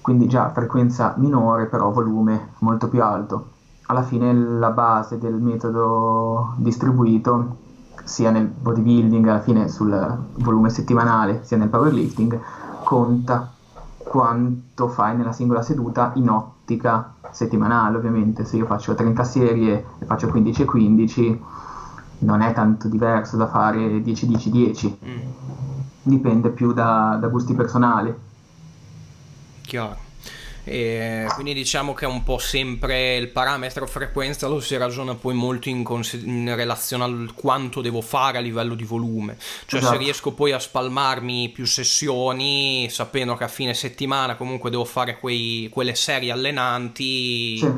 Quindi 0.00 0.26
già 0.26 0.50
frequenza 0.50 1.14
minore, 1.16 1.66
però 1.66 1.90
volume 1.90 2.50
molto 2.58 2.88
più 2.88 3.02
alto. 3.02 3.52
Alla 3.86 4.02
fine 4.02 4.34
la 4.34 4.70
base 4.70 5.18
del 5.18 5.34
metodo 5.34 6.54
distribuito, 6.56 7.56
sia 8.04 8.30
nel 8.30 8.46
bodybuilding, 8.46 9.26
alla 9.26 9.40
fine 9.40 9.68
sul 9.68 10.18
volume 10.36 10.68
settimanale, 10.68 11.40
sia 11.44 11.56
nel 11.56 11.68
powerlifting, 11.68 12.38
conta 12.84 13.53
quanto 14.04 14.88
fai 14.88 15.16
nella 15.16 15.32
singola 15.32 15.62
seduta 15.62 16.12
in 16.14 16.28
ottica 16.28 17.14
settimanale 17.30 17.96
ovviamente, 17.96 18.44
se 18.44 18.56
io 18.56 18.66
faccio 18.66 18.94
30 18.94 19.24
serie 19.24 19.84
e 19.98 20.04
faccio 20.04 20.28
15 20.28 20.62
e 20.62 20.64
15 20.64 21.42
non 22.18 22.40
è 22.40 22.52
tanto 22.52 22.88
diverso 22.88 23.36
da 23.36 23.48
fare 23.48 23.98
10-10-10, 23.98 24.92
mm. 25.04 25.18
dipende 26.02 26.50
più 26.50 26.72
da, 26.72 27.18
da 27.20 27.28
gusti 27.28 27.54
personali. 27.54 28.14
Chiaro. 29.62 29.96
E 30.66 31.26
quindi 31.34 31.52
diciamo 31.52 31.92
che 31.92 32.06
è 32.06 32.08
un 32.08 32.22
po' 32.22 32.38
sempre 32.38 33.16
il 33.16 33.28
parametro 33.28 33.86
frequenza 33.86 34.46
lo 34.46 34.60
si 34.60 34.74
ragiona 34.78 35.14
poi 35.14 35.34
molto 35.34 35.68
in, 35.68 35.84
cons- 35.84 36.14
in 36.14 36.54
relazione 36.54 37.04
al 37.04 37.32
quanto 37.34 37.82
devo 37.82 38.00
fare 38.00 38.38
a 38.38 38.40
livello 38.40 38.74
di 38.74 38.84
volume 38.84 39.36
cioè 39.66 39.80
esatto. 39.80 39.96
se 39.96 40.02
riesco 40.02 40.32
poi 40.32 40.52
a 40.52 40.58
spalmarmi 40.58 41.50
più 41.50 41.66
sessioni 41.66 42.88
sapendo 42.88 43.34
che 43.34 43.44
a 43.44 43.48
fine 43.48 43.74
settimana 43.74 44.36
comunque 44.36 44.70
devo 44.70 44.86
fare 44.86 45.18
quei, 45.18 45.68
quelle 45.70 45.94
serie 45.94 46.32
allenanti 46.32 47.58
sì. 47.58 47.72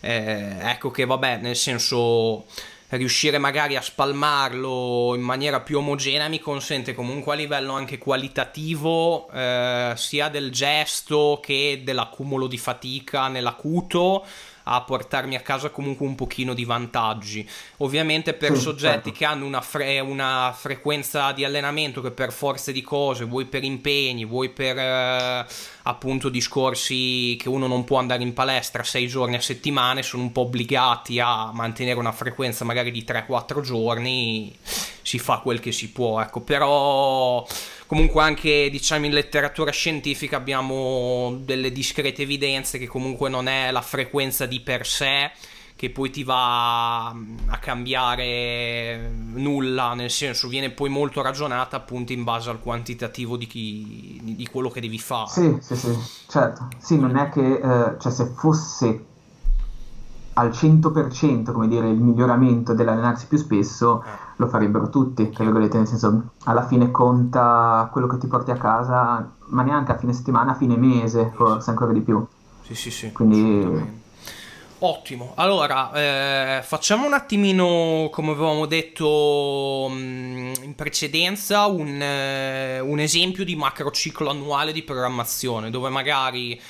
eh, 0.00 0.56
ecco 0.60 0.92
che 0.92 1.04
vabbè 1.06 1.38
nel 1.38 1.56
senso 1.56 2.44
riuscire 2.96 3.38
magari 3.38 3.76
a 3.76 3.80
spalmarlo 3.80 5.14
in 5.14 5.22
maniera 5.22 5.60
più 5.60 5.78
omogenea 5.78 6.28
mi 6.28 6.40
consente 6.40 6.94
comunque 6.94 7.32
a 7.32 7.36
livello 7.36 7.72
anche 7.72 7.98
qualitativo 7.98 9.28
eh, 9.30 9.92
sia 9.96 10.28
del 10.28 10.50
gesto 10.50 11.40
che 11.42 11.82
dell'accumulo 11.84 12.46
di 12.46 12.58
fatica 12.58 13.28
nell'acuto 13.28 14.24
a 14.64 14.80
portarmi 14.82 15.34
a 15.34 15.40
casa 15.40 15.70
comunque 15.70 16.06
un 16.06 16.14
pochino 16.14 16.54
di 16.54 16.64
vantaggi. 16.64 17.48
Ovviamente 17.78 18.34
per 18.34 18.54
sì, 18.54 18.60
soggetti 18.60 19.10
certo. 19.10 19.12
che 19.12 19.24
hanno 19.24 19.46
una, 19.46 19.60
fre- 19.60 20.00
una, 20.00 20.54
frequenza 20.56 21.32
di 21.32 21.44
allenamento 21.44 22.00
che 22.00 22.10
per 22.10 22.32
forza 22.32 22.72
di 22.72 22.82
cose, 22.82 23.24
vuoi 23.24 23.46
per 23.46 23.64
impegni, 23.64 24.24
vuoi 24.24 24.50
per 24.50 24.78
eh, 24.78 25.46
appunto 25.82 26.28
discorsi 26.28 27.36
che 27.38 27.48
uno 27.48 27.66
non 27.66 27.84
può 27.84 27.98
andare 27.98 28.22
in 28.22 28.32
palestra 28.32 28.82
sei 28.82 29.06
giorni 29.06 29.36
a 29.36 29.40
settimana, 29.40 30.02
sono 30.02 30.22
un 30.22 30.32
po' 30.32 30.42
obbligati 30.42 31.20
a 31.20 31.52
mantenere 31.52 31.98
una 31.98 32.12
frequenza 32.12 32.64
magari 32.64 32.90
di 32.90 33.04
3-4 33.06 33.60
giorni, 33.60 34.54
si 34.62 35.18
fa 35.18 35.38
quel 35.38 35.60
che 35.60 35.72
si 35.72 35.90
può, 35.90 36.20
ecco, 36.20 36.40
però 36.40 37.46
comunque 37.86 38.22
anche 38.22 38.68
diciamo 38.70 39.06
in 39.06 39.12
letteratura 39.12 39.70
scientifica 39.70 40.36
abbiamo 40.36 41.38
delle 41.40 41.72
discrete 41.72 42.22
evidenze 42.22 42.78
che 42.78 42.86
comunque 42.86 43.28
non 43.28 43.48
è 43.48 43.70
la 43.70 43.82
frequenza 43.82 44.46
di 44.46 44.60
per 44.60 44.86
sé 44.86 45.30
che 45.76 45.90
poi 45.90 46.10
ti 46.10 46.22
va 46.22 47.08
a 47.08 47.58
cambiare 47.60 49.10
nulla, 49.34 49.94
nel 49.94 50.10
senso 50.10 50.48
viene 50.48 50.70
poi 50.70 50.88
molto 50.88 51.20
ragionata 51.20 51.76
appunto 51.76 52.12
in 52.12 52.22
base 52.22 52.48
al 52.48 52.60
quantitativo 52.60 53.36
di, 53.36 53.46
chi, 53.46 54.20
di 54.22 54.46
quello 54.46 54.70
che 54.70 54.80
devi 54.80 54.98
fare. 54.98 55.28
Sì, 55.28 55.58
sì, 55.60 55.76
sì, 55.76 55.98
certo. 56.28 56.68
Sì, 56.78 56.98
non 56.98 57.16
è 57.16 57.28
che, 57.28 57.54
eh, 57.54 57.98
cioè 57.98 58.12
se 58.12 58.32
fosse 58.36 59.04
al 60.34 60.48
100% 60.50 61.52
come 61.52 61.68
dire 61.68 61.88
il 61.88 61.98
miglioramento 61.98 62.72
dell'allenarsi 62.72 63.26
più 63.26 63.38
spesso 63.38 64.02
eh. 64.02 64.23
Lo 64.36 64.48
farebbero 64.48 64.88
tutti 64.90 65.30
tra 65.30 65.44
virgolette 65.44 65.76
nel 65.76 65.86
senso 65.86 66.30
alla 66.44 66.66
fine 66.66 66.90
conta 66.90 67.88
quello 67.92 68.06
che 68.06 68.18
ti 68.18 68.26
porti 68.26 68.50
a 68.50 68.56
casa 68.56 69.30
ma 69.46 69.62
neanche 69.62 69.92
a 69.92 69.98
fine 69.98 70.12
settimana 70.12 70.52
a 70.52 70.54
fine 70.54 70.76
mese 70.76 71.32
forse 71.34 71.70
ancora 71.70 71.92
di 71.92 72.00
più. 72.00 72.24
Sì 72.62 72.74
sì 72.74 72.90
sì 72.90 73.12
quindi 73.12 74.02
Ottimo, 74.86 75.32
allora 75.36 75.92
eh, 75.94 76.62
facciamo 76.62 77.06
un 77.06 77.14
attimino, 77.14 78.10
come 78.10 78.32
avevamo 78.32 78.66
detto 78.66 79.86
mh, 79.88 79.94
mm, 79.94 80.52
in 80.62 80.74
precedenza, 80.74 81.64
un, 81.66 82.02
eh, 82.02 82.80
un, 82.80 82.98
esempio 82.98 83.44
di 83.44 83.56
macrociclo 83.56 84.28
annuale 84.28 84.72
di 84.72 84.82
programmazione, 84.82 85.70
dove 85.70 85.88
magari 85.88 86.60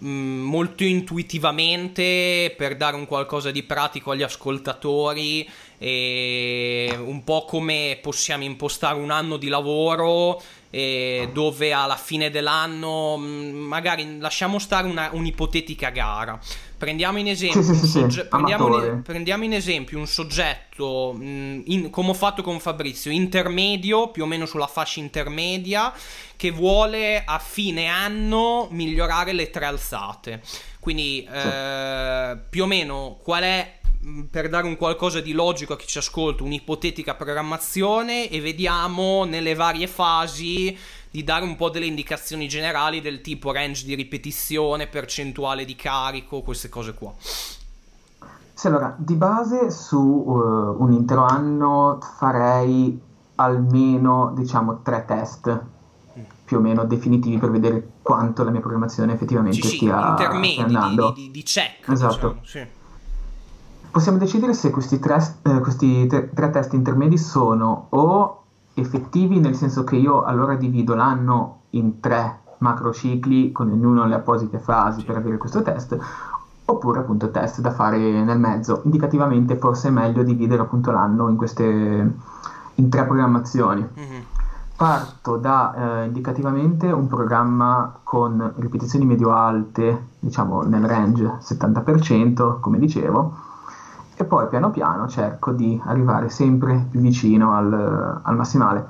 molto 0.00 0.84
intuitivamente, 0.84 2.54
per 2.56 2.76
dare 2.76 2.96
un 2.96 3.06
qualcosa 3.06 3.50
di 3.50 3.62
pratico 3.62 4.10
agli 4.10 4.22
ascoltatori, 4.22 5.48
e 5.78 6.96
un 6.98 7.24
po' 7.24 7.44
come 7.44 7.98
possiamo 8.00 8.44
impostare 8.44 8.98
un 8.98 9.10
anno 9.10 9.36
di 9.36 9.48
lavoro 9.48 10.40
dove 10.72 11.72
alla 11.72 11.96
fine 11.96 12.30
dell'anno 12.30 13.18
mm, 13.18 13.54
magari 13.56 14.18
lasciamo 14.18 14.58
stare 14.58 14.88
una, 14.88 15.10
un'ipotetica 15.12 15.90
gara. 15.90 16.40
Prendiamo 16.82 17.18
in 17.20 17.28
esempio, 17.28 17.62
sì, 17.62 17.74
sì, 17.76 17.86
sogge- 17.86 18.24
prendiamo, 18.24 18.84
in, 18.84 19.02
prendiamo 19.02 19.44
in 19.44 19.52
esempio 19.52 20.00
un 20.00 20.08
soggetto, 20.08 21.14
mh, 21.16 21.24
mm, 21.24 21.60
in, 21.66 21.90
come 21.90 22.08
ho 22.08 22.14
fatto 22.14 22.42
con 22.42 22.58
Fabrizio, 22.58 23.12
intermedio, 23.12 24.10
più 24.10 24.24
o 24.24 24.26
meno 24.26 24.46
sulla 24.46 24.66
fascia 24.66 24.98
intermedia, 24.98 25.94
che 26.34 26.50
vuole 26.50 27.22
a 27.24 27.38
fine 27.38 27.86
anno 27.86 28.66
migliorare 28.72 29.32
le 29.32 29.48
tre 29.50 29.66
alzate. 29.66 30.42
Quindi 30.80 31.24
eh, 31.32 32.36
più 32.50 32.64
o 32.64 32.66
meno 32.66 33.16
qual 33.22 33.44
è 33.44 33.78
Mm, 34.04 34.22
per 34.22 34.48
dare 34.48 34.66
un 34.66 34.76
qualcosa 34.76 35.20
di 35.20 35.30
logico 35.30 35.74
a 35.74 35.76
chi 35.76 35.86
ci 35.86 35.98
ascolta, 35.98 36.42
un'ipotetica 36.42 37.14
programmazione 37.14 38.28
e 38.28 38.40
vediamo 38.40 39.24
nelle 39.24 39.54
varie 39.54 39.86
fasi 39.86 40.76
di 41.12 41.22
dare 41.24 41.44
un 41.44 41.56
po' 41.56 41.68
delle 41.68 41.84
indicazioni 41.84 42.48
generali 42.48 43.02
del 43.02 43.20
tipo 43.20 43.52
range 43.52 43.84
di 43.84 43.94
ripetizione, 43.94 44.86
percentuale 44.86 45.66
di 45.66 45.76
carico, 45.76 46.40
queste 46.40 46.70
cose 46.70 46.94
qua. 46.94 47.12
Sì, 47.18 48.66
allora, 48.66 48.94
di 48.96 49.14
base 49.14 49.70
su 49.70 49.98
uh, 49.98 50.82
un 50.82 50.92
intero 50.92 51.24
anno 51.26 51.98
farei 52.16 52.98
almeno, 53.34 54.32
diciamo, 54.34 54.80
tre 54.82 55.04
test 55.06 55.50
mm. 56.18 56.22
più 56.46 56.56
o 56.56 56.60
meno 56.60 56.84
definitivi 56.86 57.36
per 57.36 57.50
vedere 57.50 57.88
quanto 58.00 58.42
la 58.42 58.50
mia 58.50 58.60
programmazione 58.60 59.12
effettivamente 59.12 59.60
sì, 59.60 59.76
stia, 59.76 60.16
sì, 60.16 60.50
stia 60.50 60.64
andando. 60.64 61.12
Di, 61.12 61.24
di, 61.24 61.30
di 61.30 61.42
check, 61.42 61.88
esatto. 61.90 62.38
Diciamo, 62.40 62.40
sì 62.44 62.80
possiamo 63.92 64.16
decidere 64.16 64.54
se 64.54 64.70
questi, 64.70 64.98
tre, 64.98 65.36
eh, 65.42 65.60
questi 65.60 66.06
tre, 66.06 66.30
tre, 66.32 66.48
test 66.48 66.72
intermedi 66.72 67.18
sono 67.18 67.88
o 67.90 68.41
effettivi, 68.74 69.38
nel 69.38 69.54
senso 69.54 69.84
che 69.84 69.96
io 69.96 70.22
allora 70.22 70.54
divido 70.54 70.94
l'anno 70.94 71.60
in 71.70 72.00
tre 72.00 72.40
macrocicli 72.58 73.52
con 73.52 73.70
ognuno 73.70 74.06
le 74.06 74.14
apposite 74.14 74.58
fasi 74.58 75.04
per 75.04 75.16
avere 75.16 75.36
questo 75.36 75.62
test, 75.62 75.96
oppure 76.64 77.00
appunto 77.00 77.30
test 77.30 77.60
da 77.60 77.70
fare 77.70 78.22
nel 78.22 78.38
mezzo. 78.38 78.82
Indicativamente 78.84 79.56
forse 79.56 79.88
è 79.88 79.90
meglio 79.90 80.22
dividere 80.22 80.62
appunto 80.62 80.90
l'anno 80.90 81.28
in 81.28 81.36
queste 81.36 82.14
in 82.76 82.88
tre 82.88 83.04
programmazioni. 83.04 83.86
Mm-hmm. 83.98 84.20
Parto 84.76 85.36
da 85.36 85.74
eh, 86.02 86.06
indicativamente 86.06 86.90
un 86.90 87.06
programma 87.06 87.98
con 88.02 88.52
ripetizioni 88.56 89.04
medio-alte, 89.04 90.08
diciamo 90.18 90.62
nel 90.62 90.84
range 90.86 91.38
70%, 91.40 92.58
come 92.58 92.78
dicevo, 92.78 93.50
e 94.22 94.24
poi 94.24 94.46
piano 94.48 94.70
piano 94.70 95.08
cerco 95.08 95.50
di 95.50 95.80
arrivare 95.84 96.28
sempre 96.28 96.86
più 96.90 97.00
vicino 97.00 97.54
al, 97.54 98.20
al 98.22 98.36
massimale. 98.36 98.86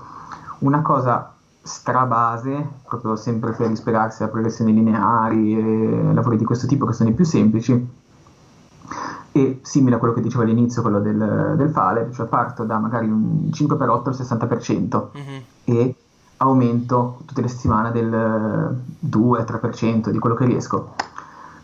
Una 0.58 0.82
cosa 0.82 1.32
strabase, 1.62 2.68
proprio 2.86 3.16
sempre 3.16 3.52
per 3.52 3.70
ispirarsi 3.70 4.22
a 4.22 4.28
progressioni 4.28 4.74
lineari 4.74 5.56
e 5.56 6.12
lavori 6.12 6.36
di 6.36 6.44
questo 6.44 6.66
tipo 6.66 6.86
che 6.86 6.92
sono 6.92 7.08
i 7.08 7.14
più 7.14 7.24
semplici, 7.24 8.00
e 9.34 9.60
simile 9.62 9.96
a 9.96 9.98
quello 9.98 10.12
che 10.12 10.20
dicevo 10.20 10.42
all'inizio, 10.42 10.82
quello 10.82 11.00
del, 11.00 11.54
del 11.56 11.70
fale, 11.70 12.10
cioè 12.12 12.26
parto 12.26 12.64
da 12.64 12.78
magari 12.78 13.08
un 13.08 13.48
5x8 13.50 14.02
al 14.04 14.14
60% 14.14 15.06
mm-hmm. 15.16 15.40
e 15.64 15.94
aumento 16.36 17.20
tutte 17.24 17.40
le 17.40 17.48
settimane 17.48 17.90
del 17.92 18.82
2-3% 19.08 20.10
di 20.10 20.18
quello 20.18 20.34
che 20.34 20.44
riesco. 20.44 20.94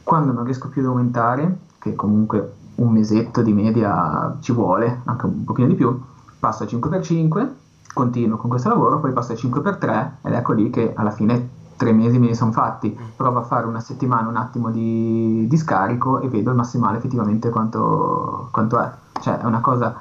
Quando 0.03 0.33
non 0.33 0.45
riesco 0.45 0.69
più 0.69 0.81
ad 0.81 0.89
aumentare, 0.89 1.59
che 1.79 1.95
comunque 1.95 2.55
un 2.79 2.93
mesetto 2.93 3.43
di 3.43 3.53
media 3.53 4.37
ci 4.41 4.53
vuole, 4.53 5.01
anche 5.05 5.27
un 5.27 5.45
pochino 5.45 5.67
di 5.69 5.75
più, 5.75 5.99
passo 6.39 6.65
a 6.65 6.67
5x5, 6.67 7.49
continuo 7.93 8.37
con 8.37 8.51
questo 8.51 8.69
lavoro, 8.69 9.01
poi 9.01 9.13
passo 9.13 9.33
a 9.33 9.37
5x3 9.37 10.11
ed 10.23 10.33
ecco 10.33 10.53
lì 10.53 10.71
che 10.71 10.93
alla 10.95 11.11
fine 11.11 11.57
tre 11.77 11.93
mesi 11.93 12.19
me 12.19 12.27
ne 12.27 12.35
sono 12.35 12.53
fatti. 12.53 12.97
Mm. 12.97 13.05
Provo 13.17 13.39
a 13.39 13.43
fare 13.43 13.67
una 13.67 13.81
settimana 13.81 14.29
un 14.29 14.37
attimo 14.37 14.71
di, 14.71 15.47
di 15.49 15.57
scarico 15.57 16.21
e 16.21 16.29
vedo 16.29 16.51
il 16.51 16.57
massimale 16.57 16.99
effettivamente 16.99 17.51
quanto, 17.51 18.49
quanto 18.51 18.81
è. 18.81 18.91
Cioè 19.21 19.39
è 19.39 19.45
una 19.45 19.61
cosa 19.61 19.95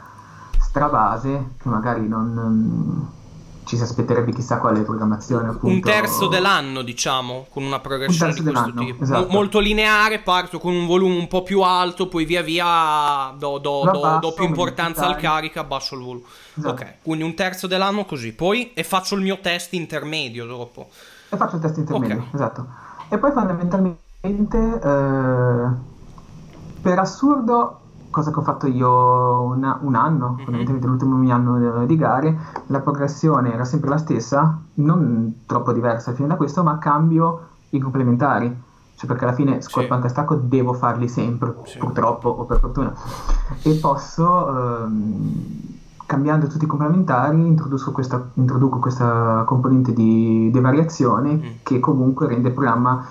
strabase 0.59 1.55
che 1.57 1.69
magari 1.69 2.07
non, 2.07 3.07
ci 3.67 3.75
si 3.75 3.83
aspetterebbe 3.83 4.31
chissà 4.31 4.57
quale 4.59 4.81
programmazione. 4.81 5.49
Appunto. 5.49 5.67
Un 5.67 5.81
terzo 5.81 6.27
dell'anno, 6.27 6.81
diciamo, 6.81 7.45
con 7.49 7.63
una 7.63 7.79
progressione 7.79 8.33
di 8.33 8.41
questo 8.41 8.73
tipo. 8.73 9.03
Esatto. 9.03 9.27
molto 9.29 9.59
lineare, 9.59 10.19
parto 10.19 10.57
con 10.57 10.73
un 10.73 10.87
volume 10.87 11.17
un 11.17 11.27
po' 11.27 11.43
più 11.43 11.61
alto, 11.61 12.07
poi 12.07 12.25
via 12.25 12.41
via 12.41 13.33
do, 13.37 13.57
do, 13.57 13.89
do, 13.91 14.17
do 14.21 14.33
più 14.33 14.45
importanza 14.45 15.05
al 15.05 15.17
carica, 15.17 15.59
abbasso 15.59 15.95
il 15.95 16.01
volume. 16.01 16.25
Esatto. 16.55 16.81
Ok, 16.81 16.93
quindi 17.03 17.23
un 17.23 17.35
terzo 17.35 17.67
dell'anno 17.67 18.05
così. 18.05 18.33
Poi 18.33 18.71
e 18.73 18.83
faccio 18.83 19.15
il 19.15 19.21
mio 19.21 19.39
test 19.41 19.73
intermedio 19.73 20.45
dopo. 20.45 20.87
E 21.29 21.35
faccio 21.35 21.55
il 21.57 21.61
test 21.61 21.77
intermedio, 21.77 22.15
okay. 22.15 22.29
esatto. 22.33 22.67
E 23.09 23.17
poi 23.17 23.31
fondamentalmente, 23.31 24.79
eh, 24.81 25.67
per 26.81 26.99
assurdo, 26.99 27.81
cosa 28.17 28.31
che 28.31 28.39
ho 28.39 28.41
fatto 28.41 28.65
io 28.65 29.41
una, 29.43 29.77
un 29.81 29.93
anno, 29.93 30.29
mm-hmm. 30.29 30.43
fondamentalmente 30.43 30.87
l'ultimo 30.87 31.15
mio 31.17 31.35
anno 31.35 31.85
di 31.85 31.95
gare, 31.95 32.35
la 32.67 32.79
progressione 32.79 33.53
era 33.53 33.63
sempre 33.63 33.91
la 33.91 33.97
stessa, 33.97 34.59
non 34.75 35.43
troppo 35.45 35.71
diversa 35.71 36.13
fino 36.13 36.27
da 36.27 36.35
questo, 36.35 36.63
ma 36.63 36.79
cambio 36.79 37.41
i 37.69 37.79
complementari. 37.79 38.65
Cioè 38.95 39.07
perché 39.07 39.25
alla 39.25 39.33
fine 39.33 39.61
squat 39.61 39.99
sì. 39.99 40.05
e 40.05 40.09
stacco 40.09 40.33
devo 40.33 40.73
farli 40.73 41.07
sempre, 41.07 41.53
sì. 41.65 41.77
purtroppo 41.77 42.29
o 42.29 42.45
per 42.45 42.57
fortuna. 42.57 42.91
E 43.61 43.75
posso, 43.75 44.85
ehm, 44.85 45.77
cambiando 46.07 46.47
tutti 46.47 46.63
i 46.63 46.67
complementari, 46.67 47.55
questa, 47.93 48.29
introduco 48.33 48.79
questa 48.79 49.43
componente 49.45 49.93
di, 49.93 50.49
di 50.51 50.59
variazione 50.59 51.33
mm. 51.33 51.41
che 51.61 51.79
comunque 51.79 52.25
rende 52.25 52.47
il 52.47 52.55
programma 52.55 53.05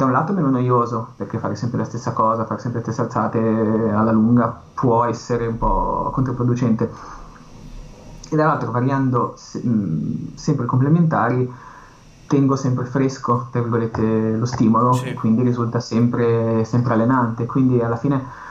da 0.00 0.06
un 0.06 0.12
lato 0.12 0.32
meno 0.32 0.48
noioso, 0.48 1.12
perché 1.16 1.38
fare 1.38 1.54
sempre 1.54 1.78
la 1.78 1.84
stessa 1.84 2.12
cosa, 2.12 2.46
fare 2.46 2.60
sempre 2.60 2.80
le 2.80 2.84
stesse 2.84 3.02
alzate 3.02 3.38
alla 3.38 4.12
lunga 4.12 4.48
può 4.74 5.04
essere 5.04 5.46
un 5.46 5.58
po' 5.58 6.10
controproducente. 6.12 6.90
E 8.30 8.36
dall'altro, 8.36 8.70
variando 8.70 9.34
se, 9.36 9.58
mh, 9.58 10.36
sempre 10.36 10.64
complementari, 10.64 11.52
tengo 12.26 12.56
sempre 12.56 12.84
fresco, 12.86 13.48
tra 13.50 13.60
virgolette, 13.60 14.36
lo 14.36 14.46
stimolo, 14.46 14.92
sì. 14.92 15.12
quindi 15.14 15.42
risulta 15.42 15.80
sempre, 15.80 16.64
sempre 16.64 16.94
allenante. 16.94 17.44
Quindi 17.44 17.80
alla 17.82 17.96
fine 17.96 18.48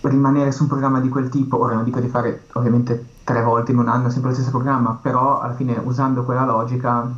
rimanere 0.00 0.50
su 0.52 0.62
un 0.62 0.68
programma 0.68 1.00
di 1.00 1.08
quel 1.08 1.28
tipo, 1.28 1.60
ora 1.60 1.74
non 1.74 1.84
dico 1.84 2.00
di 2.00 2.08
fare 2.08 2.46
ovviamente 2.54 3.14
tre 3.24 3.42
volte 3.42 3.72
in 3.72 3.78
un 3.78 3.88
anno 3.88 4.08
sempre 4.08 4.30
lo 4.30 4.36
stesso 4.36 4.50
programma, 4.50 4.98
però 5.00 5.40
alla 5.40 5.54
fine 5.54 5.80
usando 5.84 6.24
quella 6.24 6.44
logica 6.44 7.08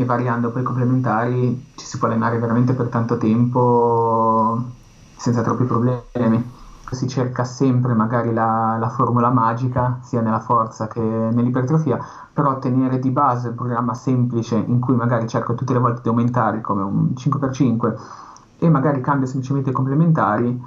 e 0.00 0.04
variando 0.04 0.50
poi 0.50 0.62
complementari 0.62 1.72
ci 1.74 1.84
si 1.84 1.98
può 1.98 2.06
allenare 2.06 2.38
veramente 2.38 2.72
per 2.72 2.86
tanto 2.86 3.18
tempo 3.18 4.62
senza 5.16 5.42
troppi 5.42 5.64
problemi. 5.64 6.56
Si 6.90 7.06
cerca 7.06 7.44
sempre 7.44 7.92
magari 7.92 8.32
la, 8.32 8.78
la 8.80 8.88
formula 8.88 9.28
magica, 9.28 9.98
sia 10.02 10.22
nella 10.22 10.40
forza 10.40 10.86
che 10.86 11.00
nell'ipertrofia, 11.00 11.98
però 12.32 12.58
tenere 12.58 12.98
di 12.98 13.10
base 13.10 13.48
un 13.48 13.56
programma 13.56 13.92
semplice 13.92 14.56
in 14.56 14.80
cui 14.80 14.94
magari 14.94 15.28
cerco 15.28 15.54
tutte 15.54 15.74
le 15.74 15.80
volte 15.80 16.00
di 16.02 16.08
aumentare 16.08 16.62
come 16.62 16.82
un 16.82 17.10
5x5 17.14 17.94
e 18.58 18.70
magari 18.70 19.02
cambio 19.02 19.26
semplicemente 19.26 19.68
i 19.68 19.74
complementari, 19.74 20.58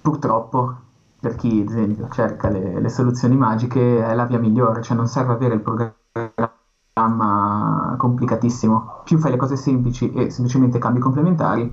purtroppo 0.00 0.74
per 1.20 1.36
chi 1.36 1.60
ad 1.60 1.68
esempio 1.68 2.08
cerca 2.10 2.48
le, 2.48 2.80
le 2.80 2.88
soluzioni 2.88 3.36
magiche 3.36 4.04
è 4.04 4.14
la 4.14 4.24
via 4.24 4.38
migliore, 4.38 4.82
cioè 4.82 4.96
non 4.96 5.06
serve 5.06 5.34
avere 5.34 5.54
il 5.54 5.60
programma 5.60 6.45
complicatissimo. 7.98 9.02
Più 9.04 9.18
fai 9.18 9.32
le 9.32 9.36
cose 9.36 9.56
semplici 9.56 10.10
e 10.12 10.30
semplicemente 10.30 10.78
cambi 10.78 10.98
complementari 10.98 11.70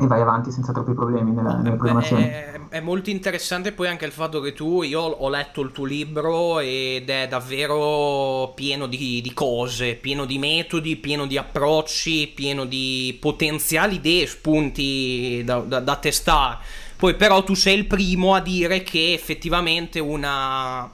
e 0.00 0.06
vai 0.06 0.22
avanti 0.22 0.50
senza 0.50 0.72
troppi 0.72 0.94
problemi 0.94 1.32
nella, 1.32 1.56
nella 1.56 1.76
programmazione. 1.76 2.30
È, 2.30 2.60
è, 2.68 2.80
molto 2.80 3.10
interessante 3.10 3.72
poi 3.72 3.88
anche 3.88 4.06
il 4.06 4.12
fatto 4.12 4.40
che 4.40 4.54
tu, 4.54 4.82
io 4.82 5.00
ho 5.00 5.28
letto 5.28 5.60
il 5.60 5.72
tuo 5.72 5.84
libro 5.84 6.60
ed 6.60 7.10
è 7.10 7.28
davvero 7.28 8.52
pieno 8.54 8.86
di, 8.86 9.20
di 9.20 9.34
cose, 9.34 9.96
pieno 9.96 10.24
di 10.24 10.38
metodi, 10.38 10.96
pieno 10.96 11.26
di 11.26 11.36
approcci, 11.36 12.32
pieno 12.34 12.64
di 12.64 13.18
potenziali 13.20 13.96
idee, 13.96 14.26
spunti 14.26 15.42
da, 15.44 15.58
da, 15.58 15.80
da 15.80 15.96
testare. 15.96 16.58
Poi 16.96 17.14
però 17.16 17.44
tu 17.44 17.54
sei 17.54 17.76
il 17.76 17.86
primo 17.86 18.34
a 18.34 18.40
dire 18.40 18.82
che 18.82 19.12
effettivamente 19.12 20.00
una 20.00 20.88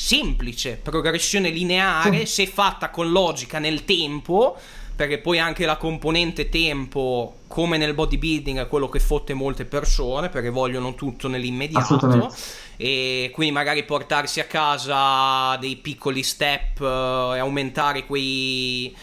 semplice, 0.00 0.80
progressione 0.82 1.50
lineare, 1.50 2.24
se 2.24 2.46
fatta 2.46 2.88
con 2.88 3.10
logica 3.12 3.58
nel 3.58 3.84
tempo, 3.84 4.56
perché 4.96 5.18
poi 5.18 5.38
anche 5.38 5.66
la 5.66 5.76
componente 5.76 6.48
tempo, 6.48 7.40
come 7.46 7.76
nel 7.76 7.92
bodybuilding, 7.94 8.60
è 8.60 8.66
quello 8.66 8.88
che 8.88 8.98
fotte 8.98 9.34
molte 9.34 9.66
persone, 9.66 10.30
perché 10.30 10.48
vogliono 10.48 10.94
tutto 10.94 11.28
nell'immediato. 11.28 12.34
E 12.76 13.30
quindi 13.34 13.52
magari 13.52 13.84
portarsi 13.84 14.40
a 14.40 14.44
casa 14.44 15.56
dei 15.58 15.76
piccoli 15.76 16.22
step 16.22 16.80
uh, 16.80 17.34
e 17.34 17.38
aumentare 17.38 18.06
quei 18.06 18.96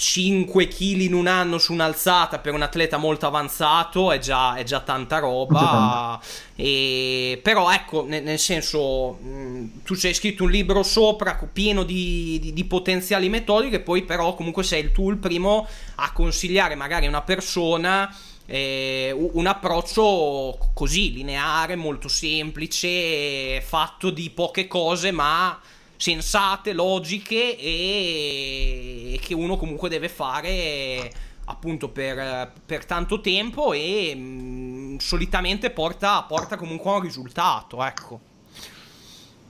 5 0.00 0.66
kg 0.66 0.80
in 0.80 1.12
un 1.12 1.26
anno 1.26 1.58
su 1.58 1.74
un'alzata 1.74 2.38
per 2.38 2.54
un 2.54 2.62
atleta 2.62 2.96
molto 2.96 3.26
avanzato 3.26 4.10
è 4.10 4.18
già, 4.18 4.54
è 4.54 4.64
già 4.64 4.80
tanta 4.80 5.18
roba. 5.18 6.18
E, 6.56 7.38
però 7.42 7.70
ecco, 7.70 8.06
nel, 8.06 8.22
nel 8.22 8.38
senso, 8.38 9.18
mh, 9.20 9.28
mm, 9.28 9.66
tu 9.84 9.94
ci 9.94 10.06
hai 10.06 10.14
scritto 10.14 10.44
un 10.44 10.50
libro 10.50 10.82
sopra 10.82 11.38
pieno 11.52 11.82
di, 11.82 12.38
di, 12.40 12.54
di, 12.54 12.64
potenziali 12.64 13.28
metodiche, 13.28 13.80
poi 13.80 14.02
però 14.02 14.34
comunque 14.34 14.62
sei 14.62 14.90
tu 14.90 15.10
il 15.10 15.18
primo 15.18 15.68
a 15.96 16.12
consigliare 16.12 16.74
magari 16.76 17.04
a 17.04 17.10
una 17.10 17.20
persona 17.20 18.10
eh, 18.46 19.14
un 19.14 19.46
approccio 19.46 20.70
così 20.72 21.12
lineare, 21.12 21.76
molto 21.76 22.08
semplice, 22.08 23.60
fatto 23.60 24.08
di 24.08 24.30
poche 24.30 24.66
cose 24.66 25.10
ma 25.10 25.60
sensate, 26.00 26.72
logiche 26.72 27.58
e 27.58 29.20
che 29.20 29.34
uno 29.34 29.58
comunque 29.58 29.90
deve 29.90 30.08
fare 30.08 31.12
appunto 31.44 31.90
per, 31.90 32.52
per 32.64 32.86
tanto 32.86 33.20
tempo 33.20 33.74
e 33.74 34.14
mh, 34.14 34.20
mm, 34.20 34.96
solitamente 34.96 35.70
porta, 35.70 36.22
porta 36.22 36.56
comunque 36.56 36.90
a 36.90 36.94
un 36.94 37.00
risultato, 37.02 37.84
ecco. 37.84 38.20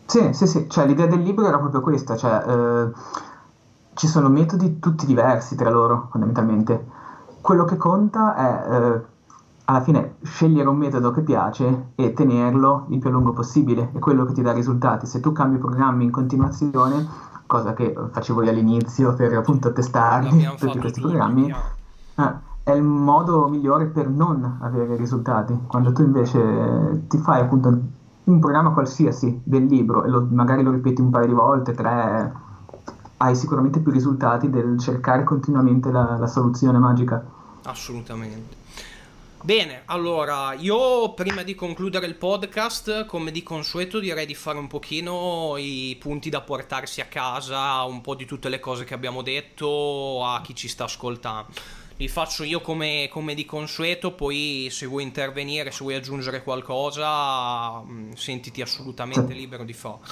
Sì, 0.06 0.32
sì, 0.32 0.48
sì, 0.48 0.66
cioè 0.68 0.86
l'idea 0.86 1.06
del 1.06 1.22
libro 1.22 1.46
era 1.46 1.58
proprio 1.58 1.80
questa, 1.80 2.16
cioè 2.16 2.42
eh, 2.44 2.90
ci 3.94 4.08
sono 4.08 4.28
metodi 4.28 4.80
tutti 4.80 5.06
diversi 5.06 5.54
tra 5.54 5.70
loro 5.70 6.08
fondamentalmente. 6.10 6.84
Quello 7.40 7.64
che 7.64 7.76
conta 7.76 8.34
è 8.34 8.74
eh, 8.74 9.00
alla 9.70 9.82
fine 9.82 10.16
scegliere 10.22 10.68
un 10.68 10.76
metodo 10.76 11.12
che 11.12 11.20
piace 11.20 11.92
e 11.94 12.12
tenerlo 12.12 12.86
il 12.88 12.98
più 12.98 13.08
a 13.08 13.12
lungo 13.12 13.32
possibile, 13.32 13.90
è 13.94 13.98
quello 14.00 14.24
che 14.24 14.32
ti 14.32 14.42
dà 14.42 14.52
risultati. 14.52 15.06
Se 15.06 15.20
tu 15.20 15.30
cambi 15.30 15.58
programmi 15.58 16.02
in 16.04 16.10
continuazione, 16.10 17.06
cosa 17.46 17.72
che 17.72 17.96
facevo 18.10 18.42
io 18.42 18.50
all'inizio 18.50 19.14
per 19.14 19.32
appunto 19.32 19.72
testarli 19.72 20.44
tutti 20.58 20.78
questi 20.80 21.00
programmi, 21.00 21.48
eh, 21.48 22.34
è 22.64 22.72
il 22.72 22.82
modo 22.82 23.48
migliore 23.48 23.86
per 23.86 24.08
non 24.08 24.58
avere 24.60 24.96
risultati. 24.96 25.56
Quando 25.68 25.92
tu 25.92 26.02
invece 26.02 27.04
ti 27.06 27.18
fai 27.18 27.40
appunto 27.40 27.68
un 28.24 28.40
programma 28.40 28.70
qualsiasi 28.70 29.40
del 29.44 29.66
libro 29.66 30.02
e 30.02 30.08
lo, 30.08 30.26
magari 30.30 30.64
lo 30.64 30.72
ripeti 30.72 31.00
un 31.00 31.10
paio 31.10 31.26
di 31.26 31.32
volte, 31.32 31.74
tre, 31.74 32.32
hai 33.18 33.36
sicuramente 33.36 33.78
più 33.78 33.92
risultati 33.92 34.50
del 34.50 34.78
cercare 34.80 35.22
continuamente 35.22 35.92
la, 35.92 36.16
la 36.18 36.26
soluzione 36.26 36.78
magica. 36.78 37.24
Assolutamente. 37.64 38.59
Bene, 39.42 39.84
allora 39.86 40.52
io 40.52 41.14
prima 41.14 41.42
di 41.42 41.54
concludere 41.54 42.04
il 42.04 42.16
podcast, 42.16 43.06
come 43.06 43.30
di 43.30 43.42
consueto, 43.42 43.98
direi 43.98 44.26
di 44.26 44.34
fare 44.34 44.58
un 44.58 44.66
pochino 44.66 45.54
i 45.56 45.96
punti 45.98 46.28
da 46.28 46.42
portarsi 46.42 47.00
a 47.00 47.06
casa, 47.06 47.82
un 47.84 48.02
po' 48.02 48.14
di 48.14 48.26
tutte 48.26 48.50
le 48.50 48.60
cose 48.60 48.84
che 48.84 48.92
abbiamo 48.92 49.22
detto 49.22 50.22
a 50.22 50.42
chi 50.42 50.54
ci 50.54 50.68
sta 50.68 50.84
ascoltando. 50.84 51.52
Li 51.96 52.06
faccio 52.08 52.44
io 52.44 52.60
come, 52.60 53.08
come 53.10 53.32
di 53.32 53.46
consueto, 53.46 54.12
poi 54.12 54.68
se 54.70 54.84
vuoi 54.84 55.04
intervenire, 55.04 55.70
se 55.70 55.84
vuoi 55.84 55.94
aggiungere 55.94 56.42
qualcosa, 56.42 57.80
mm, 57.80 58.12
sentiti 58.12 58.60
assolutamente 58.60 59.32
libero 59.32 59.64
di 59.64 59.72
farlo. 59.72 60.02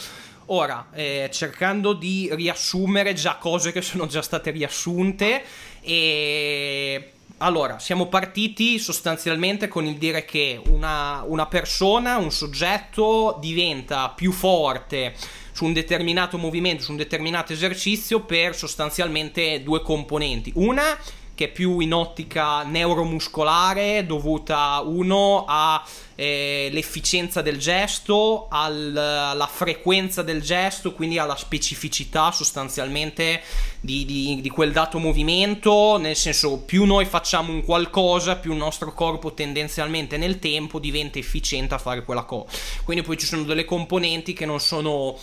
Ora, 0.46 0.88
eh, 0.92 1.28
cercando 1.30 1.92
di 1.92 2.30
riassumere 2.32 3.12
già 3.12 3.36
cose 3.36 3.72
che 3.72 3.82
sono 3.82 4.06
già 4.06 4.22
state 4.22 4.50
riassunte 4.50 5.44
e 5.82 7.12
allora, 7.38 7.78
siamo 7.78 8.06
partiti 8.06 8.78
sostanzialmente 8.78 9.68
con 9.68 9.86
il 9.86 9.96
dire 9.96 10.24
che 10.24 10.60
una, 10.66 11.22
una, 11.24 11.46
persona, 11.46 12.16
un 12.16 12.32
soggetto 12.32 13.38
diventa 13.40 14.08
più 14.10 14.32
forte 14.32 15.14
su 15.52 15.64
un 15.64 15.72
determinato 15.72 16.36
movimento, 16.36 16.82
su 16.82 16.90
un 16.90 16.96
determinato 16.96 17.52
esercizio 17.52 18.20
per 18.20 18.56
sostanzialmente 18.56 19.62
due 19.62 19.82
componenti. 19.82 20.52
Una 20.56 20.98
che 21.38 21.44
è 21.44 21.48
più 21.52 21.78
in 21.78 21.94
ottica 21.94 22.64
neuromuscolare, 22.64 24.04
dovuta 24.04 24.82
uno 24.84 25.44
all'efficienza 25.46 27.38
eh, 27.38 27.42
del 27.44 27.58
gesto, 27.58 28.48
al, 28.50 28.96
alla 28.96 29.46
frequenza 29.46 30.22
del 30.22 30.42
gesto, 30.42 30.94
quindi 30.94 31.16
alla 31.16 31.36
specificità 31.36 32.32
sostanzialmente 32.32 33.40
di, 33.78 34.04
di, 34.04 34.40
di, 34.40 34.50
quel 34.50 34.72
dato 34.72 34.98
movimento, 34.98 35.96
nel 35.96 36.16
senso 36.16 36.58
più 36.58 36.84
noi 36.84 37.04
facciamo 37.04 37.52
un 37.52 37.62
qualcosa, 37.62 38.34
più 38.34 38.50
il 38.50 38.58
nostro 38.58 38.92
corpo 38.92 39.32
tendenzialmente 39.32 40.16
nel 40.16 40.40
tempo 40.40 40.80
diventa 40.80 41.20
efficiente 41.20 41.72
a 41.72 41.78
fare 41.78 42.02
quella 42.02 42.24
cosa. 42.24 42.50
Quindi 42.82 43.04
poi 43.04 43.16
ci 43.16 43.26
sono 43.26 43.44
delle 43.44 43.64
componenti 43.64 44.32
che 44.32 44.44
non 44.44 44.58
sono 44.58 45.16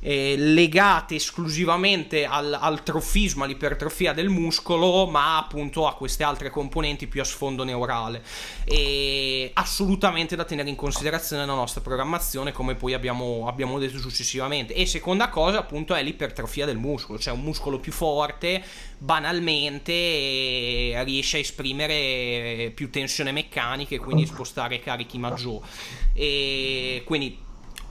eh, 0.00 0.34
legate 0.36 1.16
esclusivamente 1.16 2.24
al, 2.24 2.56
al, 2.58 2.82
trofismo, 2.82 3.44
all'ipertrofia 3.44 4.12
del 4.12 4.28
muscolo, 4.28 5.06
ma 5.06 5.38
appunto 5.38 5.86
a 5.86 5.94
queste 5.94 6.24
altre 6.24 6.50
componenti 6.50 7.06
più 7.06 7.20
a 7.20 7.24
sfondo 7.24 7.64
neurale. 7.64 8.22
E 8.64 9.50
assolutamente 9.54 10.36
da 10.36 10.44
tenere 10.44 10.70
in 10.70 10.76
considerazione 10.76 11.42
nella 11.42 11.54
nostra 11.54 11.80
programmazione, 11.80 12.52
come 12.52 12.74
poi 12.74 12.94
abbiamo, 12.94 13.46
abbiamo 13.46 13.78
detto 13.78 13.98
successivamente. 13.98 14.74
E 14.74 14.86
seconda 14.86 15.28
cosa, 15.28 15.58
appunto, 15.58 15.94
è 15.94 16.02
l'ipertrofia 16.02 16.64
del 16.66 16.78
muscolo, 16.78 17.18
cioè 17.18 17.34
un 17.34 17.40
muscolo 17.40 17.78
più 17.78 17.92
forte 17.92 18.62
banalmente 18.98 19.92
riesce 21.04 21.38
a 21.38 21.40
esprimere 21.40 22.70
più 22.74 22.90
tensione 22.90 23.32
meccanica 23.32 23.94
e 23.94 23.98
quindi 23.98 24.26
spostare 24.26 24.80
carichi 24.80 25.18
maggiori. 25.18 25.64
E 26.12 27.02
quindi 27.04 27.48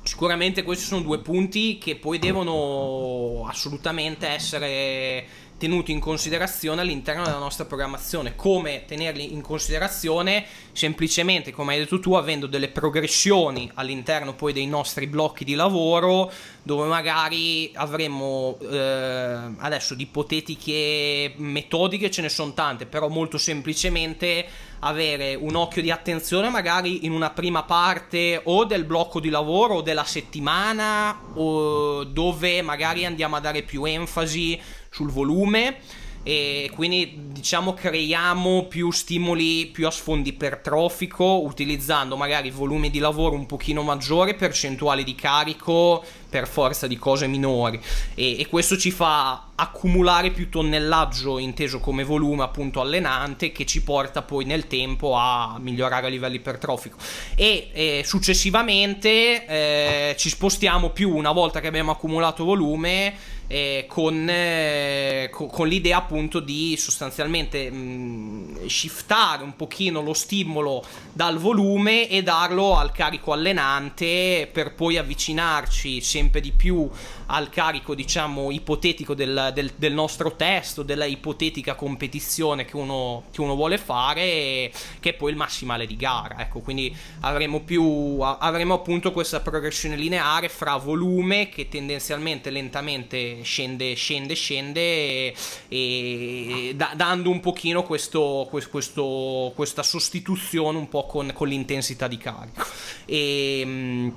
Sicuramente 0.09 0.63
questi 0.63 0.85
sono 0.85 1.03
due 1.03 1.19
punti 1.19 1.77
che 1.77 1.95
poi 1.95 2.17
devono 2.17 3.45
assolutamente 3.47 4.27
essere 4.27 5.23
tenuti 5.59 5.91
in 5.91 5.99
considerazione 5.99 6.81
all'interno 6.81 7.23
della 7.23 7.37
nostra 7.37 7.65
programmazione. 7.65 8.35
Come 8.35 8.85
tenerli 8.87 9.33
in 9.33 9.41
considerazione? 9.41 10.45
Semplicemente, 10.71 11.51
come 11.51 11.73
hai 11.73 11.79
detto 11.79 11.99
tu, 11.99 12.13
avendo 12.13 12.47
delle 12.47 12.69
progressioni 12.69 13.69
all'interno 13.75 14.33
poi 14.33 14.53
dei 14.53 14.65
nostri 14.65 15.05
blocchi 15.05 15.43
di 15.43 15.53
lavoro, 15.55 16.31
dove 16.63 16.87
magari 16.87 17.71
avremmo 17.75 18.57
eh, 18.61 19.37
adesso 19.57 19.95
di 19.95 20.03
ipotetiche 20.03 21.33
metodiche 21.35 22.09
ce 22.09 22.21
ne 22.21 22.29
sono 22.29 22.53
tante, 22.53 22.85
però 22.85 23.09
molto 23.09 23.37
semplicemente 23.37 24.45
avere 24.79 25.35
un 25.35 25.55
occhio 25.55 25.81
di 25.81 25.91
attenzione 25.91 26.49
magari 26.49 27.05
in 27.05 27.11
una 27.11 27.31
prima 27.31 27.63
parte 27.63 28.39
o 28.45 28.63
del 28.63 28.85
blocco 28.85 29.19
di 29.19 29.29
lavoro 29.29 29.75
o 29.75 29.81
della 29.81 30.05
settimana 30.05 31.19
o 31.33 32.05
dove 32.05 32.61
magari 32.61 33.05
andiamo 33.05 33.35
a 33.35 33.39
dare 33.41 33.63
più 33.63 33.83
enfasi 33.83 34.57
sul 34.89 35.09
volume 35.09 35.77
e 36.23 36.69
quindi 36.75 37.17
diciamo 37.31 37.73
creiamo 37.73 38.65
più 38.65 38.91
stimoli 38.91 39.67
più 39.67 39.87
a 39.87 39.91
sfondo 39.91 40.27
ipertrofico 40.27 41.41
utilizzando 41.43 42.17
magari 42.17 42.51
volumi 42.51 42.89
di 42.89 42.99
lavoro 42.99 43.35
un 43.35 43.45
pochino 43.45 43.83
maggiore 43.83 44.35
percentuali 44.35 45.05
di 45.05 45.15
carico 45.15 46.03
per 46.29 46.47
forza 46.47 46.87
di 46.87 46.97
cose 46.97 47.25
minori. 47.25 47.81
E, 48.13 48.39
e, 48.39 48.47
questo 48.47 48.77
ci 48.77 48.91
fa 48.91 49.47
accumulare 49.55 50.29
più 50.31 50.49
tonnellaggio 50.49 51.39
inteso 51.39 51.79
come 51.79 52.03
volume 52.03 52.43
appunto 52.43 52.81
allenante 52.81 53.51
che 53.51 53.65
ci 53.65 53.81
porta 53.81 54.21
poi 54.21 54.45
nel 54.45 54.67
tempo 54.67 55.15
a 55.15 55.57
migliorare 55.59 56.05
a 56.05 56.09
livello 56.09 56.35
ipertrofico 56.35 56.97
e, 57.35 57.69
e 57.73 58.01
successivamente 58.05 59.45
eh, 59.47 60.15
ci 60.17 60.29
spostiamo 60.29 60.89
più 60.91 61.15
una 61.15 61.31
volta 61.31 61.59
che 61.61 61.67
abbiamo 61.67 61.91
accumulato 61.91 62.43
volume 62.43 63.37
eh, 63.51 63.85
con, 63.87 64.29
eh, 64.29 65.27
con, 65.31 65.49
con, 65.49 65.67
l'idea 65.67 65.97
appunto 65.97 66.39
di 66.39 66.77
sostanzialmente 66.77 67.71
mh, 67.71 68.67
shiftare 68.67 69.41
un 69.41 69.55
pochino 69.55 70.01
lo 70.01 70.13
stimolo 70.13 70.85
dal 71.11 71.39
volume 71.39 72.07
e 72.07 72.21
darlo 72.21 72.77
al 72.77 72.91
carico 72.91 73.33
allenante 73.33 74.47
per 74.53 74.75
poi 74.75 74.97
avvicinarci 74.97 75.99
sempre 75.99 76.41
di 76.41 76.51
più 76.51 76.87
al 77.31 77.49
carico 77.49 77.95
diciamo 77.95 78.51
ipotetico 78.51 79.13
del, 79.13 79.51
del, 79.53 79.71
del 79.75 79.93
nostro 79.93 80.35
testo, 80.35 80.83
della 80.83 81.05
ipotetica 81.05 81.75
competizione 81.75 82.65
che 82.65 82.75
uno, 82.75 83.23
che 83.31 83.41
uno 83.41 83.55
vuole 83.55 83.77
fare 83.77 84.71
che 84.99 85.09
è 85.09 85.13
poi 85.13 85.31
il 85.31 85.37
massimale 85.37 85.85
di 85.85 85.95
gara 85.95 86.39
ecco. 86.39 86.59
Quindi 86.59 86.95
avremo 87.21 87.61
più 87.61 88.17
avremo 88.21 88.75
appunto 88.75 89.11
questa 89.11 89.41
progressione 89.41 89.95
lineare 89.95 90.49
fra 90.49 90.77
volume 90.77 91.49
che 91.49 91.67
tendenzialmente 91.67 92.49
lentamente 92.49 93.43
scende 93.43 93.93
scende 93.95 94.33
scende 94.33 94.81
e, 94.81 95.33
e 95.69 96.73
da, 96.75 96.91
dando 96.95 97.29
un 97.29 97.39
pochino 97.39 97.83
questo, 97.83 98.47
questo, 98.49 99.51
questa 99.55 99.83
sostituzione 99.83 100.77
un 100.77 100.89
po' 100.89 101.05
con, 101.05 101.31
con 101.33 101.47
l'intensità 101.47 102.07
di 102.07 102.17
carico. 102.17 102.65
E 103.05 104.13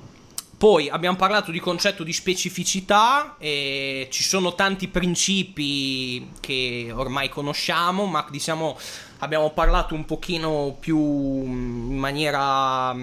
Poi 0.63 0.87
abbiamo 0.87 1.17
parlato 1.17 1.51
di 1.51 1.59
concetto 1.59 2.05
di 2.05 2.13
specificità, 2.13 3.35
e 3.37 4.07
ci 4.09 4.23
sono 4.23 4.55
tanti 4.55 4.87
principi 4.87 6.29
che 6.39 6.89
ormai 6.95 7.27
conosciamo, 7.27 8.05
ma 8.05 8.25
diciamo 8.29 8.79
abbiamo 9.17 9.49
parlato 9.49 9.93
un 9.93 10.05
pochino 10.05 10.77
più 10.79 10.97
in 10.97 11.97
maniera, 11.97 12.95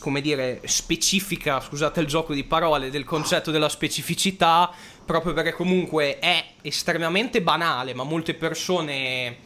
come 0.00 0.20
dire, 0.20 0.60
specifica, 0.66 1.58
scusate 1.58 1.98
il 1.98 2.06
gioco 2.06 2.34
di 2.34 2.44
parole, 2.44 2.88
del 2.88 3.02
concetto 3.02 3.50
della 3.50 3.68
specificità, 3.68 4.70
proprio 5.04 5.32
perché 5.32 5.54
comunque 5.54 6.20
è 6.20 6.44
estremamente 6.62 7.42
banale, 7.42 7.94
ma 7.94 8.04
molte 8.04 8.34
persone 8.34 9.38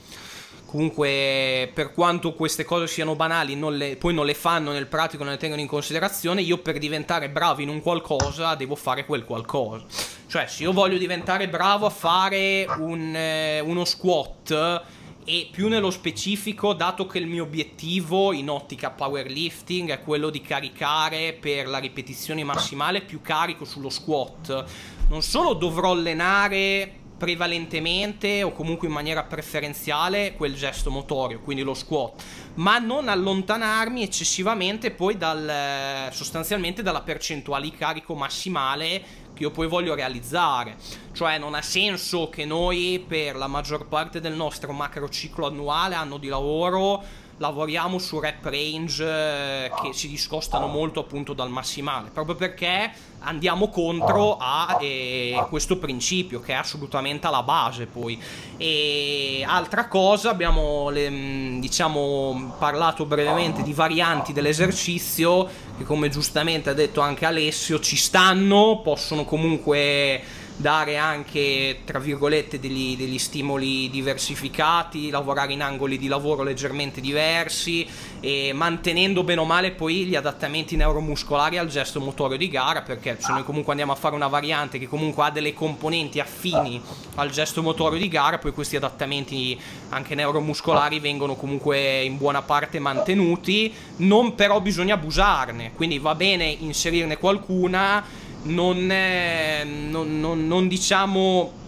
comunque 0.73 1.71
per 1.75 1.93
quanto 1.93 2.33
queste 2.33 2.65
cose 2.65 2.87
siano 2.87 3.15
banali 3.15 3.55
non 3.57 3.77
le, 3.77 3.97
poi 3.97 4.15
non 4.15 4.25
le 4.25 4.33
fanno 4.33 4.73
nel 4.73 4.87
pratico 4.87 5.23
non 5.23 5.35
le 5.35 5.39
tengono 5.39 5.61
in 5.61 5.67
considerazione 5.67 6.41
io 6.41 6.57
per 6.57 6.79
diventare 6.79 7.29
bravo 7.29 7.61
in 7.61 7.69
un 7.69 7.83
qualcosa 7.83 8.55
devo 8.55 8.75
fare 8.75 9.05
quel 9.05 9.27
qualcosa. 9.27 9.85
Cioè 10.27 10.47
se 10.47 10.63
io 10.63 10.73
voglio 10.73 10.97
diventare 10.97 11.47
bravo 11.47 11.85
a 11.85 11.91
fare 11.91 12.65
un, 12.79 13.15
eh, 13.15 13.61
uno 13.61 13.85
squat 13.85 14.83
e 15.27 15.49
più 15.53 15.69
nello 15.69 15.91
specifico 15.91 16.73
dato 16.73 17.07
che 17.07 17.19
il 17.19 17.27
mio 17.27 17.43
obiettivo 17.43 18.33
in 18.33 18.49
ottica 18.49 18.89
powerlifting 18.89 19.91
è 19.91 20.01
quello 20.01 20.31
di 20.31 20.41
caricare 20.41 21.37
per 21.39 21.69
la 21.69 21.79
ripetizione 21.79 22.43
massimale 22.45 23.03
più 23.03 23.21
carico 23.21 23.67
sullo 23.67 23.91
squat 23.91 24.65
non 25.09 25.21
solo 25.21 25.53
dovrò 25.53 25.93
allenare 25.93 27.02
prevalentemente 27.23 28.43
o 28.43 28.51
comunque 28.51 28.89
in 28.89 28.95
maniera 28.95 29.23
preferenziale 29.23 30.35
quel 30.35 30.57
gesto 30.57 30.91
motorio, 30.91 31.39
quindi 31.39 31.63
lo 31.63 31.73
squat, 31.73 32.21
ma 32.55 32.79
non 32.79 33.09
allontanarmi 33.09 34.03
eccessivamente 34.03 34.91
poi 34.91 35.17
dal, 35.17 36.09
sostanzialmente 36.11 36.83
dalla 36.83 37.03
percentuale 37.03 37.63
di 37.63 37.77
carico 37.77 38.17
massimale 38.17 39.05
che 39.35 39.45
io 39.45 39.53
poi 39.53 39.69
voglio 39.69 39.95
realizzare. 39.95 40.75
Cioè 41.13 41.39
non 41.39 41.55
ha 41.55 41.63
senso 41.63 42.29
che 42.29 42.45
noi 42.45 43.05
per 43.07 43.37
la 43.37 43.47
maggior 43.47 43.87
parte 43.87 44.21
del 44.21 44.35
nostro 44.35 44.73
macro 44.73 45.09
ciclo 45.09 45.47
annuale, 45.47 45.95
anno 45.95 46.17
di 46.17 46.27
lavoro, 46.27 47.05
lavoriamo 47.43 47.99
su 47.99 48.21
rep 48.21 48.45
range 48.45 49.05
eh, 49.05 49.71
che 49.83 49.93
si 49.93 50.09
discostano 50.09 50.69
molto 50.69 51.01
appunto 51.01 51.33
dal 51.33 51.51
massimale, 51.51 52.11
proprio 52.11 52.37
perché 52.37 52.93
andiamo 53.19 53.69
contro 53.69 54.37
a 54.39 54.79
eh, 54.81 55.45
questo 55.49 55.77
principio 55.79 56.41
che 56.41 56.53
è 56.53 56.57
assolutamente 56.57 57.27
alla 57.27 57.43
base 57.43 57.87
poi. 57.87 58.21
E 58.57 59.45
altra 59.45 59.89
cosa, 59.89 60.31
abbiamo 60.31 60.89
le, 60.91 61.11
mm, 61.11 61.61
diciamo 61.61 62.55
parlato 62.61 63.07
brevemente 63.07 63.63
di 63.63 63.73
varianti 63.73 64.33
dell'esercizio 64.33 65.49
che 65.77 65.83
come 65.83 66.11
giustamente 66.11 66.71
ha 66.71 66.75
detto 66.75 67.01
anche 67.01 67.27
Alessio 67.27 67.81
ci 67.81 67.97
stanno, 67.97 68.81
possono 68.85 69.25
comunque 69.25 70.23
dare 70.63 70.97
anche, 70.97 71.81
tra 71.85 71.99
virgolette, 71.99 72.59
degli, 72.59 72.97
degli, 72.97 73.19
stimoli 73.19 73.91
diversificati, 73.91 75.11
lavorare 75.11 75.53
in 75.53 75.61
angoli 75.61 75.99
di 75.99 76.07
lavoro 76.07 76.43
leggermente 76.43 77.03
diversi 77.03 77.87
e 78.21 78.53
mantenendo 78.55 79.25
bene 79.25 79.41
o 79.41 79.45
male 79.45 79.73
poi 79.73 80.07
gli 80.07 80.15
adattamenti 80.15 80.77
neuromuscolari 80.77 81.59
al 81.59 81.67
gesto 81.67 82.01
motorio 82.01 82.39
di 82.39 82.49
gara, 82.49 82.81
perché 82.81 83.19
se 83.21 83.33
noi 83.33 83.45
comunque 83.45 83.73
andiamo 83.73 83.93
a 83.93 83.97
fare 83.97 84.15
una 84.15 84.29
variante 84.29 84.79
che 84.79 84.89
comunque 84.89 85.25
ha 85.25 85.31
delle 85.31 85.53
componenti 85.53 86.21
affini 86.21 86.81
al 87.17 87.31
gesto 87.31 87.61
motorio 87.61 87.99
di 87.99 88.09
gara, 88.09 88.39
poi 88.39 88.53
questi 88.53 88.77
adattamenti 88.77 89.61
anche 89.91 90.15
neuromuscolari 90.15 91.01
vengono 91.01 91.35
comunque 91.35 92.03
in 92.03 92.17
buona 92.17 92.41
parte 92.41 92.79
mantenuti, 92.79 93.75
non 93.97 94.37
però 94.37 94.61
bisogna 94.61 94.95
abusarne, 94.95 95.73
quindi 95.75 95.99
va 95.99 96.15
bene 96.15 96.45
inserirne 96.45 97.19
qualcuna 97.19 98.22
non, 98.43 98.91
è, 98.91 99.65
non, 99.65 100.21
non, 100.21 100.47
non 100.47 100.69
diciamo 100.69 101.61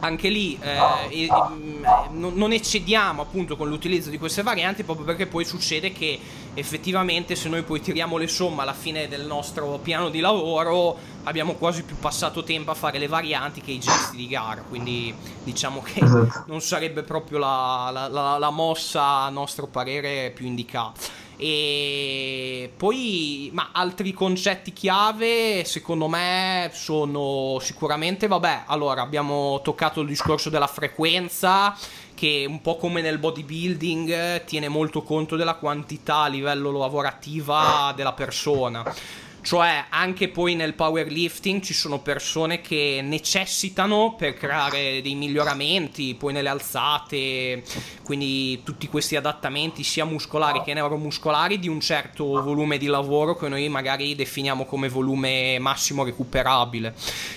anche 0.00 0.28
lì 0.28 0.58
eh, 0.60 1.24
eh, 1.24 1.28
non 2.10 2.52
eccediamo 2.52 3.22
appunto 3.22 3.56
con 3.56 3.68
l'utilizzo 3.68 4.10
di 4.10 4.18
queste 4.18 4.42
varianti 4.42 4.84
proprio 4.84 5.06
perché 5.06 5.26
poi 5.26 5.44
succede 5.44 5.90
che 5.92 6.18
effettivamente 6.54 7.34
se 7.34 7.48
noi 7.48 7.62
poi 7.62 7.80
tiriamo 7.80 8.18
le 8.18 8.26
somme 8.26 8.62
alla 8.62 8.74
fine 8.74 9.08
del 9.08 9.24
nostro 9.24 9.78
piano 9.82 10.10
di 10.10 10.20
lavoro 10.20 10.96
abbiamo 11.24 11.54
quasi 11.54 11.82
più 11.82 11.96
passato 11.96 12.44
tempo 12.44 12.70
a 12.70 12.74
fare 12.74 12.98
le 12.98 13.06
varianti 13.06 13.62
che 13.62 13.70
i 13.70 13.78
gesti 13.78 14.16
di 14.16 14.28
gara 14.28 14.62
quindi 14.62 15.14
diciamo 15.42 15.82
che 15.82 16.00
esatto. 16.04 16.44
non 16.46 16.60
sarebbe 16.60 17.02
proprio 17.02 17.38
la, 17.38 17.88
la, 17.90 18.08
la, 18.08 18.38
la 18.38 18.50
mossa 18.50 19.02
a 19.02 19.30
nostro 19.30 19.66
parere 19.66 20.30
più 20.30 20.46
indicata 20.46 21.24
e 21.36 22.72
poi, 22.76 23.50
ma 23.52 23.70
altri 23.72 24.12
concetti 24.12 24.72
chiave, 24.72 25.64
secondo 25.64 26.08
me, 26.08 26.70
sono 26.72 27.58
sicuramente, 27.60 28.26
vabbè, 28.26 28.62
allora 28.66 29.02
abbiamo 29.02 29.60
toccato 29.62 30.00
il 30.00 30.08
discorso 30.08 30.48
della 30.48 30.66
frequenza, 30.66 31.76
che 32.14 32.46
un 32.48 32.62
po' 32.62 32.76
come 32.76 33.02
nel 33.02 33.18
bodybuilding 33.18 34.44
tiene 34.44 34.68
molto 34.68 35.02
conto 35.02 35.36
della 35.36 35.54
quantità 35.54 36.20
a 36.20 36.28
livello 36.28 36.70
lavorativa 36.70 37.92
della 37.94 38.14
persona 38.14 38.82
cioè, 39.46 39.84
anche 39.90 40.26
poi 40.26 40.56
nel 40.56 40.74
powerlifting 40.74 41.62
ci 41.62 41.72
sono 41.72 42.00
persone 42.00 42.60
che 42.60 42.98
necessitano 43.00 44.16
per 44.18 44.34
creare 44.34 45.00
dei 45.00 45.14
miglioramenti, 45.14 46.16
poi 46.16 46.32
nelle 46.32 46.48
alzate, 46.48 47.62
quindi 48.02 48.60
tutti 48.64 48.88
questi 48.88 49.14
adattamenti 49.14 49.84
sia 49.84 50.04
muscolari 50.04 50.62
che 50.64 50.74
neuromuscolari 50.74 51.60
di 51.60 51.68
un 51.68 51.78
certo 51.78 52.24
volume 52.42 52.76
di 52.76 52.86
lavoro 52.86 53.36
che 53.36 53.46
noi 53.46 53.68
magari 53.68 54.16
definiamo 54.16 54.64
come 54.64 54.88
volume 54.88 55.60
massimo 55.60 56.02
recuperabile. 56.02 56.92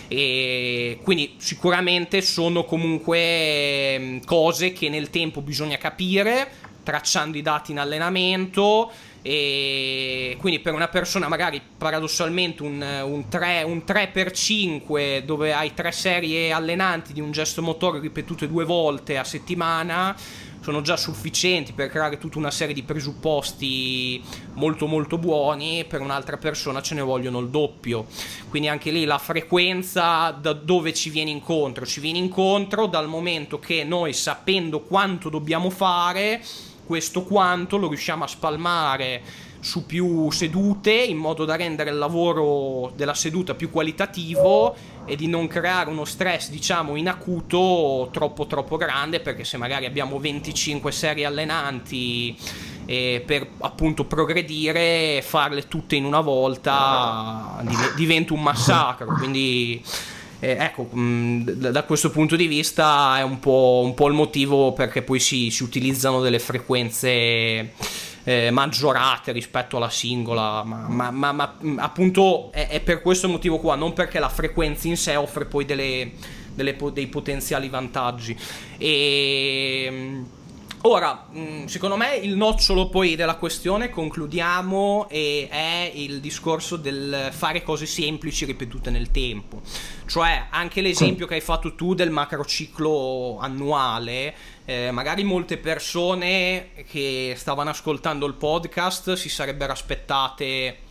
E 0.08 0.98
quindi 1.04 1.36
sicuramente 1.38 2.24
sono 2.24 2.66
comunque 2.66 4.00
mm, 4.00 4.18
cose 4.26 4.74
che 4.74 4.90
nel 4.90 5.12
tempo 5.12 5.42
bisogna 5.42 5.78
capire, 5.78 6.50
tracciando 6.82 7.38
i 7.38 7.44
dati 7.44 7.70
in 7.70 7.78
allenamento 7.78 8.92
e 9.22 10.38
quindi 10.40 10.60
per 10.60 10.74
una 10.74 10.88
persona 10.88 11.28
magari 11.28 11.62
paradossalmente 11.78 12.64
un, 12.64 12.82
un, 13.04 13.28
3, 13.28 13.64
un 13.64 13.84
3x5 13.86 15.24
dove 15.24 15.54
hai 15.54 15.74
tre 15.74 15.92
serie 15.92 16.52
allenanti 16.52 17.12
di 17.12 17.20
un 17.20 17.32
gesto 17.32 17.62
motorio 17.62 18.00
ripetute 18.00 18.48
due 18.48 18.64
volte 18.64 19.18
a 19.18 19.24
settimana 19.24 20.16
sono 20.62 20.82
già 20.82 20.98
sufficienti 20.98 21.74
per 21.74 21.90
creare 21.90 22.18
tutta 22.18 22.38
una 22.38 22.52
serie 22.52 22.74
di 22.74 22.84
presupposti 22.84 24.22
molto 24.54 24.88
molto 24.88 25.18
buoni, 25.18 25.86
per 25.86 26.02
un'altra 26.02 26.38
persona 26.38 26.82
ce 26.82 26.96
ne 26.96 27.02
vogliono 27.02 27.40
il 27.40 27.50
doppio. 27.50 28.06
Quindi 28.50 28.68
anche 28.68 28.92
lì 28.92 29.06
la 29.06 29.18
frequenza 29.18 30.32
da 30.32 30.54
dove 30.54 30.94
ci 30.94 31.10
viene 31.10 31.32
incontro? 31.32 31.86
Ci 31.86 32.00
viene 32.00 32.18
incontro 32.18 32.88
dal 32.88 33.08
momento 33.08 33.58
che 33.58 33.84
noi 33.84 34.14
sapendo 34.14 34.82
quanto 34.82 35.30
dobbiamo 35.30 35.70
fare 35.70 36.44
questo 36.90 37.22
quanto 37.22 37.78
lo 37.78 37.88
riusciamo 37.88 38.24
a 38.24 38.28
spalmare 38.28 39.22
su 39.60 39.86
più 39.86 40.32
sedute 40.32 40.92
in 40.92 41.18
modo 41.18 41.46
da 41.46 41.56
rendere 41.56 41.92
il 41.92 42.00
lavoro 42.00 42.92
della 42.96 43.14
seduta 43.14 43.54
più 43.54 43.70
qualitativo 43.70 44.76
e 45.06 45.16
di 45.16 45.28
non 45.28 45.46
creare 45.46 45.92
uno 45.92 46.04
stress 46.04 46.50
diciamo 46.50 46.96
in 46.96 47.08
acuto 47.08 48.10
troppo 48.12 48.48
troppo 48.48 48.76
grande 48.76 49.20
perché 49.20 49.44
se 49.44 49.58
magari 49.58 49.86
abbiamo 49.86 50.18
25 50.18 50.92
serie 50.92 51.26
allenanti 51.26 52.36
e 52.88 53.22
per 53.24 53.48
appunto 53.60 54.06
progredire 54.06 55.22
farle 55.22 55.68
tutte 55.68 55.96
in 55.96 56.06
una 56.06 56.22
volta 56.22 57.64
diventa 57.96 58.34
un 58.34 58.42
massacro. 58.42 59.14
Quindi 59.14 59.80
eh, 60.40 60.56
ecco, 60.60 60.88
mh, 60.92 61.00
mm, 61.00 61.42
da 61.50 61.84
questo 61.84 62.10
punto 62.10 62.36
di 62.36 62.48
vista 62.48 63.18
è 63.18 63.24
un 63.24 63.40
po', 63.40 63.82
un 63.84 63.94
po 63.94 64.08
il 64.08 64.14
motivo 64.14 64.72
perché 64.74 65.02
poi 65.02 65.20
si, 65.20 65.50
si 65.50 65.64
utilizzano 65.64 66.22
delle 66.22 66.40
frequenze 66.40 67.74
eh, 68.24 68.50
maggiorate 68.52 69.32
rispetto 69.32 69.78
alla 69.78 69.90
singola, 69.90 70.64
ma, 70.64 70.88
ma, 70.88 71.12
ma, 71.12 71.32
ma 71.32 71.56
mm, 71.62 71.80
appunto 71.80 72.52
è, 72.52 72.70
è, 72.70 72.80
per 72.80 73.02
questo 73.02 73.28
motivo 73.28 73.60
qua, 73.60 73.76
non 73.76 73.94
perché 73.94 74.20
la 74.20 74.30
frequenza 74.30 74.88
in 74.88 74.98
sé 74.98 75.16
offre 75.16 75.46
poi 75.46 75.66
delle, 75.66 76.12
delle, 76.54 76.76
dei 76.94 77.08
potenziali 77.08 77.68
vantaggi. 77.68 78.38
E 78.78 79.88
mm, 79.92 80.24
Ora, 80.84 81.28
mm, 81.36 81.66
secondo 81.66 81.98
me 81.98 82.16
il 82.16 82.38
nocciolo 82.38 82.88
poi 82.88 83.18
della 83.18 83.36
questione, 83.36 83.90
concludiamo, 83.90 85.10
è 85.10 85.92
il 85.94 86.22
discorso 86.22 86.78
del 86.78 87.30
fare 87.32 87.64
cose 87.64 87.86
semplici 87.86 88.46
ripetute 88.46 88.90
nel 88.90 89.12
tempo. 89.12 89.62
Cioè, 90.06 90.48
anche 90.50 90.80
l'esempio 90.80 91.28
che 91.28 91.34
hai 91.34 91.42
fatto 91.42 91.76
tu 91.76 91.96
del 91.96 92.12
macrociclo 92.12 93.38
annuale, 93.42 94.34
eh, 94.64 94.92
magari 94.92 95.24
molte 95.24 95.58
persone 95.58 96.70
che 96.88 97.34
stavano 97.36 97.72
ascoltando 97.72 98.26
il 98.26 98.36
podcast 98.36 99.14
si 99.14 99.28
sarebbero 99.28 99.74
aspettate 99.74 100.88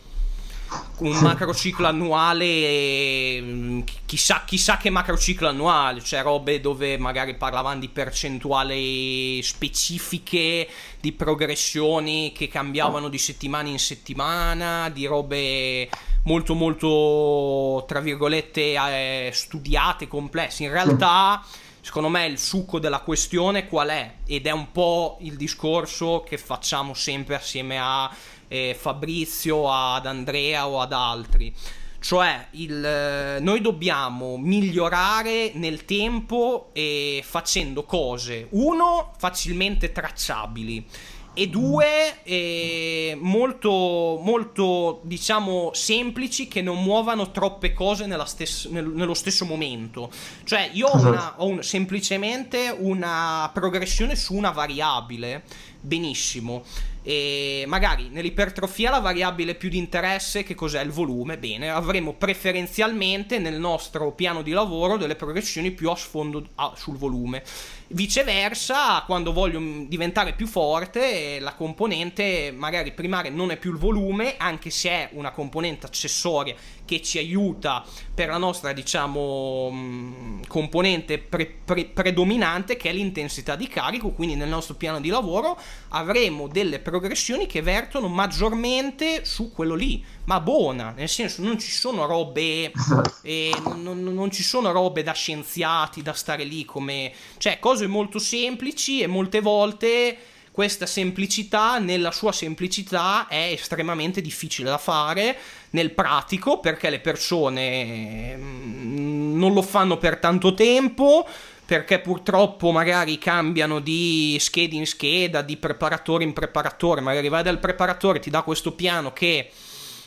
un 0.99 1.17
macrociclo 1.19 1.87
annuale, 1.87 3.41
mm, 3.41 3.79
chissà, 4.05 4.43
chissà 4.45 4.77
che 4.77 4.89
macrociclo 4.89 5.47
annuale, 5.47 6.01
cioè 6.01 6.21
robe 6.21 6.59
dove 6.59 6.97
magari 6.97 7.35
parlavano 7.35 7.79
di 7.79 7.89
percentuali 7.89 9.41
specifiche, 9.41 10.67
di 10.99 11.11
progressioni 11.13 12.31
che 12.33 12.47
cambiavano 12.47 13.07
di 13.07 13.17
settimana 13.17 13.69
in 13.69 13.79
settimana, 13.79 14.89
di 14.89 15.05
robe 15.05 15.89
molto 16.23 16.53
molto, 16.53 17.85
tra 17.87 17.99
virgolette, 18.01 18.73
eh, 18.73 19.31
studiate, 19.33 20.07
complesse. 20.07 20.63
In 20.63 20.71
realtà... 20.71 21.43
Secondo 21.81 22.09
me 22.09 22.25
il 22.27 22.37
succo 22.37 22.77
della 22.77 22.99
questione 22.99 23.67
qual 23.67 23.87
è? 23.87 24.15
Ed 24.27 24.45
è 24.45 24.51
un 24.51 24.71
po' 24.71 25.17
il 25.21 25.37
discorso 25.37 26.23
che 26.27 26.37
facciamo 26.37 26.93
sempre 26.93 27.35
assieme 27.35 27.79
a 27.79 28.13
eh, 28.49 28.75
Fabrizio, 28.77 29.71
ad 29.71 30.05
Andrea 30.05 30.67
o 30.67 30.81
ad 30.81 30.91
altri. 30.91 31.53
Cioè, 32.01 32.47
il, 32.51 32.83
eh, 32.83 33.39
noi 33.39 33.61
dobbiamo 33.61 34.37
migliorare 34.37 35.51
nel 35.55 35.85
tempo 35.85 36.69
e 36.73 37.23
facendo 37.25 37.83
cose, 37.83 38.47
uno, 38.51 39.13
facilmente 39.17 39.91
tracciabili 39.91 40.85
e 41.33 41.47
due 41.47 42.23
eh, 42.23 43.17
molto, 43.19 44.19
molto 44.21 44.99
diciamo 45.03 45.71
semplici 45.73 46.47
che 46.47 46.61
non 46.61 46.83
muovano 46.83 47.31
troppe 47.31 47.71
cose 47.71 48.07
stessa, 48.25 48.67
nel, 48.71 48.87
nello 48.87 49.13
stesso 49.13 49.45
momento. 49.45 50.11
Cioè 50.43 50.69
io 50.73 50.87
ho, 50.87 50.97
una, 50.97 51.33
ho 51.37 51.47
un, 51.47 51.63
semplicemente 51.63 52.75
una 52.77 53.49
progressione 53.53 54.15
su 54.15 54.33
una 54.33 54.51
variabile. 54.51 55.43
Benissimo 55.79 56.63
e 57.01 57.63
magari 57.67 58.09
nell'ipertrofia 58.09 58.89
la 58.89 58.99
variabile 58.99 59.55
più 59.55 59.69
di 59.69 59.77
interesse 59.77 60.43
che 60.43 60.55
cos'è 60.55 60.81
il 60.81 60.91
volume? 60.91 61.37
Bene 61.37 61.69
avremo 61.69 62.13
preferenzialmente 62.13 63.39
nel 63.39 63.59
nostro 63.59 64.11
piano 64.11 64.41
di 64.41 64.51
lavoro 64.51 64.97
delle 64.97 65.15
progressioni 65.15 65.71
più 65.71 65.89
a 65.89 65.95
sfondo 65.95 66.47
a, 66.55 66.73
sul 66.75 66.97
volume 66.97 67.43
viceversa 67.89 69.03
quando 69.05 69.33
voglio 69.33 69.59
diventare 69.87 70.33
più 70.33 70.45
forte 70.45 71.39
la 71.39 71.53
componente 71.53 72.53
magari 72.55 72.91
primaria 72.91 73.31
non 73.31 73.51
è 73.51 73.57
più 73.57 73.71
il 73.71 73.77
volume 73.77 74.35
anche 74.37 74.69
se 74.69 74.89
è 74.89 75.09
una 75.13 75.31
componente 75.31 75.85
accessoria 75.87 76.55
che 76.89 77.03
ci 77.03 77.19
aiuta 77.19 77.85
per 78.15 78.29
la 78.29 78.37
nostra 78.37 78.73
diciamo 78.73 79.69
mm, 79.71 80.41
componente 80.47 81.19
pre- 81.19 81.59
pre- 81.63 81.85
predominante 81.85 82.77
che 82.77 82.89
è 82.89 82.93
l'intensità 82.93 83.55
di 83.55 83.67
carico. 83.67 84.09
Quindi 84.09 84.33
nel 84.33 84.49
nostro 84.49 84.73
piano 84.73 84.99
di 84.99 85.09
lavoro 85.09 85.55
avremo 85.89 86.47
delle 86.47 86.79
progressioni 86.79 87.45
che 87.45 87.61
vertono 87.61 88.07
maggiormente 88.07 89.23
su 89.23 89.51
quello 89.51 89.75
lì 89.75 90.03
ma 90.25 90.39
buona 90.39 90.93
nel 90.95 91.09
senso 91.09 91.41
non 91.41 91.59
ci 91.59 91.71
sono 91.71 92.05
robe 92.05 92.71
eh, 93.23 93.51
non, 93.75 94.03
non 94.03 94.31
ci 94.31 94.43
sono 94.43 94.71
robe 94.71 95.01
da 95.01 95.13
scienziati 95.13 96.01
da 96.01 96.13
stare 96.13 96.43
lì 96.43 96.65
come 96.65 97.11
cioè 97.37 97.57
cose 97.59 97.78
molto 97.87 98.19
semplici 98.19 99.01
e 99.01 99.07
molte 99.07 99.41
volte 99.41 100.17
questa 100.51 100.85
semplicità, 100.85 101.79
nella 101.79 102.11
sua 102.11 102.33
semplicità, 102.33 103.27
è 103.27 103.51
estremamente 103.53 104.19
difficile 104.19 104.69
da 104.69 104.77
fare 104.77 105.37
nel 105.69 105.91
pratico 105.91 106.59
perché 106.59 106.89
le 106.89 106.99
persone 106.99 108.35
mm, 108.35 109.37
non 109.37 109.53
lo 109.53 109.61
fanno 109.61 109.97
per 109.97 110.17
tanto 110.17 110.53
tempo 110.53 111.25
perché 111.65 111.99
purtroppo 111.99 112.71
magari 112.71 113.19
cambiano 113.19 113.79
di 113.79 114.35
scheda 114.39 114.75
in 114.75 114.87
scheda, 114.87 115.43
di 115.43 115.55
preparatore 115.55 116.23
in 116.23 116.33
preparatore, 116.33 116.99
magari 116.99 117.29
vai 117.29 117.43
dal 117.43 117.59
preparatore, 117.59 118.19
ti 118.19 118.31
dà 118.31 118.41
questo 118.41 118.73
piano 118.73 119.13
che 119.13 119.51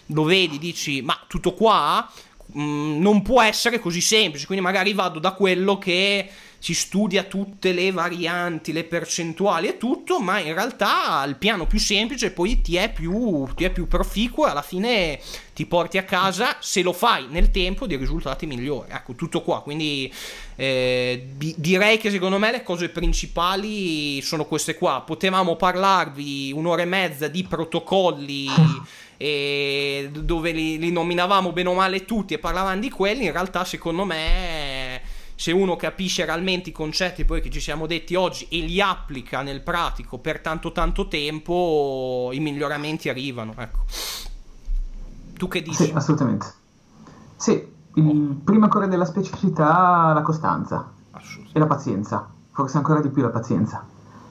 lo 0.06 0.24
vedi, 0.24 0.58
dici 0.58 1.02
ma 1.02 1.18
tutto 1.28 1.54
qua? 1.54 2.10
Mm, 2.58 3.00
non 3.00 3.22
può 3.22 3.40
essere 3.40 3.78
così 3.78 4.00
semplice, 4.00 4.44
quindi 4.44 4.62
magari 4.62 4.92
vado 4.92 5.18
da 5.18 5.32
quello 5.32 5.78
che 5.78 6.28
si 6.62 6.74
studia 6.74 7.24
tutte 7.24 7.72
le 7.72 7.90
varianti, 7.90 8.72
le 8.72 8.84
percentuali 8.84 9.66
e 9.66 9.78
tutto, 9.78 10.20
ma 10.20 10.38
in 10.38 10.54
realtà 10.54 11.24
il 11.26 11.34
piano 11.34 11.66
più 11.66 11.80
semplice 11.80 12.30
poi 12.30 12.60
ti 12.60 12.76
è 12.76 12.92
più, 12.92 13.48
ti 13.56 13.64
è 13.64 13.70
più 13.70 13.88
proficuo 13.88 14.46
e 14.46 14.50
alla 14.50 14.62
fine 14.62 15.18
ti 15.52 15.66
porti 15.66 15.98
a 15.98 16.04
casa, 16.04 16.58
se 16.60 16.82
lo 16.82 16.92
fai 16.92 17.26
nel 17.30 17.50
tempo, 17.50 17.88
dei 17.88 17.96
risultati 17.96 18.46
migliori. 18.46 18.92
Ecco, 18.92 19.14
tutto 19.14 19.42
qua. 19.42 19.60
Quindi 19.60 20.12
eh, 20.54 21.30
di- 21.34 21.56
direi 21.58 21.98
che 21.98 22.12
secondo 22.12 22.38
me 22.38 22.52
le 22.52 22.62
cose 22.62 22.90
principali 22.90 24.22
sono 24.22 24.44
queste 24.44 24.76
qua. 24.76 25.02
Potevamo 25.04 25.56
parlarvi 25.56 26.52
un'ora 26.52 26.82
e 26.82 26.86
mezza 26.86 27.26
di 27.26 27.42
protocolli. 27.42 28.46
dove 30.12 30.50
li, 30.50 30.78
li 30.78 30.90
nominavamo 30.90 31.52
bene 31.52 31.68
o 31.68 31.74
male 31.74 32.04
tutti 32.04 32.34
e 32.34 32.38
parlavamo 32.38 32.80
di 32.80 32.90
quelli, 32.90 33.26
in 33.26 33.32
realtà 33.32 33.64
secondo 33.64 34.04
me 34.04 34.61
se 35.42 35.50
uno 35.50 35.74
capisce 35.74 36.24
realmente 36.24 36.68
i 36.68 36.72
concetti 36.72 37.24
poi 37.24 37.40
che 37.40 37.50
ci 37.50 37.58
siamo 37.58 37.88
detti 37.88 38.14
oggi 38.14 38.46
e 38.48 38.60
li 38.60 38.80
applica 38.80 39.42
nel 39.42 39.60
pratico 39.60 40.18
per 40.18 40.40
tanto 40.40 40.70
tanto 40.70 41.08
tempo, 41.08 42.30
i 42.32 42.38
miglioramenti 42.38 43.08
arrivano. 43.08 43.52
Ecco. 43.56 43.78
Tu 45.36 45.48
che 45.48 45.62
dici? 45.62 45.86
Sì, 45.86 45.92
assolutamente. 45.92 46.46
Sì, 47.34 47.60
il 47.94 48.40
primo 48.44 48.66
ancora 48.66 48.86
della 48.86 49.04
specificità 49.04 50.12
la 50.14 50.22
costanza 50.22 50.92
e 51.52 51.58
la 51.58 51.66
pazienza, 51.66 52.30
forse 52.52 52.76
ancora 52.76 53.00
di 53.00 53.08
più 53.08 53.22
la 53.22 53.30
pazienza, 53.30 53.84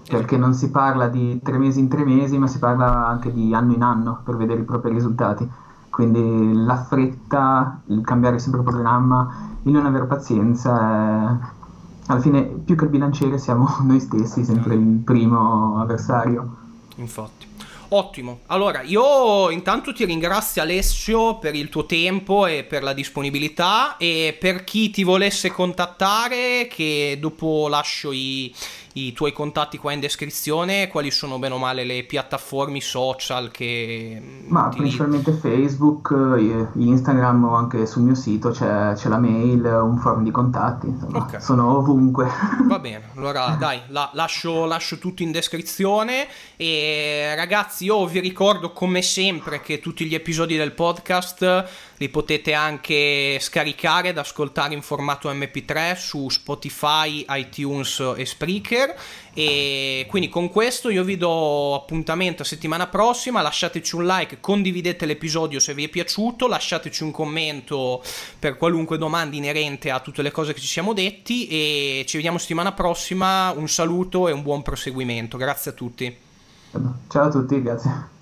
perché 0.07 0.37
non 0.37 0.53
si 0.53 0.71
parla 0.71 1.09
di 1.09 1.41
tre 1.43 1.57
mesi 1.57 1.79
in 1.81 1.89
tre 1.89 2.05
mesi, 2.05 2.37
ma 2.37 2.47
si 2.47 2.57
parla 2.57 3.05
anche 3.05 3.33
di 3.33 3.53
anno 3.53 3.73
in 3.73 3.81
anno 3.81 4.21
per 4.23 4.37
vedere 4.37 4.61
i 4.61 4.63
propri 4.63 4.93
risultati. 4.93 5.45
Quindi 5.91 6.53
la 6.55 6.83
fretta, 6.85 7.81
il 7.87 8.01
cambiare 8.03 8.39
sempre 8.39 8.63
programma, 8.63 9.57
il 9.63 9.71
non 9.71 9.85
avere 9.85 10.05
pazienza 10.05 10.79
è... 10.79 11.59
Alla 12.07 12.19
fine, 12.19 12.41
più 12.41 12.75
che 12.75 12.85
il 12.85 12.89
bilanciere, 12.89 13.37
siamo 13.37 13.67
noi 13.83 13.99
stessi, 13.99 14.43
sempre 14.43 14.73
il 14.73 15.01
primo 15.03 15.79
avversario. 15.79 16.55
Infatti. 16.95 17.49
Ottimo. 17.93 18.39
Allora, 18.45 18.83
io 18.83 19.49
intanto 19.49 19.91
ti 19.91 20.05
ringrazio 20.05 20.61
Alessio 20.61 21.39
per 21.39 21.55
il 21.55 21.67
tuo 21.67 21.85
tempo 21.85 22.45
e 22.45 22.63
per 22.63 22.83
la 22.83 22.93
disponibilità 22.93 23.97
e 23.97 24.37
per 24.39 24.63
chi 24.63 24.91
ti 24.91 25.03
volesse 25.03 25.51
contattare, 25.51 26.67
che 26.69 27.17
dopo 27.19 27.67
lascio 27.67 28.13
i, 28.13 28.53
i 28.93 29.13
tuoi 29.13 29.31
contatti 29.31 29.77
qua 29.77 29.93
in 29.93 29.99
descrizione, 29.99 30.87
quali 30.87 31.11
sono 31.11 31.39
bene 31.39 31.53
o 31.53 31.57
male 31.57 31.83
le 31.83 32.03
piattaforme 32.03 32.81
social 32.81 33.51
che... 33.51 34.21
Ma 34.47 34.67
utilizzi? 34.67 34.97
principalmente 34.97 35.31
Facebook, 35.33 36.13
eh, 36.37 36.67
Instagram 36.79 37.43
o 37.45 37.55
anche 37.55 37.85
sul 37.85 38.03
mio 38.03 38.15
sito 38.15 38.49
c'è, 38.51 38.93
c'è 38.93 39.07
la 39.07 39.17
mail, 39.17 39.63
un 39.63 39.97
forum 39.97 40.23
di 40.23 40.31
contatti, 40.31 40.87
insomma, 40.87 41.19
okay. 41.19 41.41
sono 41.41 41.77
ovunque. 41.77 42.27
Va 42.67 42.79
bene, 42.79 43.09
allora 43.15 43.55
dai, 43.57 43.81
la, 43.87 44.09
lascio, 44.13 44.65
lascio 44.65 44.97
tutto 44.97 45.23
in 45.23 45.31
descrizione 45.31 46.27
e 46.57 47.33
ragazzi 47.35 47.85
io 47.85 48.05
vi 48.05 48.19
ricordo 48.19 48.73
come 48.73 49.01
sempre 49.01 49.61
che 49.61 49.79
tutti 49.79 50.05
gli 50.05 50.15
episodi 50.15 50.57
del 50.57 50.73
podcast 50.73 51.89
li 52.01 52.09
potete 52.09 52.53
anche 52.53 53.37
scaricare 53.39 54.09
ed 54.09 54.17
ascoltare 54.17 54.73
in 54.73 54.81
formato 54.81 55.31
MP3 55.31 55.95
su 55.95 56.29
Spotify, 56.29 57.23
iTunes 57.29 58.13
e 58.17 58.25
Spreaker. 58.25 58.95
E 59.35 60.07
quindi 60.09 60.27
con 60.27 60.49
questo 60.49 60.89
io 60.89 61.03
vi 61.03 61.15
do 61.15 61.75
appuntamento 61.75 62.41
a 62.41 62.45
settimana 62.45 62.87
prossima. 62.87 63.43
Lasciateci 63.43 63.95
un 63.95 64.07
like, 64.07 64.39
condividete 64.39 65.05
l'episodio 65.05 65.59
se 65.59 65.75
vi 65.75 65.83
è 65.83 65.89
piaciuto, 65.89 66.47
lasciateci 66.47 67.03
un 67.03 67.11
commento 67.11 68.03
per 68.39 68.57
qualunque 68.57 68.97
domanda 68.97 69.35
inerente 69.35 69.91
a 69.91 69.99
tutte 69.99 70.23
le 70.23 70.31
cose 70.31 70.53
che 70.53 70.59
ci 70.59 70.67
siamo 70.67 70.93
detti. 70.93 71.47
E 71.47 72.03
ci 72.07 72.15
vediamo 72.15 72.39
settimana 72.39 72.71
prossima. 72.71 73.51
Un 73.51 73.69
saluto 73.69 74.27
e 74.27 74.31
un 74.31 74.41
buon 74.41 74.63
proseguimento. 74.63 75.37
Grazie 75.37 75.69
a 75.69 75.73
tutti. 75.75 76.17
Ciao 77.09 77.25
a 77.25 77.29
tutti, 77.29 77.61
grazie. 77.61 78.20